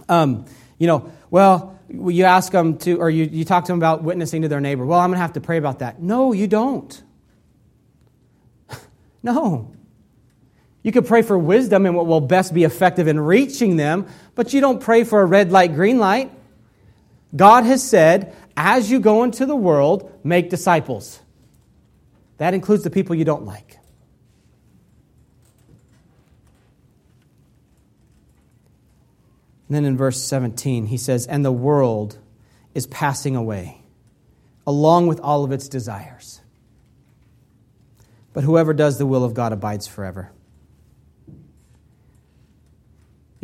Um, 0.08 0.46
you 0.78 0.88
know, 0.88 1.12
well, 1.30 1.80
you 1.90 2.24
ask 2.24 2.52
them 2.52 2.78
to, 2.80 2.98
or 3.00 3.10
you, 3.10 3.26
you 3.26 3.44
talk 3.44 3.66
to 3.66 3.72
them 3.72 3.80
about 3.80 4.04
witnessing 4.04 4.44
to 4.44 4.48
their 4.48 4.62
neighbor. 4.62 4.86
Well, 4.86 5.00
I'm 5.00 5.10
going 5.10 5.18
to 5.18 5.22
have 5.22 5.34
to 5.34 5.42
pray 5.42 5.58
about 5.58 5.80
that. 5.80 6.02
No, 6.02 6.32
you 6.32 6.48
don't. 6.48 7.04
no. 9.24 9.75
You 10.86 10.92
could 10.92 11.08
pray 11.08 11.24
for 11.24 11.36
wisdom 11.36 11.88
and 11.88 11.96
what 11.96 12.06
will 12.06 12.22
best 12.22 12.54
be 12.54 12.64
effective 12.64 13.08
in 13.08 13.20
reaching 13.20 13.76
them, 13.76 14.06
but 14.36 14.54
you 14.54 14.62
don't 14.62 14.80
pray 14.80 15.04
for 15.04 15.20
a 15.20 15.26
red 15.26 15.52
light, 15.52 15.74
green 15.74 15.98
light. 15.98 16.32
God 17.36 17.64
has 17.64 17.84
said, 17.84 18.36
as 18.56 18.92
you 18.92 19.00
go 19.00 19.24
into 19.24 19.48
the 19.48 19.56
world, 19.56 20.20
make 20.24 20.52
disciples. 20.52 21.20
That 22.38 22.54
includes 22.54 22.84
the 22.84 22.92
people 22.92 23.16
you 23.16 23.26
don't 23.26 23.46
like. 23.46 23.80
And 29.68 29.76
then 29.76 29.86
in 29.86 29.98
verse 29.98 30.22
17, 30.22 30.86
he 30.86 30.98
says, 30.98 31.26
And 31.26 31.44
the 31.44 31.52
world 31.52 32.20
is 32.76 32.86
passing 32.86 33.36
away, 33.36 33.82
along 34.68 35.08
with 35.08 35.20
all 35.22 35.44
of 35.44 35.52
its 35.52 35.68
desires. 35.68 36.42
But 38.34 38.44
whoever 38.44 38.72
does 38.72 39.00
the 39.00 39.08
will 39.08 39.24
of 39.24 39.34
God 39.34 39.52
abides 39.52 39.88
forever. 39.88 40.30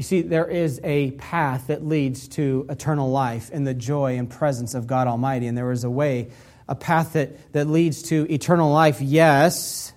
You 0.01 0.03
see, 0.03 0.23
there 0.23 0.47
is 0.47 0.81
a 0.83 1.11
path 1.11 1.67
that 1.67 1.85
leads 1.85 2.27
to 2.29 2.65
eternal 2.71 3.11
life 3.11 3.51
in 3.51 3.65
the 3.65 3.75
joy 3.75 4.17
and 4.17 4.27
presence 4.27 4.73
of 4.73 4.87
God 4.87 5.05
Almighty. 5.05 5.45
And 5.45 5.55
there 5.55 5.71
is 5.71 5.83
a 5.83 5.91
way, 5.91 6.31
a 6.67 6.73
path 6.73 7.13
that, 7.13 7.53
that 7.53 7.67
leads 7.67 8.01
to 8.09 8.25
eternal 8.33 8.71
life, 8.71 8.99
yes, 8.99 9.93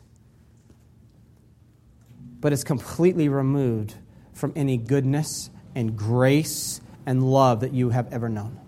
but 2.39 2.53
it's 2.53 2.65
completely 2.65 3.31
removed 3.31 3.95
from 4.35 4.53
any 4.55 4.77
goodness 4.77 5.49
and 5.75 5.97
grace 5.97 6.83
and 7.07 7.23
love 7.23 7.61
that 7.61 7.73
you 7.73 7.89
have 7.89 8.13
ever 8.13 8.29
known. 8.29 8.61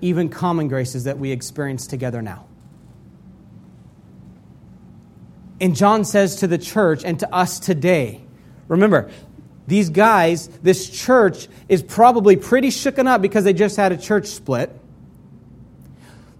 Even 0.00 0.28
common 0.28 0.66
graces 0.66 1.04
that 1.04 1.18
we 1.20 1.30
experience 1.30 1.86
together 1.86 2.20
now. 2.20 2.46
And 5.60 5.76
John 5.76 6.04
says 6.04 6.34
to 6.40 6.48
the 6.48 6.58
church 6.58 7.04
and 7.04 7.20
to 7.20 7.32
us 7.32 7.60
today, 7.60 8.24
remember, 8.66 9.08
these 9.66 9.90
guys, 9.90 10.48
this 10.62 10.88
church, 10.88 11.48
is 11.68 11.82
probably 11.82 12.36
pretty 12.36 12.68
shooken 12.68 13.06
up 13.06 13.22
because 13.22 13.44
they 13.44 13.52
just 13.52 13.76
had 13.76 13.92
a 13.92 13.96
church 13.96 14.26
split. 14.26 14.70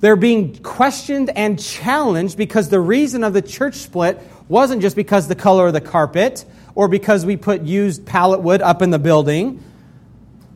They're 0.01 0.16
being 0.16 0.57
questioned 0.62 1.31
and 1.31 1.62
challenged 1.62 2.37
because 2.37 2.68
the 2.68 2.81
reason 2.81 3.23
of 3.23 3.33
the 3.33 3.43
church 3.43 3.77
split 3.77 4.20
wasn't 4.49 4.83
just 4.83 4.97
because 4.97 5.29
the 5.29 5.37
color 5.37 5.68
of 5.68 5.73
the 5.73 5.81
carpet 5.81 6.45
or 6.75 6.89
because 6.89 7.25
we 7.25 7.37
put 7.37 7.62
used 7.62 8.05
pallet 8.05 8.41
wood 8.41 8.61
up 8.62 8.83
in 8.83 8.91
the 8.91 8.99
building, 8.99 9.62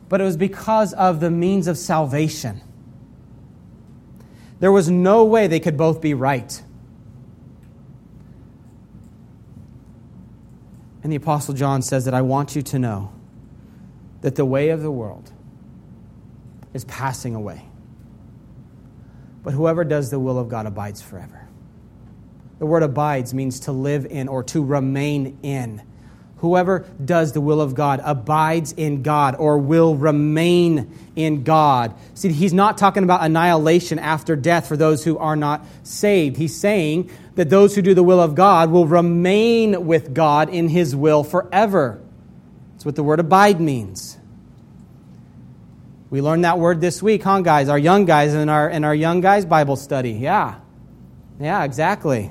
but 0.08 0.20
it 0.20 0.24
was 0.24 0.36
because 0.36 0.92
of 0.94 1.20
the 1.20 1.30
means 1.30 1.68
of 1.68 1.78
salvation. 1.78 2.60
There 4.58 4.72
was 4.72 4.90
no 4.90 5.24
way 5.24 5.46
they 5.46 5.60
could 5.60 5.76
both 5.76 6.00
be 6.00 6.14
right. 6.14 6.62
And 11.06 11.12
the 11.12 11.18
Apostle 11.18 11.54
John 11.54 11.82
says 11.82 12.04
that 12.06 12.14
I 12.14 12.22
want 12.22 12.56
you 12.56 12.62
to 12.62 12.80
know 12.80 13.12
that 14.22 14.34
the 14.34 14.44
way 14.44 14.70
of 14.70 14.82
the 14.82 14.90
world 14.90 15.30
is 16.74 16.84
passing 16.86 17.36
away. 17.36 17.64
But 19.44 19.52
whoever 19.54 19.84
does 19.84 20.10
the 20.10 20.18
will 20.18 20.36
of 20.36 20.48
God 20.48 20.66
abides 20.66 21.00
forever. 21.00 21.46
The 22.58 22.66
word 22.66 22.82
abides 22.82 23.32
means 23.32 23.60
to 23.60 23.70
live 23.70 24.04
in 24.06 24.26
or 24.26 24.42
to 24.42 24.64
remain 24.64 25.38
in. 25.44 25.80
Whoever 26.38 26.86
does 27.02 27.32
the 27.32 27.40
will 27.40 27.62
of 27.62 27.74
God 27.74 28.00
abides 28.04 28.72
in 28.72 29.02
God 29.02 29.36
or 29.38 29.56
will 29.56 29.96
remain 29.96 30.94
in 31.16 31.44
God. 31.44 31.94
See, 32.14 32.30
he's 32.30 32.52
not 32.52 32.76
talking 32.76 33.04
about 33.04 33.22
annihilation 33.22 33.98
after 33.98 34.36
death 34.36 34.68
for 34.68 34.76
those 34.76 35.02
who 35.02 35.16
are 35.16 35.36
not 35.36 35.64
saved. 35.82 36.36
He's 36.36 36.54
saying 36.54 37.10
that 37.36 37.48
those 37.48 37.74
who 37.74 37.80
do 37.80 37.94
the 37.94 38.02
will 38.02 38.20
of 38.20 38.34
God 38.34 38.70
will 38.70 38.86
remain 38.86 39.86
with 39.86 40.12
God 40.12 40.50
in 40.50 40.68
his 40.68 40.94
will 40.94 41.24
forever. 41.24 42.02
That's 42.72 42.84
what 42.84 42.96
the 42.96 43.02
word 43.02 43.18
abide 43.18 43.58
means. 43.58 44.18
We 46.10 46.20
learned 46.20 46.44
that 46.44 46.58
word 46.58 46.82
this 46.82 47.02
week, 47.02 47.22
huh, 47.22 47.40
guys? 47.40 47.70
Our 47.70 47.78
young 47.78 48.04
guys 48.04 48.34
in 48.34 48.50
our, 48.50 48.68
in 48.68 48.84
our 48.84 48.94
young 48.94 49.22
guys 49.22 49.46
Bible 49.46 49.76
study. 49.76 50.12
Yeah. 50.12 50.56
Yeah, 51.40 51.64
exactly. 51.64 52.30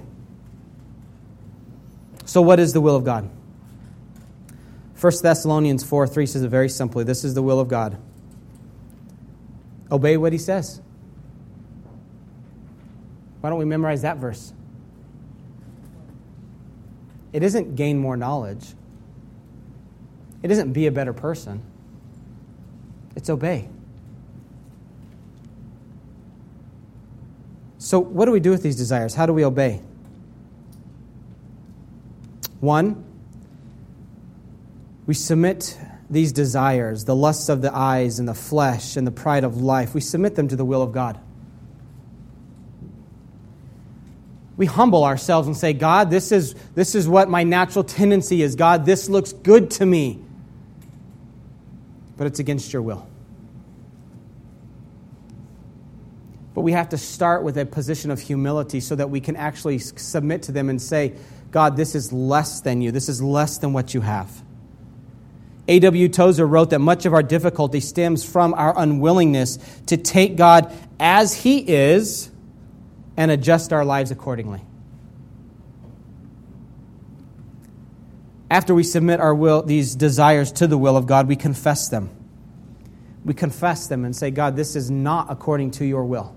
So, 2.26 2.41
what 2.41 2.60
is 2.60 2.74
the 2.74 2.82
will 2.82 2.95
of 2.95 3.03
God? 3.03 3.30
1 5.06 5.14
Thessalonians 5.22 5.84
4 5.84 6.08
3 6.08 6.26
says 6.26 6.41
it 6.41 6.47
very 6.47 6.68
simply 6.68 7.03
this 7.03 7.24
is 7.24 7.36
the 7.36 7.43
will 7.43 7.60
of 7.60 7.68
God. 7.68 7.95
Obey 9.91 10.18
what 10.18 10.34
he 10.34 10.39
says. 10.39 10.82
Why 13.39 13.51
don't 13.51 13.60
we 13.60 13.66
memorize 13.66 14.01
that 14.01 14.18
verse? 14.18 14.51
It 17.34 17.43
isn't 17.43 17.76
gain 17.76 17.99
more 17.99 18.18
knowledge, 18.18 18.74
it 20.41 20.49
isn't 20.49 20.74
be 20.74 20.88
a 20.88 20.91
better 20.91 21.14
person, 21.14 21.62
it's 23.16 23.30
obey. 23.30 23.70
So, 27.78 27.99
what 27.99 28.26
do 28.26 28.32
we 28.32 28.39
do 28.39 28.49
with 28.49 28.64
these 28.64 28.76
desires? 28.76 29.14
How 29.14 29.28
do 29.28 29.34
we 29.34 29.45
obey? 29.45 29.82
One, 32.60 33.05
we 35.08 35.14
submit 35.14 35.78
these 36.10 36.32
desires, 36.32 37.06
the 37.06 37.16
lusts 37.16 37.49
of 37.49 37.62
the 37.62 37.74
eyes 37.74 38.20
and 38.20 38.28
the 38.28 38.34
flesh 38.34 38.95
and 38.95 39.06
the 39.06 39.12
pride 39.12 39.43
of 39.43 39.58
life, 39.58 39.93
we 39.93 40.01
submit 40.01 40.36
them 40.36 40.47
to 40.47 40.56
the 40.56 40.66
will 40.66 40.82
of 40.82 40.91
God. 40.91 41.20
We 44.58 44.66
humble 44.68 45.03
ourselves 45.03 45.47
and 45.47 45.58
say, 45.58 45.74
God, 45.74 46.10
this 46.10 46.32
is, 46.32 46.56
this 46.76 46.95
is 46.95 47.08
what 47.08 47.28
my 47.28 47.43
natural 47.43 47.84
tendency 47.84 48.41
is. 48.41 48.56
God, 48.56 48.86
this 48.86 49.10
looks 49.10 49.34
good 49.34 49.72
to 49.72 49.86
me. 49.86 50.20
But 52.18 52.28
it's 52.28 52.39
against 52.39 52.72
your 52.72 52.82
will. 52.82 53.06
But 56.53 56.62
we 56.62 56.72
have 56.72 56.89
to 56.89 56.97
start 56.97 57.43
with 57.43 57.58
a 57.58 57.66
position 57.66 58.12
of 58.12 58.22
humility 58.22 58.80
so 58.80 58.95
that 58.95 59.10
we 59.10 59.20
can 59.20 59.36
actually 59.36 59.80
submit 59.80 60.43
to 60.43 60.53
them 60.53 60.70
and 60.70 60.82
say, 60.82 61.14
God, 61.51 61.76
this 61.76 61.95
is 61.95 62.14
less 62.14 62.62
than 62.62 62.82
you. 62.82 62.91
This 62.91 63.10
is 63.10 63.22
less 63.22 63.58
than 63.58 63.74
what 63.74 63.93
you 63.93 63.99
have. 63.99 64.45
A.W. 65.68 66.09
Tozer 66.09 66.45
wrote 66.45 66.70
that 66.70 66.80
much 66.80 67.05
of 67.05 67.13
our 67.13 67.24
difficulty 67.24 67.80
stems 67.80 68.24
from 68.24 68.53
our 68.53 68.78
unwillingness 68.78 69.57
to 69.88 69.97
take 69.97 70.36
God 70.36 70.72
as 70.99 71.34
He 71.34 71.59
is 71.59 72.30
and 73.18 73.32
adjust 73.32 73.74
our 73.74 73.84
lives 73.84 74.11
accordingly. 74.11 74.61
After 78.51 78.76
we 78.76 78.84
submit 78.84 79.20
our 79.20 79.34
will, 79.34 79.63
these 79.63 79.95
desires 79.95 80.51
to 80.53 80.68
the 80.68 80.78
will 80.78 80.95
of 80.95 81.07
God, 81.07 81.28
we 81.28 81.36
confess 81.36 81.89
them. 81.89 82.09
We 83.24 83.34
confess 83.34 83.88
them 83.88 84.05
and 84.05 84.16
say, 84.16 84.30
God, 84.30 84.55
this 84.55 84.76
is 84.76 84.91
not 84.91 85.32
according 85.32 85.72
to 85.72 85.86
your 85.86 86.05
will. 86.05 86.36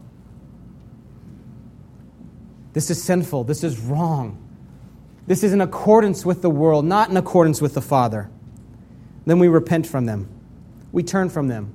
This 2.72 2.90
is 2.90 3.02
sinful. 3.02 3.44
This 3.44 3.62
is 3.62 3.78
wrong. 3.78 4.42
This 5.26 5.42
is 5.42 5.52
in 5.52 5.60
accordance 5.60 6.24
with 6.24 6.40
the 6.40 6.48
world, 6.48 6.86
not 6.86 7.10
in 7.10 7.16
accordance 7.18 7.60
with 7.60 7.74
the 7.74 7.82
Father. 7.82 8.30
Then 9.28 9.38
we 9.38 9.48
repent 9.48 9.86
from 9.86 10.06
them. 10.06 10.26
We 10.90 11.02
turn 11.02 11.28
from 11.28 11.48
them. 11.48 11.74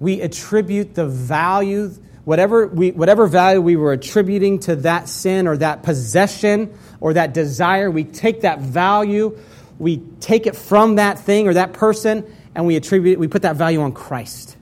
We 0.00 0.20
attribute 0.20 0.96
the 0.96 1.06
value, 1.06 1.90
whatever, 2.24 2.66
we, 2.66 2.90
whatever 2.90 3.28
value 3.28 3.60
we 3.60 3.76
were 3.76 3.92
attributing 3.92 4.58
to 4.60 4.74
that 4.74 5.08
sin 5.08 5.46
or 5.46 5.56
that 5.58 5.84
possession 5.84 6.76
or 6.98 7.12
that 7.12 7.32
desire, 7.32 7.92
we 7.92 8.02
take 8.02 8.40
that 8.40 8.58
value, 8.58 9.38
we 9.78 9.98
take 10.18 10.48
it 10.48 10.56
from 10.56 10.96
that 10.96 11.20
thing 11.20 11.46
or 11.46 11.54
that 11.54 11.72
person, 11.72 12.24
and 12.56 12.66
we 12.66 12.74
attribute 12.74 13.20
we 13.20 13.28
put 13.28 13.42
that 13.42 13.54
value 13.54 13.82
on 13.82 13.92
Christ. 13.92 14.56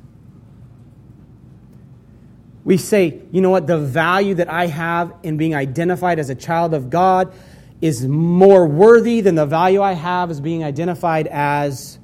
We 2.62 2.76
say, 2.76 3.22
you 3.32 3.41
know 3.41 3.49
what, 3.49 3.66
the 3.66 3.78
value 3.78 4.34
that 4.34 4.53
I 4.53 4.66
have 4.66 5.14
in 5.22 5.38
being 5.38 5.55
identified 5.55 6.18
as 6.18 6.28
a 6.28 6.34
child 6.34 6.74
of 6.74 6.91
God 6.91 7.32
is 7.81 8.07
more 8.07 8.66
worthy 8.66 9.20
than 9.20 9.35
the 9.35 9.47
value 9.47 9.81
I 9.81 9.93
have 9.93 10.31
as 10.31 10.41
being 10.41 10.62
identified 10.62 11.26
as 11.26 11.99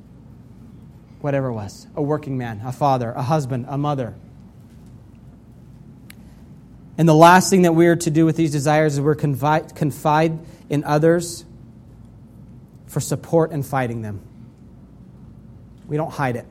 whatever 1.21 1.49
it 1.49 1.55
was 1.55 1.87
a 1.95 2.03
working 2.03 2.39
man, 2.39 2.63
a 2.65 2.73
father, 2.73 3.11
a 3.13 3.23
husband, 3.23 3.67
a 3.69 3.77
mother. 3.77 4.15
And 6.99 7.09
the 7.09 7.15
last 7.15 7.51
thing 7.51 7.63
that 7.63 7.73
we 7.75 7.89
are 7.89 7.97
to 7.97 8.11
do 8.11 8.25
with 8.25 8.37
these 8.37 8.53
desires 8.53 8.95
is 8.95 9.01
we're 9.01 9.15
confide, 9.15 9.75
confide 9.75 10.39
in 10.71 10.85
others 10.85 11.45
for 12.87 13.01
support 13.01 13.51
and 13.51 13.65
fighting 13.65 14.01
them. 14.01 14.23
We 15.87 15.97
don't 15.97 16.11
hide 16.11 16.37
it. 16.37 16.47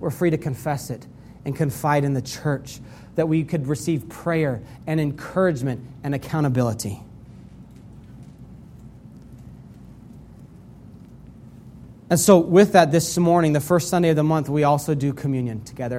We're 0.00 0.10
free 0.10 0.30
to 0.30 0.38
confess 0.38 0.90
it 0.90 1.06
and 1.44 1.54
confide 1.54 2.04
in 2.04 2.14
the 2.14 2.22
church 2.22 2.80
that 3.16 3.28
we 3.28 3.44
could 3.44 3.66
receive 3.66 4.08
prayer 4.08 4.62
and 4.86 5.00
encouragement 5.00 5.84
and 6.02 6.14
accountability. 6.14 7.02
And 12.08 12.20
so, 12.20 12.38
with 12.38 12.72
that, 12.72 12.92
this 12.92 13.18
morning, 13.18 13.52
the 13.52 13.60
first 13.60 13.88
Sunday 13.88 14.10
of 14.10 14.16
the 14.16 14.22
month, 14.22 14.48
we 14.48 14.62
also 14.62 14.94
do 14.94 15.12
communion 15.12 15.62
together. 15.62 15.94